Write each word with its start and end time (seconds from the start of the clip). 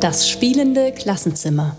Das 0.00 0.28
spielende 0.28 0.92
Klassenzimmer. 0.92 1.76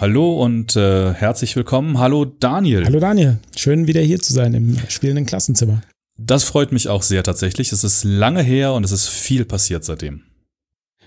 Hallo 0.00 0.42
und 0.42 0.74
äh, 0.76 1.12
herzlich 1.12 1.54
willkommen. 1.56 1.98
Hallo 1.98 2.24
Daniel. 2.24 2.84
Hallo 2.84 3.00
Daniel, 3.00 3.38
schön 3.56 3.86
wieder 3.86 4.00
hier 4.00 4.20
zu 4.20 4.32
sein 4.32 4.54
im 4.54 4.78
spielenden 4.88 5.26
Klassenzimmer. 5.26 5.82
Das 6.16 6.44
freut 6.44 6.72
mich 6.72 6.88
auch 6.88 7.02
sehr 7.02 7.22
tatsächlich. 7.22 7.72
Es 7.72 7.84
ist 7.84 8.04
lange 8.04 8.42
her 8.42 8.72
und 8.72 8.84
es 8.84 8.92
ist 8.92 9.08
viel 9.08 9.44
passiert 9.44 9.84
seitdem. 9.84 10.22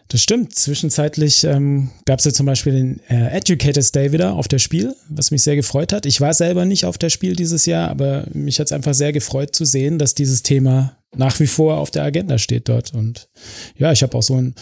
Das 0.10 0.22
stimmt. 0.22 0.56
Zwischenzeitlich 0.56 1.44
ähm, 1.44 1.90
gab 2.06 2.20
es 2.20 2.26
ja 2.26 2.32
zum 2.32 2.46
Beispiel 2.46 2.74
den 2.74 3.02
äh, 3.10 3.38
Educators 3.38 3.92
Day 3.92 4.12
wieder 4.12 4.34
auf 4.34 4.48
der 4.48 4.60
Spiel, 4.60 4.96
was 5.10 5.32
mich 5.32 5.44
sehr 5.44 5.56
gefreut 5.56 5.92
hat. 5.94 6.06
Ich 6.06 6.22
war 6.22 6.34
selber 6.34 6.66
nicht 6.66 6.86
auf 6.86 6.98
der 6.98 7.10
Spiel 7.10 7.36
dieses 7.36 7.66
Jahr, 7.66 7.90
aber 7.90 8.26
mich 8.34 8.60
hat 8.60 8.68
es 8.68 8.72
einfach 8.72 8.94
sehr 8.94 9.12
gefreut 9.12 9.54
zu 9.54 9.66
sehen, 9.66 10.00
dass 10.00 10.14
dieses 10.14 10.44
Thema 10.44 10.97
nach 11.16 11.40
wie 11.40 11.48
vor 11.48 11.78
auf 11.78 11.92
der 11.92 12.04
Agenda 12.04 12.38
steht 12.38 12.70
dort. 12.70 12.94
Und 12.94 13.30
ja, 13.78 13.92
ich 13.92 14.04
habe 14.04 14.18
auch 14.18 14.24
so 14.24 14.36
ein 14.36 14.56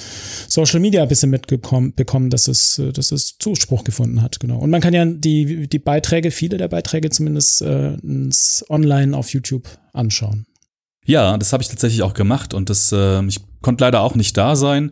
Social 0.48 0.80
Media 0.80 1.02
ein 1.02 1.08
bisschen 1.08 1.30
mitbekommen, 1.30 1.94
bekommen, 1.96 2.30
dass 2.30 2.48
es, 2.48 2.80
äh, 2.80 2.92
dass 2.92 3.12
es 3.12 3.38
Zuspruch 3.38 3.84
gefunden 3.84 4.22
hat. 4.22 4.40
Genau. 4.40 4.60
Und 4.60 4.70
man 4.70 4.82
kann 4.82 4.94
ja 4.94 5.06
die, 5.06 5.68
die 5.68 5.80
Beiträge, 5.80 6.32
viele 6.32 6.58
der 6.58 6.68
Beiträge 6.68 7.10
zumindest 7.10 7.62
äh, 7.62 7.98
online 8.70 9.18
auf 9.18 9.30
YouTube 9.30 9.68
anschauen. 9.94 10.46
Ja, 11.06 11.38
das 11.38 11.54
habe 11.54 11.62
ich 11.62 11.70
tatsächlich 11.70 12.02
auch 12.02 12.14
gemacht 12.14 12.54
und 12.54 12.70
das, 12.70 12.92
äh, 12.92 13.24
ich 13.26 13.40
konnte 13.62 13.84
leider 13.84 14.02
auch 14.02 14.16
nicht 14.16 14.38
da 14.38 14.56
sein 14.56 14.92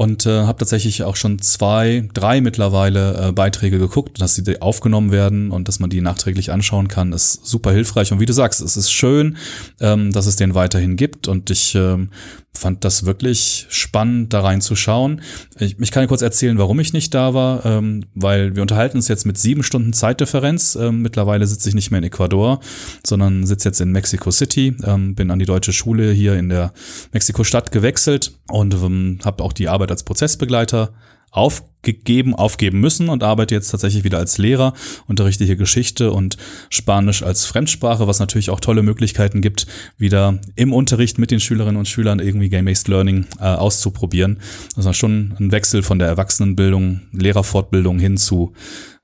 und 0.00 0.24
äh, 0.24 0.44
habe 0.44 0.56
tatsächlich 0.56 1.02
auch 1.02 1.14
schon 1.14 1.40
zwei, 1.40 2.08
drei 2.14 2.40
mittlerweile 2.40 3.28
äh, 3.28 3.32
Beiträge 3.32 3.78
geguckt, 3.78 4.18
dass 4.18 4.34
sie 4.34 4.62
aufgenommen 4.62 5.12
werden 5.12 5.50
und 5.50 5.68
dass 5.68 5.78
man 5.78 5.90
die 5.90 6.00
nachträglich 6.00 6.50
anschauen 6.50 6.88
kann, 6.88 7.12
ist 7.12 7.44
super 7.44 7.70
hilfreich. 7.70 8.10
Und 8.10 8.18
wie 8.18 8.24
du 8.24 8.32
sagst, 8.32 8.62
es 8.62 8.78
ist 8.78 8.90
schön, 8.90 9.36
ähm, 9.78 10.10
dass 10.10 10.24
es 10.24 10.36
den 10.36 10.54
weiterhin 10.54 10.96
gibt 10.96 11.28
und 11.28 11.50
ich 11.50 11.74
ähm, 11.74 12.08
fand 12.54 12.84
das 12.84 13.06
wirklich 13.06 13.66
spannend, 13.70 14.32
da 14.32 14.40
reinzuschauen. 14.40 15.22
Ich, 15.58 15.78
ich 15.78 15.90
kann 15.90 16.06
kurz 16.08 16.22
erzählen, 16.22 16.58
warum 16.58 16.80
ich 16.80 16.92
nicht 16.92 17.14
da 17.14 17.32
war, 17.32 17.64
ähm, 17.64 18.04
weil 18.14 18.54
wir 18.54 18.62
unterhalten 18.62 18.96
uns 18.96 19.08
jetzt 19.08 19.24
mit 19.24 19.38
sieben 19.38 19.62
Stunden 19.62 19.92
Zeitdifferenz. 19.92 20.74
Ähm, 20.74 21.02
mittlerweile 21.02 21.46
sitze 21.46 21.68
ich 21.68 21.74
nicht 21.74 21.90
mehr 21.90 21.98
in 21.98 22.04
Ecuador, 22.04 22.60
sondern 23.06 23.46
sitze 23.46 23.68
jetzt 23.68 23.80
in 23.80 23.92
Mexico 23.92 24.30
City, 24.30 24.76
ähm, 24.84 25.14
bin 25.14 25.30
an 25.30 25.38
die 25.38 25.46
deutsche 25.46 25.72
Schule 25.72 26.12
hier 26.12 26.34
in 26.34 26.48
der 26.48 26.72
Mexiko-Stadt 27.12 27.72
gewechselt 27.72 28.38
und 28.48 28.74
ähm, 28.74 29.18
habe 29.24 29.42
auch 29.44 29.52
die 29.52 29.68
Arbeit 29.68 29.90
als 29.90 30.02
Prozessbegleiter 30.02 30.92
aufgegeben, 31.30 32.34
aufgeben 32.34 32.80
müssen 32.80 33.08
und 33.08 33.22
arbeite 33.22 33.54
jetzt 33.54 33.70
tatsächlich 33.70 34.04
wieder 34.04 34.18
als 34.18 34.38
Lehrer, 34.38 34.74
unterrichte 35.06 35.44
hier 35.44 35.56
Geschichte 35.56 36.12
und 36.12 36.36
Spanisch 36.68 37.22
als 37.22 37.46
Fremdsprache, 37.46 38.06
was 38.06 38.18
natürlich 38.18 38.50
auch 38.50 38.60
tolle 38.60 38.82
Möglichkeiten 38.82 39.40
gibt, 39.40 39.66
wieder 39.96 40.38
im 40.56 40.72
Unterricht 40.72 41.18
mit 41.18 41.30
den 41.30 41.40
Schülerinnen 41.40 41.76
und 41.76 41.88
Schülern 41.88 42.18
irgendwie 42.18 42.48
Game-Based 42.48 42.88
Learning 42.88 43.26
äh, 43.38 43.44
auszuprobieren. 43.44 44.40
Also 44.76 44.92
schon 44.92 45.34
ein 45.38 45.52
Wechsel 45.52 45.82
von 45.82 45.98
der 45.98 46.08
Erwachsenenbildung, 46.08 47.02
Lehrerfortbildung 47.12 47.98
hin 47.98 48.16
zu 48.16 48.52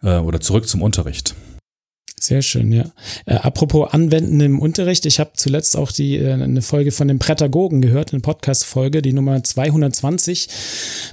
äh, 0.02 0.18
oder 0.18 0.40
zurück 0.40 0.68
zum 0.68 0.82
Unterricht. 0.82 1.34
Sehr 2.18 2.40
schön, 2.40 2.72
ja. 2.72 2.90
Äh, 3.26 3.34
apropos 3.34 3.92
Anwenden 3.92 4.40
im 4.40 4.58
Unterricht, 4.58 5.04
ich 5.04 5.20
habe 5.20 5.32
zuletzt 5.34 5.76
auch 5.76 5.92
die 5.92 6.16
äh, 6.16 6.32
eine 6.32 6.62
Folge 6.62 6.90
von 6.90 7.08
den 7.08 7.18
Prädagogen 7.18 7.82
gehört, 7.82 8.12
eine 8.12 8.20
Podcast-Folge, 8.20 9.02
die 9.02 9.12
Nummer 9.12 9.44
220. 9.44 10.48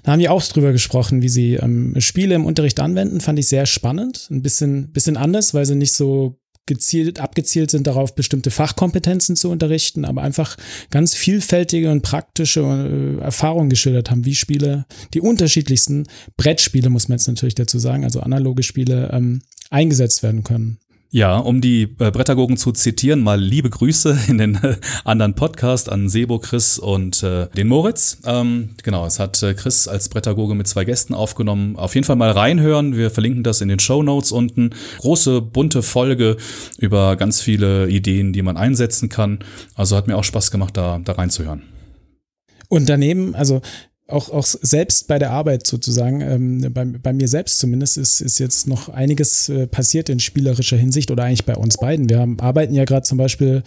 Da 0.03 0.13
haben 0.13 0.19
die 0.19 0.29
auch 0.29 0.41
drüber 0.41 0.71
gesprochen, 0.71 1.21
wie 1.21 1.29
sie 1.29 1.55
ähm, 1.55 1.95
Spiele 1.99 2.35
im 2.35 2.45
Unterricht 2.45 2.79
anwenden. 2.79 3.19
Fand 3.19 3.37
ich 3.37 3.49
sehr 3.49 3.65
spannend, 3.65 4.29
ein 4.31 4.41
bisschen, 4.41 4.93
bisschen 4.93 5.17
anders, 5.17 5.53
weil 5.53 5.65
sie 5.65 5.75
nicht 5.75 5.91
so 5.91 6.39
gezielt, 6.65 7.19
abgezielt 7.19 7.71
sind 7.71 7.85
darauf, 7.85 8.15
bestimmte 8.15 8.49
Fachkompetenzen 8.49 9.35
zu 9.35 9.49
unterrichten, 9.49 10.05
aber 10.05 10.21
einfach 10.21 10.55
ganz 10.89 11.15
vielfältige 11.15 11.91
und 11.91 12.01
praktische 12.01 12.61
äh, 12.61 13.21
Erfahrungen 13.21 13.69
geschildert 13.69 14.09
haben, 14.09 14.23
wie 14.23 14.35
Spiele, 14.35 14.85
die 15.13 15.19
unterschiedlichsten 15.19 16.07
Brettspiele, 16.37 16.89
muss 16.89 17.09
man 17.09 17.17
jetzt 17.17 17.27
natürlich 17.27 17.55
dazu 17.55 17.77
sagen, 17.79 18.05
also 18.05 18.21
analoge 18.21 18.63
Spiele, 18.63 19.09
ähm, 19.11 19.41
eingesetzt 19.69 20.23
werden 20.23 20.43
können. 20.45 20.79
Ja, 21.15 21.37
um 21.37 21.61
die 21.61 21.83
äh, 21.99 22.09
Brettagogen 22.09 22.57
zu 22.57 22.71
zitieren, 22.71 23.21
mal 23.21 23.39
liebe 23.39 23.69
Grüße 23.69 24.17
in 24.29 24.39
den 24.39 24.55
äh, 24.55 24.77
anderen 25.03 25.35
Podcast 25.35 25.87
an 25.91 26.09
Sebo, 26.09 26.39
Chris 26.39 26.79
und 26.79 27.21
äh, 27.21 27.49
den 27.49 27.67
Moritz. 27.67 28.17
Ähm, 28.25 28.71
genau, 28.81 29.05
es 29.05 29.19
hat 29.19 29.43
äh, 29.43 29.53
Chris 29.53 29.87
als 29.87 30.09
Brettagoge 30.09 30.55
mit 30.55 30.67
zwei 30.67 30.85
Gästen 30.85 31.13
aufgenommen. 31.13 31.75
Auf 31.75 31.93
jeden 31.93 32.03
Fall 32.03 32.15
mal 32.15 32.31
reinhören. 32.31 32.97
Wir 32.97 33.11
verlinken 33.11 33.43
das 33.43 33.61
in 33.61 33.67
den 33.67 33.77
Show 33.77 34.01
Notes 34.01 34.31
unten. 34.31 34.71
Große, 35.01 35.39
bunte 35.41 35.83
Folge 35.83 36.35
über 36.79 37.15
ganz 37.15 37.41
viele 37.41 37.89
Ideen, 37.89 38.33
die 38.33 38.41
man 38.41 38.57
einsetzen 38.57 39.09
kann. 39.09 39.37
Also 39.75 39.95
hat 39.95 40.07
mir 40.07 40.17
auch 40.17 40.23
Spaß 40.23 40.49
gemacht, 40.49 40.75
da, 40.75 40.99
da 41.05 41.11
reinzuhören. 41.11 41.61
Und 42.69 42.89
daneben, 42.89 43.35
also 43.35 43.61
auch, 44.13 44.29
auch 44.29 44.45
selbst 44.45 45.07
bei 45.07 45.19
der 45.19 45.31
Arbeit 45.31 45.67
sozusagen, 45.67 46.21
ähm, 46.21 46.73
bei, 46.73 46.85
bei 46.85 47.13
mir 47.13 47.27
selbst 47.27 47.59
zumindest, 47.59 47.97
ist, 47.97 48.21
ist 48.21 48.39
jetzt 48.39 48.67
noch 48.67 48.89
einiges 48.89 49.49
äh, 49.49 49.67
passiert 49.67 50.09
in 50.09 50.19
spielerischer 50.19 50.77
Hinsicht 50.77 51.11
oder 51.11 51.23
eigentlich 51.23 51.45
bei 51.45 51.55
uns 51.55 51.77
beiden. 51.77 52.09
Wir 52.09 52.19
haben, 52.19 52.39
arbeiten 52.39 52.73
ja 52.73 52.85
gerade 52.85 53.03
zum 53.03 53.17
Beispiel 53.17 53.63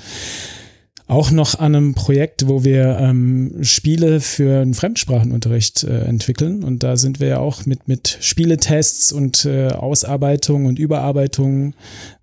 auch 1.08 1.30
noch 1.30 1.58
an 1.58 1.74
einem 1.74 1.94
Projekt, 1.94 2.48
wo 2.48 2.64
wir 2.64 2.98
ähm, 2.98 3.58
Spiele 3.62 4.20
für 4.20 4.60
einen 4.60 4.74
Fremdsprachenunterricht 4.74 5.84
äh, 5.84 6.00
entwickeln. 6.00 6.64
Und 6.64 6.82
da 6.82 6.96
sind 6.96 7.20
wir 7.20 7.28
ja 7.28 7.38
auch 7.38 7.64
mit, 7.64 7.86
mit 7.86 8.18
Spieletests 8.20 9.12
und 9.12 9.44
äh, 9.44 9.68
Ausarbeitung 9.68 10.66
und 10.66 10.78
Überarbeitung 10.78 11.74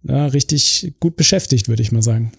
na, 0.02 0.26
richtig 0.28 0.94
gut 1.00 1.16
beschäftigt, 1.16 1.70
würde 1.70 1.82
ich 1.82 1.94
mal 1.94 2.04
sagen. 2.04 2.34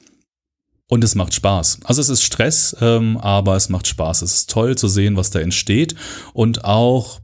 Und 0.89 1.03
es 1.03 1.15
macht 1.15 1.33
Spaß. 1.33 1.81
Also 1.85 2.01
es 2.01 2.09
ist 2.11 2.23
Stress, 2.23 2.77
ähm, 2.81 3.17
aber 3.17 3.57
es 3.57 3.69
macht 3.69 3.87
Spaß. 3.87 4.23
Es 4.23 4.35
ist 4.35 4.51
toll 4.51 4.77
zu 4.77 4.89
sehen, 4.89 5.17
was 5.17 5.31
da 5.31 5.41
entsteht. 5.41 5.95
Und 6.35 6.65
auch 6.65 7.21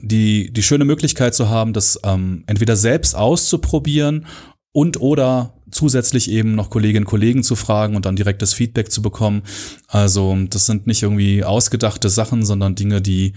die, 0.00 0.52
die 0.52 0.62
schöne 0.62 0.84
Möglichkeit 0.84 1.34
zu 1.34 1.48
haben, 1.48 1.72
das 1.72 2.00
ähm, 2.02 2.44
entweder 2.46 2.76
selbst 2.76 3.14
auszuprobieren 3.14 4.26
und 4.72 5.00
oder 5.00 5.57
zusätzlich 5.70 6.30
eben 6.30 6.54
noch 6.54 6.70
Kolleginnen 6.70 7.04
und 7.04 7.10
Kollegen 7.10 7.42
zu 7.42 7.56
fragen 7.56 7.96
und 7.96 8.06
dann 8.06 8.16
direktes 8.16 8.54
Feedback 8.54 8.90
zu 8.90 9.02
bekommen. 9.02 9.42
Also 9.86 10.36
das 10.48 10.66
sind 10.66 10.86
nicht 10.86 11.02
irgendwie 11.02 11.44
ausgedachte 11.44 12.08
Sachen, 12.08 12.44
sondern 12.44 12.74
Dinge, 12.74 13.00
die, 13.00 13.32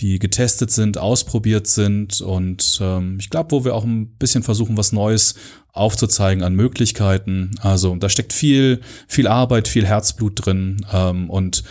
die 0.00 0.18
getestet 0.18 0.70
sind, 0.70 0.98
ausprobiert 0.98 1.66
sind 1.66 2.20
und 2.20 2.78
ähm, 2.80 3.16
ich 3.20 3.30
glaube, 3.30 3.52
wo 3.52 3.64
wir 3.64 3.74
auch 3.74 3.84
ein 3.84 4.08
bisschen 4.16 4.42
versuchen, 4.42 4.76
was 4.76 4.92
Neues 4.92 5.34
aufzuzeigen 5.72 6.44
an 6.44 6.54
Möglichkeiten. 6.54 7.50
Also 7.60 7.96
da 7.96 8.08
steckt 8.08 8.32
viel, 8.32 8.80
viel 9.08 9.26
Arbeit, 9.26 9.66
viel 9.66 9.86
Herzblut 9.86 10.46
drin 10.46 10.86
ähm, 10.92 11.28
und 11.28 11.64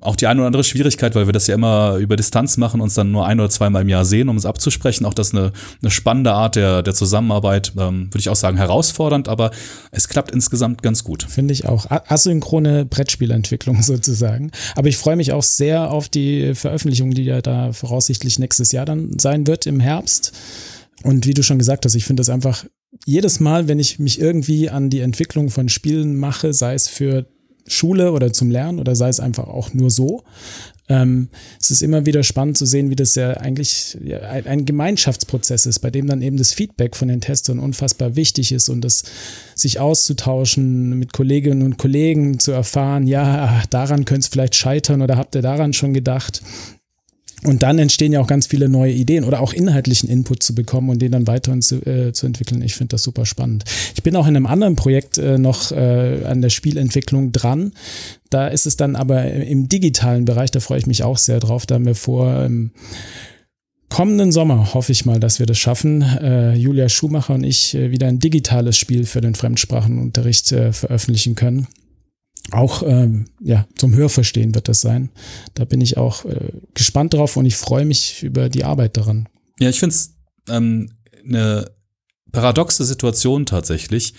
auch 0.00 0.14
die 0.14 0.28
eine 0.28 0.40
oder 0.40 0.46
andere 0.46 0.64
Schwierigkeit, 0.64 1.14
weil 1.16 1.26
wir 1.26 1.32
das 1.32 1.48
ja 1.48 1.54
immer 1.54 1.96
über 1.96 2.14
Distanz 2.14 2.56
machen, 2.56 2.80
uns 2.80 2.94
dann 2.94 3.10
nur 3.10 3.26
ein 3.26 3.40
oder 3.40 3.50
zweimal 3.50 3.82
im 3.82 3.88
Jahr 3.88 4.04
sehen, 4.04 4.28
um 4.28 4.36
es 4.36 4.46
abzusprechen. 4.46 5.04
Auch 5.04 5.14
das 5.14 5.34
eine, 5.34 5.52
eine 5.82 5.90
spannende 5.90 6.32
Art 6.32 6.54
der, 6.54 6.82
der 6.82 6.94
Zusammenarbeit, 6.94 7.72
ähm, 7.76 8.06
würde 8.06 8.18
ich 8.18 8.28
auch 8.28 8.36
sagen, 8.36 8.56
herausfordernd, 8.56 9.28
aber 9.28 9.50
es 9.90 10.08
klappt 10.08 10.30
insgesamt 10.30 10.82
ganz 10.82 11.02
gut. 11.02 11.24
Finde 11.24 11.52
ich 11.52 11.66
auch. 11.66 11.86
Asynchrone 11.90 12.84
Brettspielentwicklung 12.84 13.82
sozusagen. 13.82 14.52
Aber 14.76 14.88
ich 14.88 14.96
freue 14.96 15.16
mich 15.16 15.32
auch 15.32 15.42
sehr 15.42 15.90
auf 15.90 16.08
die 16.08 16.54
Veröffentlichung, 16.54 17.10
die 17.12 17.24
ja 17.24 17.42
da 17.42 17.72
voraussichtlich 17.72 18.38
nächstes 18.38 18.70
Jahr 18.70 18.84
dann 18.84 19.18
sein 19.18 19.48
wird 19.48 19.66
im 19.66 19.80
Herbst. 19.80 20.32
Und 21.02 21.26
wie 21.26 21.34
du 21.34 21.42
schon 21.42 21.58
gesagt 21.58 21.84
hast, 21.84 21.94
ich 21.94 22.04
finde 22.04 22.20
das 22.20 22.28
einfach 22.28 22.64
jedes 23.04 23.40
Mal, 23.40 23.68
wenn 23.68 23.78
ich 23.78 23.98
mich 23.98 24.20
irgendwie 24.20 24.70
an 24.70 24.90
die 24.90 25.00
Entwicklung 25.00 25.50
von 25.50 25.68
Spielen 25.68 26.16
mache, 26.16 26.52
sei 26.52 26.74
es 26.74 26.88
für 26.88 27.26
Schule 27.68 28.12
oder 28.12 28.32
zum 28.32 28.50
Lernen 28.50 28.78
oder 28.78 28.96
sei 28.96 29.08
es 29.08 29.20
einfach 29.20 29.46
auch 29.46 29.72
nur 29.74 29.90
so. 29.90 30.22
Ähm, 30.90 31.28
es 31.60 31.70
ist 31.70 31.82
immer 31.82 32.06
wieder 32.06 32.22
spannend 32.22 32.56
zu 32.56 32.64
sehen, 32.64 32.88
wie 32.88 32.96
das 32.96 33.14
ja 33.14 33.32
eigentlich 33.32 33.98
ein, 34.22 34.64
Gemeinschaftsprozess 34.64 35.66
ist, 35.66 35.80
bei 35.80 35.90
dem 35.90 36.06
dann 36.06 36.22
eben 36.22 36.38
das 36.38 36.54
Feedback 36.54 36.96
von 36.96 37.08
den 37.08 37.20
Testern 37.20 37.58
unfassbar 37.58 38.16
wichtig 38.16 38.52
ist 38.52 38.70
und 38.70 38.80
das 38.80 39.04
sich 39.54 39.80
auszutauschen, 39.80 40.98
mit 40.98 41.12
Kolleginnen 41.12 41.62
und 41.62 41.76
Kollegen 41.76 42.38
zu 42.38 42.52
erfahren, 42.52 43.06
ja, 43.06 43.62
daran 43.68 44.06
könnte 44.06 44.20
es 44.20 44.28
vielleicht 44.28 44.54
scheitern 44.54 45.02
oder 45.02 45.18
habt 45.18 45.34
ihr 45.34 45.42
daran 45.42 45.74
schon 45.74 45.92
gedacht? 45.92 46.42
Und 47.44 47.62
dann 47.62 47.78
entstehen 47.78 48.12
ja 48.12 48.20
auch 48.20 48.26
ganz 48.26 48.46
viele 48.46 48.68
neue 48.68 48.92
Ideen 48.92 49.24
oder 49.24 49.40
auch 49.40 49.52
inhaltlichen 49.52 50.08
Input 50.08 50.42
zu 50.42 50.54
bekommen 50.54 50.90
und 50.90 51.00
den 51.00 51.12
dann 51.12 51.26
weiterhin 51.26 51.62
zu, 51.62 51.76
äh, 51.86 52.12
zu 52.12 52.26
entwickeln. 52.26 52.62
Ich 52.62 52.74
finde 52.74 52.92
das 52.92 53.02
super 53.02 53.26
spannend. 53.26 53.64
Ich 53.94 54.02
bin 54.02 54.16
auch 54.16 54.26
in 54.26 54.36
einem 54.36 54.46
anderen 54.46 54.74
Projekt 54.74 55.18
äh, 55.18 55.38
noch 55.38 55.70
äh, 55.70 56.24
an 56.24 56.42
der 56.42 56.50
Spielentwicklung 56.50 57.30
dran. 57.30 57.72
Da 58.30 58.48
ist 58.48 58.66
es 58.66 58.76
dann 58.76 58.96
aber 58.96 59.24
im 59.24 59.68
digitalen 59.68 60.24
Bereich, 60.24 60.50
da 60.50 60.60
freue 60.60 60.78
ich 60.78 60.86
mich 60.86 61.04
auch 61.04 61.18
sehr 61.18 61.38
drauf. 61.38 61.64
Da 61.64 61.76
haben 61.76 61.86
wir 61.86 61.94
vor, 61.94 62.44
im 62.44 62.72
kommenden 63.88 64.32
Sommer 64.32 64.74
hoffe 64.74 64.92
ich 64.92 65.06
mal, 65.06 65.20
dass 65.20 65.38
wir 65.38 65.46
das 65.46 65.58
schaffen, 65.58 66.02
äh, 66.02 66.54
Julia 66.54 66.88
Schumacher 66.88 67.34
und 67.34 67.44
ich 67.44 67.74
äh, 67.74 67.90
wieder 67.90 68.08
ein 68.08 68.18
digitales 68.18 68.76
Spiel 68.76 69.06
für 69.06 69.20
den 69.20 69.34
Fremdsprachenunterricht 69.34 70.52
äh, 70.52 70.72
veröffentlichen 70.72 71.36
können 71.36 71.68
auch 72.50 72.82
ähm, 72.82 73.26
ja, 73.40 73.66
zum 73.76 73.94
Hörverstehen 73.94 74.54
wird 74.54 74.68
das 74.68 74.80
sein. 74.80 75.10
Da 75.54 75.64
bin 75.64 75.80
ich 75.80 75.96
auch 75.96 76.24
äh, 76.24 76.52
gespannt 76.74 77.14
drauf 77.14 77.36
und 77.36 77.44
ich 77.46 77.56
freue 77.56 77.84
mich 77.84 78.22
über 78.22 78.48
die 78.48 78.64
Arbeit 78.64 78.96
daran. 78.96 79.28
Ja, 79.60 79.68
ich 79.68 79.78
finde 79.78 79.94
es 79.94 80.14
ähm, 80.48 80.90
eine 81.26 81.70
paradoxe 82.32 82.84
Situation 82.84 83.46
tatsächlich. 83.46 84.14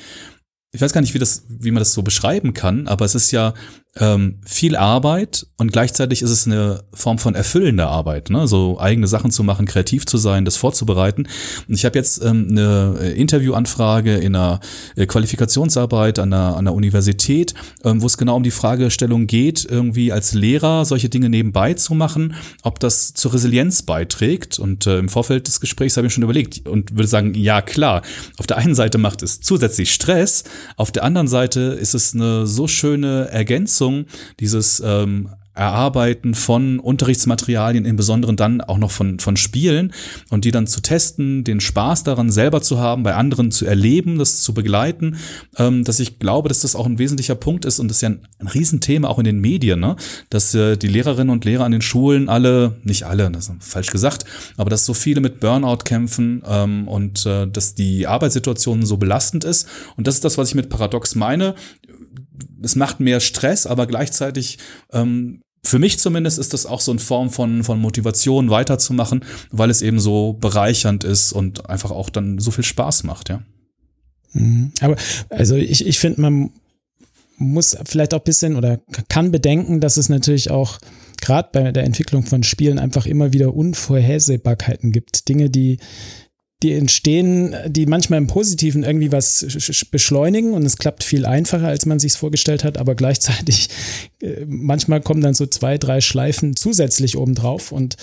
ich 0.72 0.82
weiß 0.82 0.94
gar 0.94 1.02
nicht, 1.02 1.14
wie 1.14 1.20
das, 1.20 1.44
wie 1.48 1.72
man 1.72 1.82
das 1.82 1.94
so 1.94 2.04
beschreiben 2.04 2.54
kann, 2.54 2.88
aber 2.88 3.06
es 3.06 3.16
ist 3.16 3.32
ja 3.32 3.54
ähm, 3.98 4.40
viel 4.46 4.76
Arbeit 4.76 5.48
und 5.58 5.72
gleichzeitig 5.72 6.22
ist 6.22 6.30
es 6.30 6.46
eine 6.46 6.84
Form 6.94 7.18
von 7.18 7.34
erfüllender 7.34 7.90
Arbeit, 7.90 8.30
ne? 8.30 8.48
so 8.48 8.80
eigene 8.80 9.08
Sachen 9.08 9.32
zu 9.32 9.44
machen, 9.44 9.66
kreativ 9.66 10.06
zu 10.06 10.18
sein, 10.18 10.46
das 10.46 10.58
vorzubereiten. 10.58 11.28
Und 11.68 11.74
ich 11.74 11.86
habe 11.86 11.98
jetzt 11.98 12.24
ähm, 12.24 12.48
eine 12.52 13.12
Interviewanfrage 13.16 14.16
in 14.16 14.36
einer 14.36 14.60
äh, 14.96 15.08
Qualifikationsarbeit 15.08 16.20
an 16.20 16.32
einer, 16.32 16.56
an 16.56 16.68
einer 16.68 16.76
Universität, 16.76 17.56
ähm, 17.84 18.02
wo 18.02 18.06
es 18.06 18.18
genau 18.18 18.36
um 18.36 18.44
die 18.44 18.52
Fragestellung 18.52 19.26
geht, 19.26 19.66
irgendwie 19.66 20.12
als 20.12 20.34
Lehrer 20.34 20.86
solche 20.86 21.10
Dinge 21.10 21.30
nebenbei 21.30 21.74
zu 21.74 21.96
machen, 21.96 22.36
ob 22.62 22.80
das 22.80 23.14
zur 23.14 23.34
Resilienz 23.34 23.82
beiträgt. 23.82 24.60
Und 24.60 24.86
äh, 24.86 25.00
im 25.00 25.10
Vorfeld 25.10 25.48
des 25.48 25.60
Gesprächs 25.60 25.98
habe 25.98 26.06
ich 26.06 26.14
schon 26.14 26.24
überlegt 26.24 26.68
und 26.68 26.96
würde 26.96 27.08
sagen, 27.08 27.34
ja 27.34 27.62
klar. 27.64 28.04
Auf 28.38 28.46
der 28.46 28.58
einen 28.58 28.76
Seite 28.76 29.00
macht 29.00 29.24
es 29.24 29.42
zusätzlich 29.42 29.92
Stress, 29.92 30.44
auf 30.78 30.92
der 30.92 31.04
anderen 31.04 31.28
Seite 31.28 31.60
ist 31.60 31.96
es 31.96 32.14
eine 32.14 32.46
so 32.46 32.68
schöne 32.68 33.30
Ergänzung 33.30 33.79
Nutzung 33.80 34.06
dieses 34.40 34.82
ähm, 34.86 35.30
Erarbeiten 35.60 36.36
von 36.36 36.80
Unterrichtsmaterialien, 36.80 37.84
im 37.84 37.98
Besonderen 37.98 38.38
dann 38.38 38.62
auch 38.62 38.78
noch 38.78 38.92
von, 38.92 39.20
von 39.20 39.36
Spielen 39.36 39.92
und 40.30 40.46
die 40.46 40.52
dann 40.52 40.68
zu 40.68 40.80
testen, 40.80 41.44
den 41.44 41.60
Spaß 41.60 42.06
daran 42.06 42.32
selber 42.32 42.62
zu 42.62 42.80
haben, 42.80 43.04
bei 43.04 43.14
anderen 43.14 43.52
zu 43.52 43.66
erleben, 43.66 44.18
das 44.18 44.42
zu 44.42 44.54
begleiten, 44.54 45.18
ähm, 45.58 45.84
dass 45.84 46.00
ich 46.00 46.18
glaube, 46.18 46.48
dass 46.48 46.62
das 46.62 46.76
auch 46.76 46.86
ein 46.86 46.98
wesentlicher 46.98 47.36
Punkt 47.36 47.66
ist 47.66 47.80
und 47.80 47.90
das 47.90 47.98
ist 47.98 48.02
ja 48.02 48.10
ein, 48.10 48.22
ein 48.40 48.48
Riesenthema 48.48 49.10
auch 49.10 49.20
in 49.20 49.26
den 49.26 49.40
Medien, 49.40 49.82
ne? 49.82 49.98
dass 50.30 50.56
äh, 50.56 50.78
die 50.78 50.88
Lehrerinnen 50.88 51.30
und 51.30 51.44
Lehrer 51.44 51.66
an 51.66 51.74
den 51.74 51.82
Schulen 51.82 52.30
alle, 52.30 52.78
nicht 52.84 53.04
alle, 53.04 53.30
das 53.30 53.50
ist 53.50 53.64
falsch 53.64 53.92
gesagt, 53.92 54.24
aber 54.56 54.70
dass 54.70 54.86
so 54.86 54.94
viele 54.94 55.20
mit 55.20 55.42
Burnout 55.42 55.80
kämpfen 55.84 56.42
ähm, 56.48 56.88
und 56.88 57.26
äh, 57.26 57.48
dass 57.48 57.76
die 57.76 58.08
Arbeitssituation 58.08 58.86
so 58.86 58.96
belastend 58.96 59.44
ist 59.44 59.68
und 59.98 60.08
das 60.08 60.16
ist 60.16 60.24
das, 60.24 60.38
was 60.38 60.48
ich 60.50 60.56
mit 60.56 60.70
Paradox 60.70 61.16
meine 61.16 61.56
es 62.62 62.76
macht 62.76 63.00
mehr 63.00 63.20
Stress, 63.20 63.66
aber 63.66 63.88
gleichzeitig 63.88 64.58
ähm, 64.92 65.42
für 65.64 65.80
mich 65.80 66.00
zumindest 66.00 66.40
ist 66.40 66.54
das 66.54 66.66
auch 66.66 66.82
so 66.82 66.92
eine 66.92 67.00
Form 67.00 67.30
von, 67.30 67.64
von 67.64 67.80
Motivation 67.80 68.50
weiterzumachen, 68.50 69.26
weil 69.52 69.70
es 69.70 69.82
eben 69.82 70.00
so 70.00 70.34
bereichernd 70.34 71.04
ist 71.04 71.34
und 71.34 71.70
einfach 71.70 71.92
auch 71.92 72.10
dann 72.10 72.40
so 72.40 72.52
viel 72.52 72.64
Spaß 72.64 73.04
macht, 73.04 73.30
ja. 73.30 73.42
Mhm. 74.34 74.72
Aber 74.82 74.96
also 75.30 75.56
ich, 75.56 75.86
ich 75.86 76.00
finde, 76.00 76.22
man 76.22 76.52
muss 77.38 77.78
vielleicht 77.86 78.14
auch 78.14 78.20
bisschen 78.20 78.56
oder 78.56 78.80
kann 79.08 79.32
bedenken, 79.32 79.80
dass 79.80 79.98
es 79.98 80.10
natürlich 80.10 80.52
auch 80.52 80.78
gerade 81.22 81.50
bei 81.52 81.72
der 81.72 81.84
Entwicklung 81.84 82.26
von 82.26 82.44
Spielen 82.44 82.80
einfach 82.80 83.06
immer 83.06 83.34
wieder 83.34 83.54
Unvorhersehbarkeiten 83.54 84.92
gibt. 84.92 85.28
Dinge, 85.28 85.50
die 85.50 85.80
die 86.62 86.74
entstehen, 86.74 87.56
die 87.68 87.86
manchmal 87.86 88.18
im 88.18 88.28
Positiven 88.28 88.84
irgendwie 88.84 89.14
was 89.14 89.46
beschleunigen 89.92 90.54
und 90.54 90.66
es 90.66 90.78
klappt 90.78 91.06
viel 91.06 91.26
einfacher, 91.26 91.68
als 91.68 91.86
man 91.86 92.00
sich 92.00 92.14
vorgestellt 92.14 92.66
hat, 92.66 92.78
aber 92.78 92.96
gleichzeitig 92.96 93.70
äh, 94.22 94.46
manchmal 94.46 95.02
kommen 95.02 95.22
dann 95.22 95.34
so 95.34 95.46
zwei, 95.46 95.78
drei 95.78 96.02
Schleifen 96.02 96.56
zusätzlich 96.56 97.18
obendrauf 97.18 97.72
und 97.72 97.96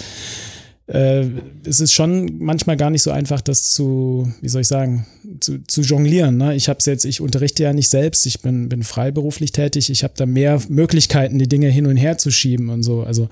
äh, 0.86 1.26
es 1.64 1.80
ist 1.80 1.92
schon 1.92 2.38
manchmal 2.38 2.76
gar 2.76 2.90
nicht 2.90 3.02
so 3.02 3.10
einfach, 3.10 3.40
das 3.40 3.70
zu, 3.72 4.32
wie 4.40 4.48
soll 4.48 4.62
ich 4.62 4.68
sagen, 4.68 5.06
zu, 5.40 5.58
zu 5.66 5.82
jonglieren. 5.82 6.36
Ne? 6.36 6.54
Ich 6.54 6.68
habe 6.68 6.78
jetzt, 6.86 7.04
ich 7.04 7.20
unterrichte 7.20 7.64
ja 7.64 7.72
nicht 7.72 7.90
selbst, 7.90 8.24
ich 8.24 8.40
bin, 8.40 8.68
bin 8.68 8.84
freiberuflich 8.84 9.52
tätig, 9.52 9.90
ich 9.90 10.04
habe 10.04 10.14
da 10.16 10.26
mehr 10.26 10.62
Möglichkeiten, 10.68 11.38
die 11.38 11.48
Dinge 11.48 11.68
hin 11.68 11.86
und 11.86 11.96
her 11.96 12.18
zu 12.18 12.30
schieben 12.30 12.68
und 12.68 12.84
so. 12.84 13.02
Also 13.02 13.28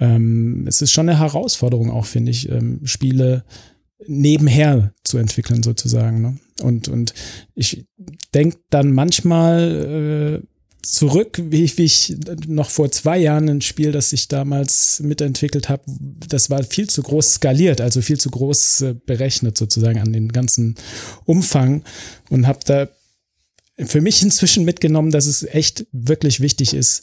ähm, 0.00 0.66
es 0.66 0.82
ist 0.82 0.90
schon 0.90 1.08
eine 1.08 1.20
Herausforderung 1.20 1.90
auch, 1.90 2.06
finde 2.06 2.32
ich, 2.32 2.48
ähm, 2.50 2.80
Spiele 2.84 3.44
nebenher 4.06 4.92
zu 5.04 5.18
entwickeln 5.18 5.62
sozusagen. 5.62 6.20
Ne? 6.22 6.38
Und, 6.62 6.88
und 6.88 7.14
ich 7.54 7.86
denke 8.32 8.58
dann 8.70 8.92
manchmal 8.92 10.42
äh, 10.42 10.46
zurück, 10.82 11.40
wie 11.42 11.64
ich, 11.64 11.78
wie 11.78 11.84
ich 11.84 12.16
noch 12.46 12.70
vor 12.70 12.90
zwei 12.90 13.18
Jahren 13.18 13.48
ein 13.48 13.60
Spiel, 13.60 13.92
das 13.92 14.12
ich 14.12 14.28
damals 14.28 15.00
mitentwickelt 15.00 15.68
habe, 15.68 15.82
das 16.28 16.50
war 16.50 16.62
viel 16.62 16.88
zu 16.88 17.02
groß 17.02 17.34
skaliert, 17.34 17.80
also 17.80 18.02
viel 18.02 18.18
zu 18.18 18.30
groß 18.30 18.80
äh, 18.82 18.94
berechnet 19.06 19.58
sozusagen 19.58 19.98
an 19.98 20.12
den 20.12 20.30
ganzen 20.32 20.76
Umfang 21.24 21.82
und 22.30 22.46
habe 22.46 22.60
da 22.64 22.88
für 23.78 24.00
mich 24.00 24.22
inzwischen 24.22 24.64
mitgenommen, 24.64 25.10
dass 25.10 25.26
es 25.26 25.42
echt 25.42 25.86
wirklich 25.92 26.40
wichtig 26.40 26.74
ist, 26.74 27.02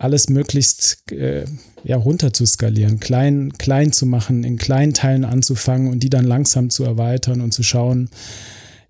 alles 0.00 0.30
möglichst 0.30 1.12
äh, 1.12 1.44
ja, 1.84 1.96
runter 1.96 2.32
zu 2.32 2.46
skalieren, 2.46 3.00
klein, 3.00 3.52
klein 3.58 3.92
zu 3.92 4.06
machen, 4.06 4.44
in 4.44 4.56
kleinen 4.56 4.94
Teilen 4.94 5.26
anzufangen 5.26 5.90
und 5.90 6.02
die 6.02 6.08
dann 6.08 6.24
langsam 6.24 6.70
zu 6.70 6.84
erweitern 6.84 7.42
und 7.42 7.52
zu 7.52 7.62
schauen, 7.62 8.08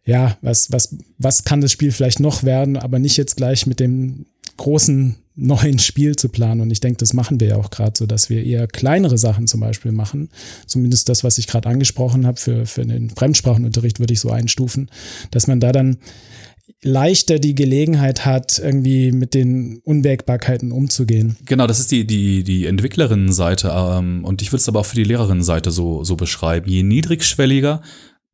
ja, 0.04 0.38
was, 0.40 0.70
was, 0.70 0.96
was 1.18 1.44
kann 1.44 1.60
das 1.60 1.72
Spiel 1.72 1.90
vielleicht 1.90 2.20
noch 2.20 2.44
werden, 2.44 2.76
aber 2.76 3.00
nicht 3.00 3.16
jetzt 3.16 3.36
gleich 3.36 3.66
mit 3.66 3.80
dem 3.80 4.26
großen 4.56 5.16
neuen 5.34 5.80
Spiel 5.80 6.14
zu 6.14 6.28
planen. 6.28 6.60
Und 6.60 6.70
ich 6.70 6.80
denke, 6.80 6.98
das 6.98 7.12
machen 7.12 7.40
wir 7.40 7.48
ja 7.48 7.56
auch 7.56 7.70
gerade 7.70 7.94
so, 7.96 8.06
dass 8.06 8.30
wir 8.30 8.44
eher 8.44 8.68
kleinere 8.68 9.18
Sachen 9.18 9.48
zum 9.48 9.60
Beispiel 9.60 9.90
machen. 9.90 10.28
Zumindest 10.66 11.08
das, 11.08 11.24
was 11.24 11.38
ich 11.38 11.48
gerade 11.48 11.68
angesprochen 11.68 12.26
habe, 12.26 12.38
für, 12.38 12.66
für 12.66 12.86
den 12.86 13.10
Fremdsprachenunterricht 13.10 13.98
würde 13.98 14.12
ich 14.12 14.20
so 14.20 14.30
einstufen, 14.30 14.90
dass 15.32 15.48
man 15.48 15.58
da 15.58 15.72
dann 15.72 15.98
leichter 16.82 17.38
die 17.38 17.54
Gelegenheit 17.54 18.24
hat, 18.24 18.58
irgendwie 18.58 19.12
mit 19.12 19.34
den 19.34 19.80
Unwägbarkeiten 19.84 20.72
umzugehen. 20.72 21.36
Genau, 21.44 21.66
das 21.66 21.80
ist 21.80 21.90
die, 21.90 22.06
die, 22.06 22.44
die 22.44 22.66
Entwicklerinnenseite 22.66 23.72
ähm, 23.74 24.24
und 24.24 24.42
ich 24.42 24.52
würde 24.52 24.60
es 24.60 24.68
aber 24.68 24.80
auch 24.80 24.86
für 24.86 24.96
die 24.96 25.04
Lehrerinnenseite 25.04 25.70
so, 25.70 26.04
so 26.04 26.16
beschreiben. 26.16 26.68
Je 26.68 26.82
niedrigschwelliger 26.82 27.82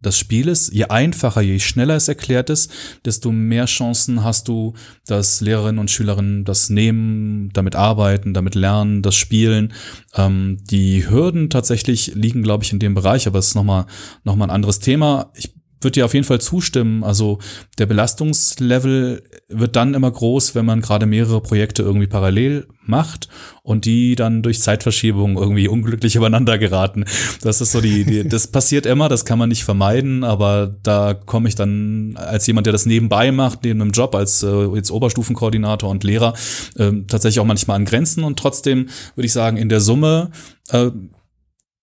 das 0.03 0.19
Spiel 0.19 0.49
ist, 0.49 0.73
je 0.73 0.85
einfacher, 0.85 1.41
je 1.41 1.59
schneller 1.59 1.97
es 1.97 2.07
erklärt 2.07 2.51
ist, 2.51 2.71
desto 3.05 3.33
mehr 3.33 3.65
Chancen 3.65 4.23
hast 4.23 4.47
du, 4.47 4.75
dass 5.07 5.41
Lehrerinnen 5.41 5.79
und 5.79 5.91
Schülerinnen 5.91 6.45
das 6.45 6.69
nehmen, 6.69 7.51
damit 7.55 7.77
arbeiten, 7.77 8.35
damit 8.35 8.55
lernen, 8.55 9.03
das 9.03 9.15
spielen. 9.15 9.73
Ähm, 10.15 10.59
die 10.71 11.09
Hürden 11.09 11.49
tatsächlich 11.49 12.15
liegen, 12.15 12.43
glaube 12.43 12.63
ich, 12.63 12.73
in 12.73 12.79
dem 12.79 12.95
Bereich, 12.95 13.27
aber 13.27 13.39
es 13.39 13.49
ist 13.49 13.55
nochmal 13.55 13.87
noch 14.23 14.37
mal 14.37 14.45
ein 14.45 14.51
anderes 14.51 14.81
Thema. 14.81 15.33
Ich 15.35 15.55
würde 15.87 15.93
dir 15.93 16.05
auf 16.05 16.15
jeden 16.15 16.27
Fall 16.27 16.41
zustimmen. 16.41 17.05
Also 17.05 17.39
der 17.79 17.87
Belastungslevel 17.87 19.23
wird 19.49 19.77
dann 19.77 19.95
immer 19.95 20.11
groß, 20.11 20.57
wenn 20.57 20.67
man 20.67 20.81
gerade 20.81 21.07
mehrere 21.07 21.41
Projekte 21.41 21.85
irgendwie 21.85 22.09
parallel 22.09 22.67
macht 22.85 23.29
und 23.63 23.85
die 23.85 24.17
dann 24.17 24.43
durch 24.43 24.61
Zeitverschiebung 24.61 25.37
irgendwie 25.37 25.69
unglücklich 25.69 26.17
übereinander 26.17 26.59
geraten. 26.59 27.05
Das 27.43 27.61
ist 27.61 27.71
so 27.71 27.81
die, 27.81 28.05
die 28.05 28.29
das 28.29 28.47
passiert 28.53 28.85
immer, 28.85 29.09
das 29.09 29.25
kann 29.25 29.39
man 29.39 29.49
nicht 29.49 29.65
vermeiden, 29.65 30.25
aber 30.25 30.75
da 30.83 31.15
komme 31.15 31.49
ich 31.49 31.55
dann 31.55 32.17
als 32.17 32.47
jemand, 32.49 32.67
der 32.67 32.73
das 32.73 32.85
nebenbei 32.85 33.31
macht, 33.31 33.63
neben 33.63 33.81
einem 33.81 33.93
Job 33.93 34.17
als 34.17 34.43
äh, 34.43 34.67
jetzt 34.75 34.91
Oberstufenkoordinator 34.91 35.89
und 35.89 36.03
Lehrer, 36.03 36.35
äh, 36.77 36.91
tatsächlich 37.07 37.39
auch 37.39 37.45
manchmal 37.45 37.77
an 37.77 37.85
Grenzen 37.85 38.25
und 38.25 38.39
trotzdem 38.41 38.89
würde 39.15 39.27
ich 39.27 39.33
sagen, 39.33 39.57
in 39.57 39.69
der 39.69 39.81
Summe 39.81 40.33
äh, 40.71 40.91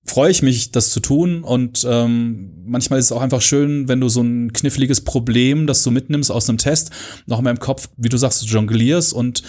freue 0.05 0.31
ich 0.31 0.41
mich, 0.41 0.71
das 0.71 0.89
zu 0.89 0.99
tun. 0.99 1.43
Und 1.43 1.85
ähm, 1.89 2.51
manchmal 2.65 2.99
ist 2.99 3.05
es 3.05 3.11
auch 3.11 3.21
einfach 3.21 3.41
schön, 3.41 3.87
wenn 3.87 4.01
du 4.01 4.09
so 4.09 4.21
ein 4.21 4.51
kniffliges 4.53 5.01
Problem, 5.01 5.67
das 5.67 5.83
du 5.83 5.91
mitnimmst 5.91 6.31
aus 6.31 6.49
einem 6.49 6.57
Test, 6.57 6.91
noch 7.25 7.39
in 7.39 7.45
meinem 7.45 7.59
Kopf, 7.59 7.89
wie 7.97 8.09
du 8.09 8.17
sagst, 8.17 8.45
jonglierst 8.45 9.13
und 9.13 9.43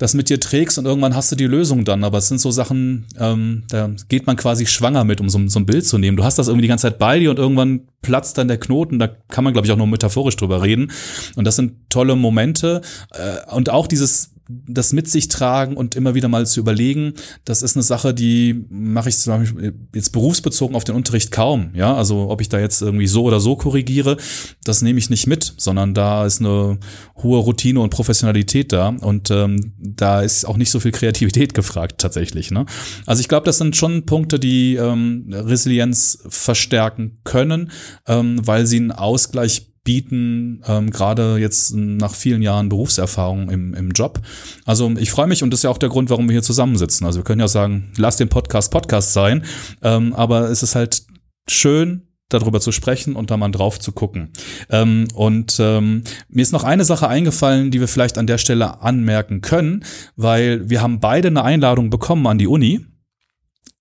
das 0.00 0.14
mit 0.14 0.30
dir 0.30 0.40
trägst 0.40 0.78
und 0.78 0.86
irgendwann 0.86 1.14
hast 1.14 1.30
du 1.30 1.36
die 1.36 1.46
Lösung 1.46 1.84
dann. 1.84 2.04
Aber 2.04 2.18
es 2.18 2.28
sind 2.28 2.40
so 2.40 2.50
Sachen, 2.50 3.06
ähm, 3.18 3.64
da 3.68 3.90
geht 4.08 4.26
man 4.26 4.36
quasi 4.36 4.64
schwanger 4.64 5.04
mit, 5.04 5.20
um 5.20 5.28
so, 5.28 5.46
so 5.46 5.60
ein 5.60 5.66
Bild 5.66 5.86
zu 5.86 5.98
nehmen. 5.98 6.16
Du 6.16 6.24
hast 6.24 6.38
das 6.38 6.48
irgendwie 6.48 6.62
die 6.62 6.68
ganze 6.68 6.88
Zeit 6.88 6.98
bei 6.98 7.18
dir 7.18 7.28
und 7.28 7.38
irgendwann 7.38 7.82
platzt 8.00 8.38
dann 8.38 8.48
der 8.48 8.58
Knoten. 8.58 8.98
Da 8.98 9.08
kann 9.08 9.44
man, 9.44 9.52
glaube 9.52 9.66
ich, 9.66 9.72
auch 9.72 9.76
nur 9.76 9.86
metaphorisch 9.86 10.36
drüber 10.36 10.62
reden. 10.62 10.90
Und 11.36 11.46
das 11.46 11.56
sind 11.56 11.90
tolle 11.90 12.16
Momente. 12.16 12.80
Äh, 13.12 13.54
und 13.54 13.68
auch 13.68 13.86
dieses 13.86 14.32
das 14.66 14.92
mit 14.92 15.08
sich 15.08 15.28
tragen 15.28 15.76
und 15.76 15.94
immer 15.94 16.14
wieder 16.14 16.28
mal 16.28 16.46
zu 16.46 16.60
überlegen, 16.60 17.14
das 17.44 17.62
ist 17.62 17.76
eine 17.76 17.82
Sache, 17.82 18.14
die 18.14 18.64
mache 18.68 19.08
ich 19.08 19.18
zum 19.18 19.38
Beispiel 19.38 19.74
jetzt 19.94 20.10
berufsbezogen 20.10 20.76
auf 20.76 20.84
den 20.84 20.94
Unterricht 20.94 21.30
kaum. 21.30 21.70
Ja, 21.74 21.94
also 21.94 22.30
ob 22.30 22.40
ich 22.40 22.48
da 22.48 22.58
jetzt 22.58 22.82
irgendwie 22.82 23.06
so 23.06 23.24
oder 23.24 23.40
so 23.40 23.56
korrigiere, 23.56 24.16
das 24.64 24.82
nehme 24.82 24.98
ich 24.98 25.10
nicht 25.10 25.26
mit, 25.26 25.54
sondern 25.56 25.94
da 25.94 26.26
ist 26.26 26.40
eine 26.40 26.78
hohe 27.16 27.38
Routine 27.38 27.80
und 27.80 27.90
Professionalität 27.90 28.72
da 28.72 28.88
und 28.88 29.30
ähm, 29.30 29.72
da 29.78 30.22
ist 30.22 30.44
auch 30.46 30.56
nicht 30.56 30.70
so 30.70 30.80
viel 30.80 30.92
Kreativität 30.92 31.54
gefragt 31.54 32.00
tatsächlich. 32.00 32.50
Ne? 32.50 32.66
Also 33.06 33.20
ich 33.20 33.28
glaube, 33.28 33.46
das 33.46 33.58
sind 33.58 33.76
schon 33.76 34.06
Punkte, 34.06 34.38
die 34.38 34.76
ähm, 34.76 35.26
Resilienz 35.32 36.18
verstärken 36.28 37.18
können, 37.24 37.70
ähm, 38.06 38.40
weil 38.44 38.66
sie 38.66 38.76
einen 38.76 38.92
Ausgleich 38.92 39.69
bieten, 39.84 40.62
ähm, 40.66 40.90
gerade 40.90 41.38
jetzt 41.38 41.74
nach 41.74 42.14
vielen 42.14 42.42
Jahren 42.42 42.68
Berufserfahrung 42.68 43.50
im, 43.50 43.74
im 43.74 43.90
Job. 43.92 44.20
Also 44.66 44.92
ich 44.98 45.10
freue 45.10 45.26
mich 45.26 45.42
und 45.42 45.50
das 45.50 45.60
ist 45.60 45.64
ja 45.64 45.70
auch 45.70 45.78
der 45.78 45.88
Grund, 45.88 46.10
warum 46.10 46.28
wir 46.28 46.34
hier 46.34 46.42
zusammensitzen. 46.42 47.06
Also 47.06 47.20
wir 47.20 47.24
können 47.24 47.40
ja 47.40 47.48
sagen, 47.48 47.92
lass 47.96 48.16
den 48.16 48.28
Podcast 48.28 48.70
Podcast 48.70 49.12
sein, 49.12 49.44
ähm, 49.82 50.12
aber 50.14 50.50
es 50.50 50.62
ist 50.62 50.74
halt 50.74 51.02
schön, 51.48 52.10
darüber 52.28 52.60
zu 52.60 52.72
sprechen 52.72 53.16
und 53.16 53.30
da 53.30 53.36
mal 53.36 53.50
drauf 53.50 53.78
zu 53.78 53.92
gucken. 53.92 54.32
Ähm, 54.70 55.08
und 55.14 55.56
ähm, 55.60 56.04
mir 56.28 56.42
ist 56.42 56.52
noch 56.52 56.64
eine 56.64 56.84
Sache 56.84 57.08
eingefallen, 57.08 57.70
die 57.70 57.80
wir 57.80 57.88
vielleicht 57.88 58.18
an 58.18 58.26
der 58.26 58.38
Stelle 58.38 58.80
anmerken 58.82 59.40
können, 59.40 59.84
weil 60.16 60.68
wir 60.70 60.80
haben 60.80 61.00
beide 61.00 61.28
eine 61.28 61.42
Einladung 61.42 61.90
bekommen 61.90 62.26
an 62.26 62.38
die 62.38 62.46
Uni. 62.46 62.86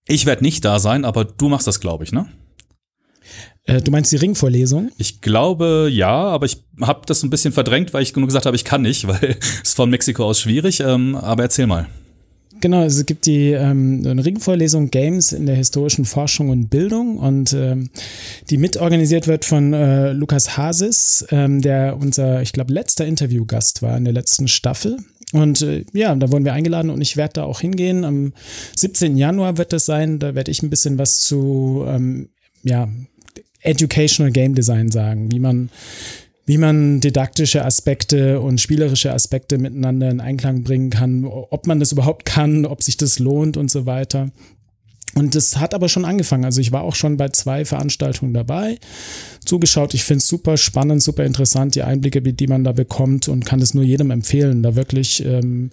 Ich 0.07 0.25
werde 0.25 0.43
nicht 0.43 0.65
da 0.65 0.79
sein, 0.79 1.05
aber 1.05 1.23
du 1.25 1.49
machst 1.49 1.67
das, 1.67 1.79
glaube 1.79 2.03
ich, 2.03 2.11
ne? 2.11 2.25
Äh, 3.69 3.81
du 3.81 3.91
meinst 3.91 4.11
die 4.11 4.17
Ringvorlesung? 4.17 4.91
Ich 4.97 5.21
glaube 5.21 5.89
ja, 5.91 6.09
aber 6.09 6.45
ich 6.45 6.63
habe 6.81 7.01
das 7.05 7.23
ein 7.23 7.29
bisschen 7.29 7.53
verdrängt, 7.53 7.93
weil 7.93 8.03
ich 8.03 8.15
nur 8.15 8.25
gesagt 8.25 8.45
habe, 8.45 8.55
ich 8.55 8.65
kann 8.65 8.81
nicht, 8.81 9.07
weil 9.07 9.37
es 9.63 9.73
von 9.73 9.89
Mexiko 9.89 10.25
aus 10.25 10.39
schwierig. 10.39 10.79
Ähm, 10.79 11.15
aber 11.15 11.43
erzähl 11.43 11.67
mal. 11.67 11.87
Genau, 12.61 12.83
es 12.83 13.05
gibt 13.05 13.25
die 13.25 13.51
ähm, 13.51 14.03
eine 14.05 14.25
Ringvorlesung 14.25 14.91
Games 14.91 15.31
in 15.31 15.45
der 15.45 15.55
historischen 15.55 16.03
Forschung 16.03 16.49
und 16.49 16.69
Bildung 16.69 17.17
und 17.17 17.53
ähm, 17.53 17.89
die 18.49 18.57
mitorganisiert 18.57 19.27
wird 19.27 19.45
von 19.45 19.71
äh, 19.71 20.11
Lukas 20.11 20.57
Hasis, 20.57 21.25
ähm, 21.31 21.61
der 21.61 21.95
unser, 21.97 22.41
ich 22.41 22.51
glaube, 22.51 22.73
letzter 22.73 23.05
Interviewgast 23.05 23.81
war 23.81 23.95
in 23.95 24.03
der 24.03 24.13
letzten 24.13 24.49
Staffel. 24.49 24.97
Und 25.31 25.61
äh, 25.61 25.85
ja, 25.93 26.13
da 26.15 26.31
wurden 26.31 26.43
wir 26.43 26.51
eingeladen 26.51 26.89
und 26.89 26.99
ich 26.99 27.15
werde 27.15 27.33
da 27.35 27.43
auch 27.43 27.61
hingehen. 27.61 28.03
Am 28.03 28.33
17. 28.75 29.15
Januar 29.15 29.57
wird 29.57 29.71
das 29.71 29.85
sein. 29.85 30.19
Da 30.19 30.35
werde 30.35 30.51
ich 30.51 30.61
ein 30.61 30.69
bisschen 30.69 30.97
was 30.97 31.19
zu 31.21 31.85
ähm, 31.87 32.29
ja, 32.63 32.89
Educational 33.61 34.31
Game 34.31 34.55
Design 34.55 34.91
sagen, 34.91 35.31
wie 35.31 35.39
man 35.39 35.69
wie 36.45 36.57
man 36.57 36.99
didaktische 36.99 37.63
Aspekte 37.63 38.41
und 38.41 38.59
spielerische 38.59 39.13
Aspekte 39.13 39.59
miteinander 39.59 40.09
in 40.09 40.19
Einklang 40.19 40.63
bringen 40.63 40.89
kann, 40.89 41.23
ob 41.25 41.67
man 41.67 41.79
das 41.79 41.91
überhaupt 41.91 42.25
kann, 42.25 42.65
ob 42.65 42.81
sich 42.81 42.97
das 42.97 43.19
lohnt 43.19 43.55
und 43.55 43.69
so 43.69 43.85
weiter. 43.85 44.31
Und 45.13 45.35
das 45.35 45.57
hat 45.57 45.75
aber 45.75 45.89
schon 45.89 46.05
angefangen. 46.05 46.45
Also 46.45 46.59
ich 46.59 46.71
war 46.71 46.81
auch 46.81 46.95
schon 46.95 47.17
bei 47.17 47.29
zwei 47.29 47.65
Veranstaltungen 47.65 48.33
dabei, 48.33 48.79
zugeschaut. 49.45 49.93
Ich 49.93 50.03
finde 50.03 50.19
es 50.19 50.27
super 50.27 50.57
spannend, 50.57 51.03
super 51.03 51.23
interessant, 51.23 51.75
die 51.75 51.83
Einblicke, 51.83 52.21
die 52.21 52.47
man 52.47 52.63
da 52.63 52.71
bekommt 52.71 53.27
und 53.27 53.45
kann 53.45 53.61
es 53.61 53.75
nur 53.75 53.83
jedem 53.83 54.09
empfehlen, 54.09 54.63
da 54.63 54.75
wirklich 54.75 55.23
ähm, 55.25 55.69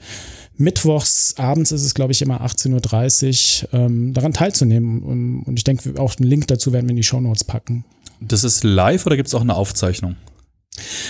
mittwochs 0.57 1.35
abends 1.37 1.73
ist 1.73 1.83
es, 1.83 1.95
glaube 1.95 2.13
ich, 2.13 2.23
immer 2.23 2.43
18.30 2.43 3.65
Uhr, 3.65 3.75
ähm, 3.75 4.15
daran 4.15 4.33
teilzunehmen. 4.33 5.43
Und 5.45 5.57
ich 5.57 5.65
denke, 5.65 6.01
auch 6.01 6.17
einen 6.17 6.29
Link 6.29 6.47
dazu 6.47 6.73
werden 6.73 6.87
wir 6.87 6.91
in 6.91 6.97
die 6.97 7.03
Show 7.03 7.21
Notes 7.21 7.45
packen. 7.45 7.85
Das 8.21 8.45
ist 8.45 8.65
live 8.65 9.07
oder 9.07 9.17
gibt 9.17 9.29
es 9.29 9.35
auch 9.35 9.43
eine 9.43 9.55
Aufzeichnung? 9.55 10.17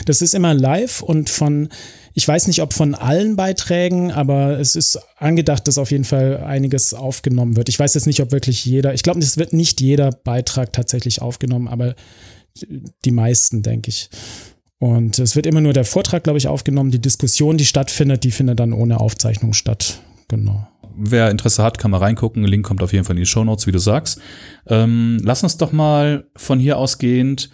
Das 0.04 0.22
ist 0.22 0.34
immer 0.34 0.54
live 0.54 1.02
und 1.02 1.28
von, 1.28 1.68
ich 2.14 2.26
weiß 2.26 2.46
nicht, 2.46 2.62
ob 2.62 2.72
von 2.72 2.94
allen 2.94 3.36
Beiträgen, 3.36 4.12
aber 4.12 4.60
es 4.60 4.76
ist 4.76 4.98
angedacht, 5.16 5.66
dass 5.66 5.78
auf 5.78 5.90
jeden 5.90 6.04
Fall 6.04 6.38
einiges 6.38 6.94
aufgenommen 6.94 7.56
wird. 7.56 7.68
Ich 7.68 7.78
weiß 7.78 7.94
jetzt 7.94 8.06
nicht, 8.06 8.20
ob 8.20 8.30
wirklich 8.30 8.64
jeder, 8.64 8.94
ich 8.94 9.02
glaube, 9.02 9.18
es 9.20 9.38
wird 9.38 9.52
nicht 9.52 9.80
jeder 9.80 10.10
Beitrag 10.10 10.72
tatsächlich 10.72 11.20
aufgenommen, 11.20 11.68
aber 11.68 11.94
die 13.04 13.10
meisten, 13.10 13.62
denke 13.62 13.90
ich. 13.90 14.08
Und 14.78 15.18
es 15.18 15.36
wird 15.36 15.46
immer 15.46 15.60
nur 15.60 15.72
der 15.72 15.84
Vortrag, 15.84 16.24
glaube 16.24 16.38
ich, 16.38 16.48
aufgenommen. 16.48 16.90
Die 16.90 17.00
Diskussion, 17.00 17.56
die 17.56 17.64
stattfindet, 17.64 18.24
die 18.24 18.30
findet 18.30 18.60
dann 18.60 18.72
ohne 18.72 19.00
Aufzeichnung 19.00 19.52
statt. 19.52 20.00
Genau. 20.28 20.68
Wer 20.98 21.30
Interesse 21.30 21.62
hat, 21.62 21.78
kann 21.78 21.90
mal 21.90 21.98
reingucken. 21.98 22.44
Link 22.44 22.64
kommt 22.66 22.82
auf 22.82 22.92
jeden 22.92 23.04
Fall 23.04 23.16
in 23.16 23.22
die 23.22 23.26
Show 23.26 23.44
Notes, 23.44 23.66
wie 23.66 23.72
du 23.72 23.78
sagst. 23.78 24.20
Ähm, 24.66 25.18
lass 25.22 25.42
uns 25.42 25.56
doch 25.56 25.72
mal 25.72 26.26
von 26.36 26.58
hier 26.58 26.78
ausgehend 26.78 27.50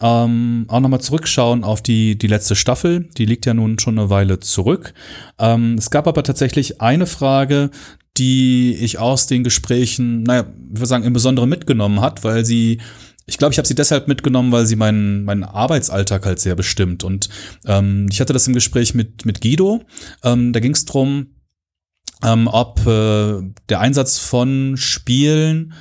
ähm, 0.00 0.66
auch 0.68 0.80
nochmal 0.80 1.00
zurückschauen 1.00 1.64
auf 1.64 1.80
die, 1.82 2.18
die 2.18 2.26
letzte 2.26 2.54
Staffel. 2.54 3.08
Die 3.16 3.24
liegt 3.24 3.46
ja 3.46 3.54
nun 3.54 3.78
schon 3.78 3.98
eine 3.98 4.10
Weile 4.10 4.40
zurück. 4.40 4.92
Ähm, 5.38 5.76
es 5.78 5.90
gab 5.90 6.06
aber 6.06 6.22
tatsächlich 6.22 6.80
eine 6.80 7.06
Frage, 7.06 7.70
die 8.18 8.74
ich 8.74 8.98
aus 8.98 9.26
den 9.26 9.44
Gesprächen, 9.44 10.22
naja, 10.22 10.46
ich 10.72 10.78
würde 10.78 10.86
sagen, 10.86 11.04
im 11.04 11.12
Besonderen 11.12 11.48
mitgenommen 11.48 12.00
hat, 12.00 12.24
weil 12.24 12.44
sie 12.44 12.80
ich 13.26 13.38
glaube, 13.38 13.52
ich 13.52 13.58
habe 13.58 13.66
sie 13.66 13.74
deshalb 13.74 14.06
mitgenommen, 14.06 14.52
weil 14.52 14.66
sie 14.66 14.76
meinen, 14.76 15.24
meinen 15.24 15.42
Arbeitsalltag 15.42 16.24
halt 16.24 16.38
sehr 16.38 16.54
bestimmt. 16.54 17.02
Und 17.02 17.28
ähm, 17.64 18.06
ich 18.10 18.20
hatte 18.20 18.32
das 18.32 18.46
im 18.46 18.54
Gespräch 18.54 18.94
mit, 18.94 19.26
mit 19.26 19.40
Guido. 19.40 19.82
Ähm, 20.22 20.52
da 20.52 20.60
ging 20.60 20.72
es 20.72 20.84
darum, 20.84 21.34
ähm, 22.22 22.46
ob 22.46 22.86
äh, 22.86 23.42
der 23.68 23.80
Einsatz 23.80 24.18
von 24.18 24.76
Spielen 24.76 25.74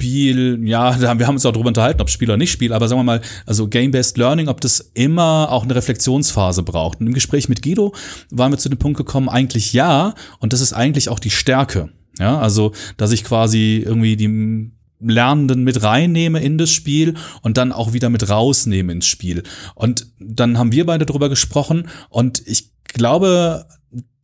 Spiel, 0.00 0.60
ja, 0.66 1.00
wir 1.18 1.26
haben 1.26 1.34
uns 1.34 1.46
auch 1.46 1.52
darüber 1.52 1.68
unterhalten, 1.68 2.02
ob 2.02 2.10
Spiel 2.10 2.28
oder 2.28 2.36
nicht 2.36 2.52
Spiel, 2.52 2.74
aber 2.74 2.88
sagen 2.88 3.00
wir 3.00 3.04
mal, 3.04 3.20
also 3.46 3.66
Game-Based 3.66 4.18
Learning, 4.18 4.48
ob 4.48 4.60
das 4.60 4.80
immer 4.94 5.48
auch 5.50 5.64
eine 5.64 5.74
Reflexionsphase 5.74 6.62
braucht. 6.62 7.00
Und 7.00 7.06
im 7.06 7.14
Gespräch 7.14 7.48
mit 7.48 7.62
Guido 7.62 7.94
waren 8.30 8.52
wir 8.52 8.58
zu 8.58 8.68
dem 8.68 8.78
Punkt 8.78 8.98
gekommen, 8.98 9.30
eigentlich 9.30 9.72
ja, 9.72 10.14
und 10.38 10.52
das 10.52 10.60
ist 10.60 10.74
eigentlich 10.74 11.08
auch 11.08 11.18
die 11.18 11.30
Stärke. 11.30 11.90
Ja, 12.18 12.38
also, 12.38 12.72
dass 12.98 13.12
ich 13.12 13.24
quasi 13.24 13.82
irgendwie 13.84 14.16
die 14.16 14.70
Lernenden 15.00 15.64
mit 15.64 15.82
reinnehme 15.82 16.40
in 16.40 16.58
das 16.58 16.70
Spiel 16.70 17.14
und 17.42 17.56
dann 17.56 17.72
auch 17.72 17.92
wieder 17.92 18.10
mit 18.10 18.28
rausnehme 18.28 18.92
ins 18.92 19.06
Spiel. 19.06 19.42
Und 19.74 20.06
dann 20.18 20.58
haben 20.58 20.72
wir 20.72 20.86
beide 20.86 21.06
darüber 21.06 21.28
gesprochen 21.28 21.88
und 22.08 22.42
ich 22.46 22.70
glaube, 22.84 23.66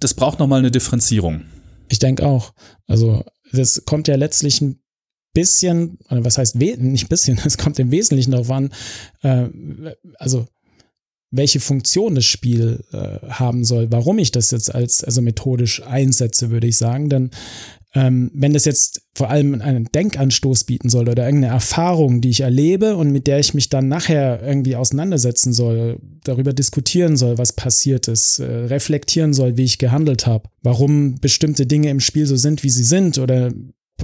das 0.00 0.14
braucht 0.14 0.38
nochmal 0.38 0.60
eine 0.60 0.70
Differenzierung. 0.70 1.42
Ich 1.88 1.98
denke 1.98 2.26
auch. 2.26 2.52
Also, 2.86 3.24
das 3.52 3.84
kommt 3.84 4.08
ja 4.08 4.16
letztlich 4.16 4.60
ein 4.60 4.80
bisschen, 5.32 5.98
was 6.08 6.38
heißt 6.38 6.56
nicht 6.56 7.08
bisschen, 7.08 7.38
es 7.44 7.58
kommt 7.58 7.78
im 7.78 7.90
Wesentlichen 7.90 8.32
darauf 8.32 8.50
an, 8.50 8.70
äh, 9.22 9.48
also 10.18 10.46
welche 11.30 11.60
Funktion 11.60 12.14
das 12.14 12.24
Spiel 12.24 12.84
äh, 12.92 13.18
haben 13.28 13.64
soll, 13.64 13.90
warum 13.90 14.18
ich 14.18 14.30
das 14.30 14.50
jetzt 14.52 14.74
als 14.74 15.04
also 15.04 15.20
methodisch 15.20 15.82
einsetze, 15.82 16.50
würde 16.50 16.68
ich 16.68 16.76
sagen. 16.76 17.08
Denn 17.08 17.30
ähm, 17.94 18.30
wenn 18.34 18.52
das 18.52 18.64
jetzt 18.64 19.02
vor 19.14 19.30
allem 19.30 19.60
einen 19.60 19.86
Denkanstoß 19.86 20.64
bieten 20.64 20.90
soll 20.90 21.08
oder 21.08 21.24
irgendeine 21.24 21.54
Erfahrung, 21.54 22.20
die 22.20 22.28
ich 22.28 22.40
erlebe 22.40 22.96
und 22.96 23.10
mit 23.10 23.26
der 23.26 23.38
ich 23.38 23.54
mich 23.54 23.70
dann 23.70 23.88
nachher 23.88 24.42
irgendwie 24.42 24.76
auseinandersetzen 24.76 25.52
soll, 25.52 25.98
darüber 26.22 26.52
diskutieren 26.52 27.16
soll, 27.16 27.38
was 27.38 27.54
passiert 27.54 28.08
ist, 28.08 28.38
äh, 28.38 28.44
reflektieren 28.44 29.32
soll, 29.32 29.56
wie 29.56 29.64
ich 29.64 29.78
gehandelt 29.78 30.26
habe, 30.26 30.48
warum 30.62 31.20
bestimmte 31.20 31.66
Dinge 31.66 31.88
im 31.88 32.00
Spiel 32.00 32.26
so 32.26 32.36
sind, 32.36 32.62
wie 32.62 32.70
sie 32.70 32.84
sind 32.84 33.18
oder 33.18 33.50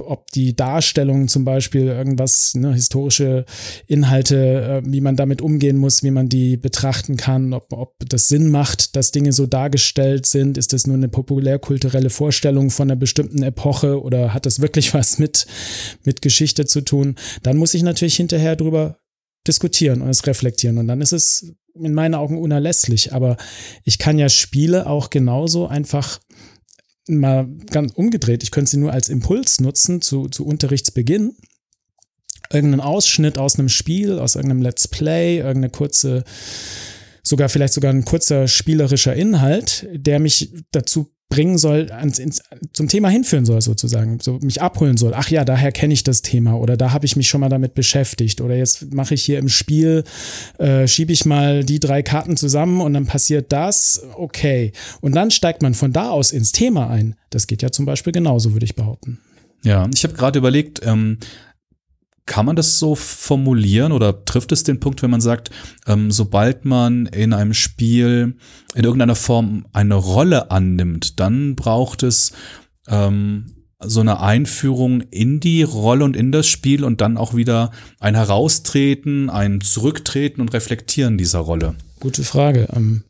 ob 0.01 0.29
die 0.31 0.55
Darstellung 0.55 1.27
zum 1.27 1.45
Beispiel 1.45 1.87
irgendwas, 1.87 2.55
ne, 2.55 2.73
historische 2.73 3.45
Inhalte, 3.87 4.81
äh, 4.85 4.91
wie 4.91 5.01
man 5.01 5.15
damit 5.15 5.41
umgehen 5.41 5.77
muss, 5.77 6.03
wie 6.03 6.11
man 6.11 6.29
die 6.29 6.57
betrachten 6.57 7.17
kann, 7.17 7.53
ob, 7.53 7.71
ob 7.71 7.93
das 8.07 8.27
Sinn 8.27 8.49
macht, 8.49 8.95
dass 8.95 9.11
Dinge 9.11 9.33
so 9.33 9.45
dargestellt 9.45 10.25
sind, 10.25 10.57
ist 10.57 10.73
das 10.73 10.87
nur 10.87 10.95
eine 10.95 11.09
populärkulturelle 11.09 12.09
Vorstellung 12.09 12.69
von 12.69 12.89
einer 12.89 12.99
bestimmten 12.99 13.43
Epoche 13.43 14.01
oder 14.01 14.33
hat 14.33 14.45
das 14.45 14.59
wirklich 14.59 14.93
was 14.93 15.19
mit, 15.19 15.45
mit 16.03 16.21
Geschichte 16.21 16.65
zu 16.65 16.81
tun, 16.81 17.15
dann 17.43 17.57
muss 17.57 17.73
ich 17.73 17.83
natürlich 17.83 18.15
hinterher 18.15 18.55
drüber 18.55 18.97
diskutieren 19.47 20.01
und 20.01 20.09
es 20.09 20.25
reflektieren. 20.25 20.77
Und 20.77 20.87
dann 20.87 21.01
ist 21.01 21.11
es 21.11 21.53
in 21.75 21.93
meinen 21.93 22.15
Augen 22.15 22.37
unerlässlich, 22.37 23.13
aber 23.13 23.37
ich 23.83 23.97
kann 23.97 24.19
ja 24.19 24.29
Spiele 24.29 24.87
auch 24.87 25.09
genauso 25.09 25.67
einfach 25.67 26.19
mal 27.07 27.47
ganz 27.69 27.93
umgedreht, 27.93 28.43
ich 28.43 28.51
könnte 28.51 28.71
sie 28.71 28.77
nur 28.77 28.93
als 28.93 29.09
Impuls 29.09 29.59
nutzen 29.59 30.01
zu, 30.01 30.27
zu 30.27 30.45
Unterrichtsbeginn. 30.45 31.35
Irgendeinen 32.51 32.81
Ausschnitt 32.81 33.37
aus 33.37 33.57
einem 33.57 33.69
Spiel, 33.69 34.19
aus 34.19 34.35
irgendeinem 34.35 34.61
Let's 34.61 34.87
Play, 34.87 35.37
irgendeine 35.37 35.69
kurze, 35.69 36.23
sogar 37.23 37.49
vielleicht 37.49 37.73
sogar 37.73 37.91
ein 37.91 38.05
kurzer 38.05 38.47
spielerischer 38.47 39.15
Inhalt, 39.15 39.87
der 39.91 40.19
mich 40.19 40.53
dazu 40.71 41.11
bringen 41.33 41.57
soll, 41.57 41.91
ans, 41.91 42.19
ins, 42.19 42.43
zum 42.73 42.87
Thema 42.87 43.09
hinführen 43.09 43.45
soll, 43.45 43.59
sozusagen, 43.61 44.19
so 44.21 44.37
mich 44.43 44.61
abholen 44.61 44.97
soll. 44.97 45.13
Ach 45.15 45.29
ja, 45.29 45.43
daher 45.43 45.71
kenne 45.71 45.93
ich 45.93 46.03
das 46.03 46.21
Thema 46.21 46.59
oder 46.59 46.77
da 46.77 46.91
habe 46.91 47.07
ich 47.07 47.15
mich 47.15 47.27
schon 47.27 47.41
mal 47.41 47.49
damit 47.49 47.73
beschäftigt 47.73 48.39
oder 48.39 48.55
jetzt 48.55 48.93
mache 48.93 49.15
ich 49.15 49.23
hier 49.23 49.39
im 49.39 49.49
Spiel, 49.49 50.03
äh, 50.59 50.87
schiebe 50.87 51.11
ich 51.11 51.25
mal 51.25 51.63
die 51.63 51.79
drei 51.79 52.03
Karten 52.03 52.37
zusammen 52.37 52.81
und 52.81 52.93
dann 52.93 53.07
passiert 53.07 53.51
das, 53.51 54.03
okay. 54.15 54.73
Und 55.01 55.15
dann 55.15 55.31
steigt 55.31 55.63
man 55.63 55.73
von 55.73 55.91
da 55.91 56.11
aus 56.11 56.31
ins 56.31 56.51
Thema 56.51 56.89
ein. 56.91 57.15
Das 57.31 57.47
geht 57.47 57.63
ja 57.63 57.71
zum 57.71 57.87
Beispiel 57.87 58.13
genauso, 58.13 58.53
würde 58.53 58.65
ich 58.65 58.75
behaupten. 58.75 59.17
Ja, 59.63 59.89
ich 59.91 60.03
habe 60.03 60.13
gerade 60.13 60.37
überlegt, 60.37 60.81
ähm, 60.85 61.17
kann 62.25 62.45
man 62.45 62.55
das 62.55 62.79
so 62.79 62.95
formulieren 62.95 63.91
oder 63.91 64.23
trifft 64.25 64.51
es 64.51 64.63
den 64.63 64.79
Punkt, 64.79 65.01
wenn 65.01 65.11
man 65.11 65.21
sagt, 65.21 65.49
ähm, 65.87 66.11
sobald 66.11 66.65
man 66.65 67.05
in 67.07 67.33
einem 67.33 67.53
Spiel 67.53 68.37
in 68.75 68.83
irgendeiner 68.83 69.15
Form 69.15 69.65
eine 69.73 69.95
Rolle 69.95 70.49
annimmt, 70.51 71.19
dann 71.19 71.55
braucht 71.55 72.03
es 72.03 72.31
ähm, 72.87 73.55
so 73.85 73.99
eine 73.99 74.21
Einführung 74.21 75.01
in 75.11 75.41
die 75.41 75.63
Rolle 75.63 76.05
und 76.05 76.15
in 76.15 76.31
das 76.31 76.47
Spiel 76.47 76.85
und 76.85 77.01
dann 77.01 77.17
auch 77.17 77.35
wieder 77.35 77.71
ein 77.99 78.15
Heraustreten, 78.15 79.29
ein 79.29 79.59
Zurücktreten 79.59 80.39
und 80.39 80.53
Reflektieren 80.53 81.17
dieser 81.17 81.39
Rolle? 81.39 81.75
Gute 81.99 82.23
Frage. 82.23 82.67
Ähm, 82.73 83.03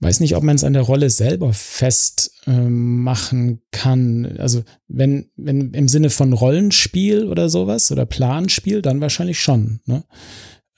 weiß 0.00 0.20
nicht, 0.20 0.34
ob 0.34 0.42
man 0.42 0.56
es 0.56 0.64
an 0.64 0.72
der 0.72 0.82
Rolle 0.82 1.10
selber 1.10 1.52
festmachen 1.52 3.48
ähm, 3.48 3.60
kann. 3.70 4.36
Also 4.38 4.64
wenn, 4.88 5.30
wenn 5.36 5.72
im 5.72 5.88
Sinne 5.88 6.10
von 6.10 6.32
Rollenspiel 6.32 7.26
oder 7.26 7.50
sowas 7.50 7.92
oder 7.92 8.06
Planspiel, 8.06 8.82
dann 8.82 9.00
wahrscheinlich 9.00 9.40
schon. 9.40 9.80
Ne? 9.84 10.04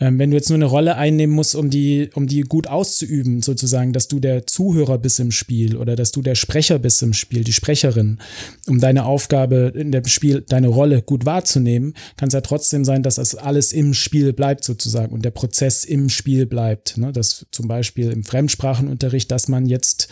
Ähm, 0.02 0.18
wenn 0.18 0.32
du 0.32 0.37
jetzt 0.37 0.49
nur 0.49 0.56
eine 0.56 0.64
Rolle 0.64 0.97
einnehmen 0.97 1.32
musst, 1.32 1.54
um 1.54 1.71
die, 1.71 2.11
um 2.14 2.26
die 2.26 2.40
gut 2.40 2.66
auszuüben, 2.66 3.40
sozusagen, 3.40 3.92
dass 3.92 4.09
du 4.09 4.18
der 4.18 4.49
Zuhörer 4.49 4.99
bist 4.99 5.21
im 5.21 5.30
Spiel 5.30 5.76
oder 5.76 5.94
dass 5.94 6.11
du 6.11 6.23
der 6.23 6.35
Sprecher 6.35 6.80
bist 6.80 7.04
im 7.04 7.12
Spiel, 7.12 7.44
die 7.44 7.52
Sprecherin, 7.52 8.18
um 8.66 8.80
deine 8.80 9.04
Aufgabe 9.04 9.73
in 9.76 9.92
dem 9.92 10.04
Spiel, 10.06 10.40
deine 10.40 10.66
Rolle 10.66 11.02
gut 11.02 11.25
wahrzunehmen, 11.25 11.94
kann 12.16 12.26
es 12.26 12.35
ja 12.35 12.40
trotzdem 12.40 12.85
sein, 12.85 13.04
dass 13.04 13.14
das 13.14 13.37
alles 13.37 13.73
im 13.73 13.94
Spiel 13.94 14.32
bleibt 14.32 14.64
sozusagen 14.64 15.14
und 15.14 15.25
der 15.25 15.30
Prozess 15.30 15.85
im 15.85 16.09
Spiel 16.09 16.47
bleibt. 16.47 16.99
Ne? 16.99 17.12
Dass 17.12 17.47
zum 17.52 17.68
Beispiel 17.68 18.11
im 18.11 18.25
Fremdsprachenunterricht, 18.25 19.30
dass 19.30 19.47
man 19.47 19.66
jetzt 19.66 20.09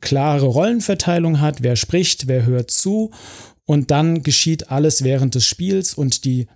klare 0.00 0.46
Rollenverteilung 0.46 1.42
hat, 1.42 1.62
wer 1.62 1.76
spricht, 1.76 2.26
wer 2.26 2.46
hört 2.46 2.70
zu 2.70 3.10
und 3.66 3.90
dann 3.90 4.22
geschieht 4.22 4.70
alles 4.70 5.04
während 5.04 5.34
des 5.34 5.44
Spiels 5.44 5.92
und 5.92 6.24
die 6.24 6.46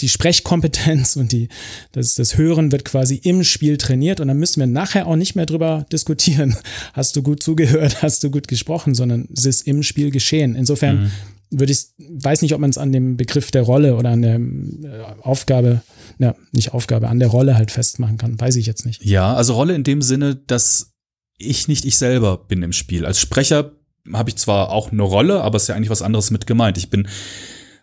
die 0.00 0.08
Sprechkompetenz 0.08 1.16
und 1.16 1.32
die, 1.32 1.48
das, 1.92 2.14
das 2.14 2.36
Hören 2.38 2.70
wird 2.72 2.84
quasi 2.84 3.16
im 3.16 3.42
Spiel 3.44 3.78
trainiert 3.78 4.20
und 4.20 4.28
dann 4.28 4.38
müssen 4.38 4.60
wir 4.60 4.66
nachher 4.66 5.06
auch 5.06 5.16
nicht 5.16 5.34
mehr 5.34 5.46
drüber 5.46 5.86
diskutieren. 5.92 6.56
Hast 6.92 7.16
du 7.16 7.22
gut 7.22 7.42
zugehört, 7.42 8.02
hast 8.02 8.22
du 8.24 8.30
gut 8.30 8.48
gesprochen, 8.48 8.94
sondern 8.94 9.28
es 9.32 9.44
ist 9.44 9.66
im 9.66 9.82
Spiel 9.82 10.10
geschehen. 10.10 10.54
Insofern 10.54 11.04
mhm. 11.04 11.10
würde 11.58 11.72
ich, 11.72 11.86
weiß 11.98 12.42
nicht, 12.42 12.54
ob 12.54 12.60
man 12.60 12.70
es 12.70 12.78
an 12.78 12.92
dem 12.92 13.16
Begriff 13.16 13.50
der 13.50 13.62
Rolle 13.62 13.96
oder 13.96 14.10
an 14.10 14.22
der 14.22 14.36
äh, 14.36 15.04
Aufgabe, 15.22 15.82
ja, 16.18 16.34
nicht 16.52 16.72
Aufgabe, 16.72 17.08
an 17.08 17.18
der 17.18 17.28
Rolle 17.28 17.56
halt 17.56 17.70
festmachen 17.70 18.18
kann. 18.18 18.40
Weiß 18.40 18.56
ich 18.56 18.66
jetzt 18.66 18.86
nicht. 18.86 19.04
Ja, 19.04 19.34
also 19.34 19.54
Rolle 19.54 19.74
in 19.74 19.84
dem 19.84 20.02
Sinne, 20.02 20.36
dass 20.36 20.92
ich 21.38 21.68
nicht 21.68 21.84
ich 21.84 21.96
selber 21.96 22.36
bin 22.36 22.62
im 22.62 22.72
Spiel. 22.72 23.06
Als 23.06 23.20
Sprecher 23.20 23.72
habe 24.12 24.30
ich 24.30 24.36
zwar 24.36 24.70
auch 24.70 24.92
eine 24.92 25.02
Rolle, 25.02 25.42
aber 25.42 25.56
es 25.56 25.62
ist 25.62 25.68
ja 25.68 25.74
eigentlich 25.74 25.90
was 25.90 26.02
anderes 26.02 26.30
mit 26.30 26.46
gemeint. 26.46 26.78
Ich 26.78 26.90
bin 26.90 27.08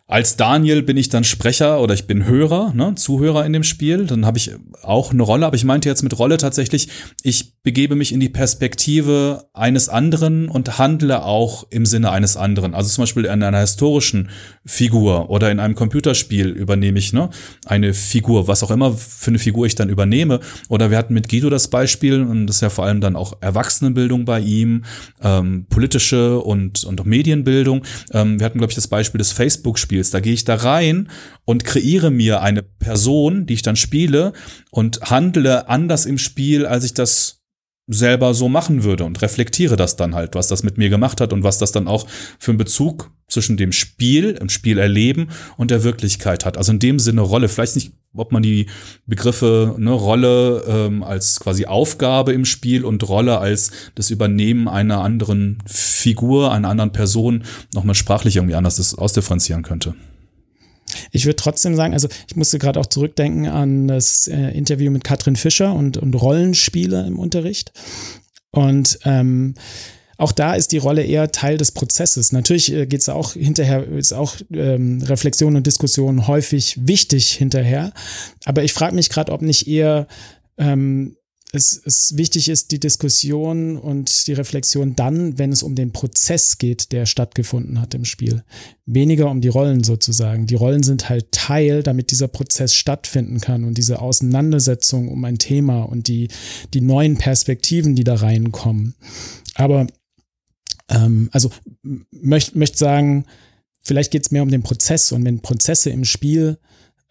als 0.07 0.37
Daniel 0.37 0.83
bin 0.83 0.97
ich 0.97 1.09
dann 1.09 1.23
Sprecher 1.23 1.81
oder 1.81 1.95
ich 1.95 2.05
bin 2.05 2.25
Hörer, 2.25 2.73
ne, 2.75 2.93
Zuhörer 2.93 3.43
in 3.43 3.53
dem 3.53 3.63
Spiel. 3.63 4.05
Dann 4.05 4.23
habe 4.25 4.37
ich 4.37 4.51
auch 4.83 5.11
eine 5.11 5.23
Rolle, 5.23 5.47
aber 5.47 5.55
ich 5.55 5.63
meinte 5.63 5.89
jetzt 5.89 6.03
mit 6.03 6.19
Rolle 6.19 6.37
tatsächlich, 6.37 6.89
ich 7.23 7.55
begebe 7.63 7.95
mich 7.95 8.11
in 8.11 8.19
die 8.19 8.29
Perspektive 8.29 9.47
eines 9.53 9.89
anderen 9.89 10.47
und 10.47 10.77
handle 10.77 11.23
auch 11.23 11.65
im 11.71 11.87
Sinne 11.87 12.11
eines 12.11 12.37
anderen. 12.37 12.75
Also 12.75 12.89
zum 12.91 13.01
Beispiel 13.01 13.25
in 13.25 13.41
einer 13.41 13.59
historischen 13.59 14.29
Figur 14.63 15.31
oder 15.31 15.49
in 15.49 15.59
einem 15.59 15.73
Computerspiel 15.73 16.49
übernehme 16.49 16.99
ich 16.99 17.11
ne, 17.11 17.31
eine 17.65 17.95
Figur, 17.95 18.47
was 18.47 18.61
auch 18.61 18.69
immer 18.69 18.93
für 18.93 19.31
eine 19.31 19.39
Figur 19.39 19.65
ich 19.65 19.73
dann 19.73 19.89
übernehme. 19.89 20.39
Oder 20.69 20.91
wir 20.91 20.99
hatten 20.99 21.15
mit 21.15 21.29
Guido 21.29 21.49
das 21.49 21.69
Beispiel, 21.69 22.21
und 22.21 22.45
das 22.45 22.57
ist 22.57 22.61
ja 22.61 22.69
vor 22.69 22.85
allem 22.85 23.01
dann 23.01 23.15
auch 23.15 23.41
Erwachsenenbildung 23.41 24.25
bei 24.25 24.39
ihm, 24.39 24.83
ähm, 25.23 25.65
politische 25.67 26.39
und, 26.41 26.83
und 26.83 27.01
auch 27.01 27.05
Medienbildung. 27.05 27.83
Ähm, 28.11 28.39
wir 28.39 28.45
hatten, 28.45 28.59
glaube 28.59 28.69
ich, 28.69 28.75
das 28.75 28.87
Beispiel 28.87 29.17
des 29.17 29.31
Facebook-Spiels. 29.31 29.94
Da 30.13 30.19
gehe 30.19 30.33
ich 30.33 30.43
da 30.43 30.55
rein 30.55 31.09
und 31.45 31.63
kreiere 31.63 32.11
mir 32.11 32.41
eine 32.41 32.63
Person, 32.63 33.45
die 33.45 33.53
ich 33.53 33.61
dann 33.61 33.75
spiele 33.75 34.33
und 34.71 35.01
handle 35.01 35.69
anders 35.69 36.05
im 36.05 36.17
Spiel, 36.17 36.65
als 36.65 36.83
ich 36.83 36.93
das 36.93 37.41
selber 37.87 38.33
so 38.33 38.49
machen 38.49 38.83
würde 38.83 39.03
und 39.03 39.21
reflektiere 39.21 39.75
das 39.75 39.95
dann 39.95 40.15
halt, 40.15 40.33
was 40.33 40.47
das 40.47 40.63
mit 40.63 40.77
mir 40.77 40.89
gemacht 40.89 41.21
hat 41.21 41.33
und 41.33 41.43
was 41.43 41.59
das 41.59 41.71
dann 41.71 41.87
auch 41.87 42.07
für 42.39 42.51
einen 42.51 42.57
Bezug 42.57 43.11
zwischen 43.27 43.57
dem 43.57 43.71
Spiel, 43.71 44.31
im 44.41 44.49
Spiel 44.49 44.77
erleben 44.77 45.29
und 45.57 45.71
der 45.71 45.83
Wirklichkeit 45.83 46.45
hat. 46.45 46.57
Also 46.57 46.71
in 46.71 46.79
dem 46.79 46.99
Sinne 46.99 47.21
Rolle. 47.21 47.47
Vielleicht 47.47 47.75
nicht, 47.75 47.93
ob 48.15 48.31
man 48.31 48.43
die 48.43 48.67
Begriffe 49.05 49.75
ne, 49.77 49.91
Rolle 49.91 50.63
ähm, 50.67 51.03
als 51.03 51.39
quasi 51.39 51.65
Aufgabe 51.65 52.33
im 52.33 52.45
Spiel 52.45 52.85
und 52.85 53.07
Rolle 53.07 53.39
als 53.39 53.71
das 53.95 54.09
Übernehmen 54.09 54.67
einer 54.67 55.01
anderen 55.01 55.59
Figur, 55.65 56.51
einer 56.51 56.69
anderen 56.69 56.91
Person 56.91 57.43
nochmal 57.73 57.95
sprachlich 57.95 58.35
irgendwie 58.35 58.55
anders 58.55 58.95
ausdifferenzieren 58.97 59.63
könnte. 59.63 59.95
Ich 61.11 61.25
würde 61.25 61.35
trotzdem 61.35 61.75
sagen, 61.75 61.93
also 61.93 62.07
ich 62.27 62.35
musste 62.35 62.59
gerade 62.59 62.79
auch 62.79 62.85
zurückdenken 62.85 63.47
an 63.47 63.87
das 63.87 64.27
äh, 64.27 64.49
Interview 64.51 64.91
mit 64.91 65.03
Katrin 65.03 65.35
Fischer 65.35 65.73
und, 65.73 65.97
und 65.97 66.13
Rollenspiele 66.13 67.05
im 67.07 67.19
Unterricht. 67.19 67.73
Und 68.51 68.99
ähm, 69.03 69.55
auch 70.17 70.31
da 70.31 70.53
ist 70.53 70.71
die 70.71 70.77
Rolle 70.77 71.03
eher 71.03 71.31
Teil 71.31 71.57
des 71.57 71.71
Prozesses. 71.71 72.31
Natürlich 72.31 72.71
äh, 72.71 72.85
geht 72.85 73.01
es 73.01 73.09
auch 73.09 73.33
hinterher, 73.33 73.87
ist 73.87 74.13
auch 74.13 74.35
ähm, 74.51 75.01
Reflexion 75.03 75.55
und 75.55 75.67
Diskussion 75.67 76.27
häufig 76.27 76.87
wichtig 76.87 77.31
hinterher. 77.31 77.91
Aber 78.45 78.63
ich 78.63 78.73
frage 78.73 78.95
mich 78.95 79.09
gerade, 79.09 79.31
ob 79.31 79.41
nicht 79.41 79.67
eher 79.67 80.07
ähm, 80.57 81.17
es, 81.55 81.81
es 81.85 82.17
wichtig 82.17 82.49
ist, 82.49 82.71
die 82.71 82.79
Diskussion 82.79 83.77
und 83.77 84.27
die 84.27 84.33
Reflexion 84.33 84.95
dann, 84.95 85.37
wenn 85.37 85.51
es 85.51 85.63
um 85.63 85.75
den 85.75 85.91
Prozess 85.91 86.57
geht, 86.57 86.91
der 86.91 87.05
stattgefunden 87.05 87.79
hat 87.81 87.93
im 87.93 88.05
Spiel. 88.05 88.43
Weniger 88.85 89.29
um 89.29 89.41
die 89.41 89.47
Rollen 89.47 89.83
sozusagen. 89.83 90.47
Die 90.47 90.55
Rollen 90.55 90.83
sind 90.83 91.09
halt 91.09 91.31
Teil, 91.31 91.81
damit 91.81 92.11
dieser 92.11 92.27
Prozess 92.27 92.73
stattfinden 92.75 93.39
kann 93.39 93.63
und 93.63 93.77
diese 93.77 94.01
Auseinandersetzung 94.01 95.07
um 95.07 95.23
ein 95.23 95.37
Thema 95.37 95.83
und 95.83 96.07
die, 96.07 96.27
die 96.73 96.81
neuen 96.81 97.17
Perspektiven, 97.17 97.95
die 97.95 98.03
da 98.03 98.15
reinkommen. 98.15 98.95
Aber 99.55 99.87
ähm, 100.89 101.29
also 101.31 101.51
möchte 102.11 102.57
möcht 102.57 102.77
sagen, 102.77 103.25
vielleicht 103.81 104.11
geht 104.11 104.23
es 104.23 104.31
mehr 104.31 104.43
um 104.43 104.49
den 104.49 104.63
Prozess 104.63 105.11
und 105.11 105.23
wenn 105.25 105.41
Prozesse 105.41 105.89
im 105.89 106.05
Spiel 106.05 106.57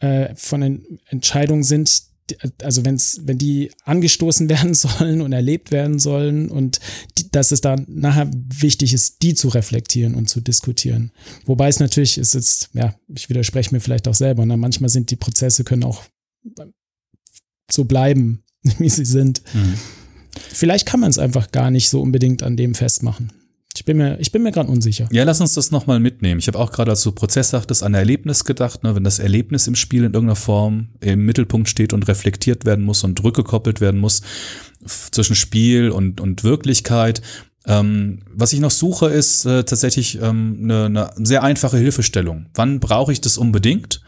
äh, 0.00 0.34
von 0.36 0.60
den 0.60 1.00
Entscheidungen 1.06 1.62
sind, 1.62 2.02
also 2.62 2.84
wenn's, 2.84 3.20
wenn 3.24 3.38
die 3.38 3.70
angestoßen 3.84 4.48
werden 4.48 4.74
sollen 4.74 5.20
und 5.20 5.32
erlebt 5.32 5.70
werden 5.70 5.98
sollen 5.98 6.50
und 6.50 6.80
die, 7.18 7.30
dass 7.30 7.52
es 7.52 7.60
dann 7.60 7.84
nachher 7.88 8.30
wichtig 8.32 8.92
ist, 8.92 9.22
die 9.22 9.34
zu 9.34 9.48
reflektieren 9.48 10.14
und 10.14 10.28
zu 10.28 10.40
diskutieren. 10.40 11.12
Wobei 11.46 11.68
es 11.68 11.80
natürlich 11.80 12.18
ist 12.18 12.34
jetzt, 12.34 12.70
ja, 12.74 12.94
ich 13.14 13.28
widerspreche 13.28 13.74
mir 13.74 13.80
vielleicht 13.80 14.08
auch 14.08 14.14
selber, 14.14 14.46
ne? 14.46 14.56
manchmal 14.56 14.90
sind 14.90 15.10
die 15.10 15.16
Prozesse 15.16 15.64
können 15.64 15.84
auch 15.84 16.04
so 17.70 17.84
bleiben, 17.84 18.42
wie 18.78 18.90
sie 18.90 19.04
sind. 19.04 19.42
Mhm. 19.54 19.74
Vielleicht 20.36 20.86
kann 20.86 21.00
man 21.00 21.10
es 21.10 21.18
einfach 21.18 21.52
gar 21.52 21.70
nicht 21.70 21.88
so 21.88 22.00
unbedingt 22.00 22.42
an 22.42 22.56
dem 22.56 22.74
festmachen. 22.74 23.32
Ich 23.76 23.84
bin 23.84 23.96
mir, 23.96 24.20
ich 24.20 24.30
bin 24.30 24.42
mir 24.42 24.52
gerade 24.52 24.70
unsicher. 24.70 25.08
Ja, 25.10 25.24
lass 25.24 25.40
uns 25.40 25.54
das 25.54 25.72
nochmal 25.72 25.98
mitnehmen. 25.98 26.38
Ich 26.38 26.46
habe 26.46 26.58
auch 26.58 26.70
gerade, 26.70 26.92
als 26.92 27.02
du 27.02 27.10
Prozess 27.10 27.50
sagtest, 27.50 27.82
an 27.82 27.94
Erlebnis 27.94 28.44
gedacht. 28.44 28.84
Ne? 28.84 28.94
Wenn 28.94 29.02
das 29.02 29.18
Erlebnis 29.18 29.66
im 29.66 29.74
Spiel 29.74 30.04
in 30.04 30.14
irgendeiner 30.14 30.36
Form 30.36 30.88
im 31.00 31.24
Mittelpunkt 31.24 31.68
steht 31.68 31.92
und 31.92 32.06
reflektiert 32.06 32.64
werden 32.64 32.84
muss 32.84 33.02
und 33.02 33.22
rückgekoppelt 33.24 33.80
werden 33.80 34.00
muss 34.00 34.22
zwischen 35.10 35.34
Spiel 35.34 35.90
und, 35.90 36.20
und 36.20 36.44
Wirklichkeit. 36.44 37.20
Ähm, 37.66 38.20
was 38.32 38.52
ich 38.52 38.60
noch 38.60 38.70
suche, 38.70 39.06
ist 39.06 39.44
äh, 39.44 39.64
tatsächlich 39.64 40.20
ähm, 40.20 40.58
eine, 40.62 40.84
eine 40.84 41.26
sehr 41.26 41.42
einfache 41.42 41.78
Hilfestellung. 41.78 42.46
Wann 42.54 42.78
brauche 42.78 43.12
ich 43.12 43.20
das 43.20 43.38
unbedingt? 43.38 44.02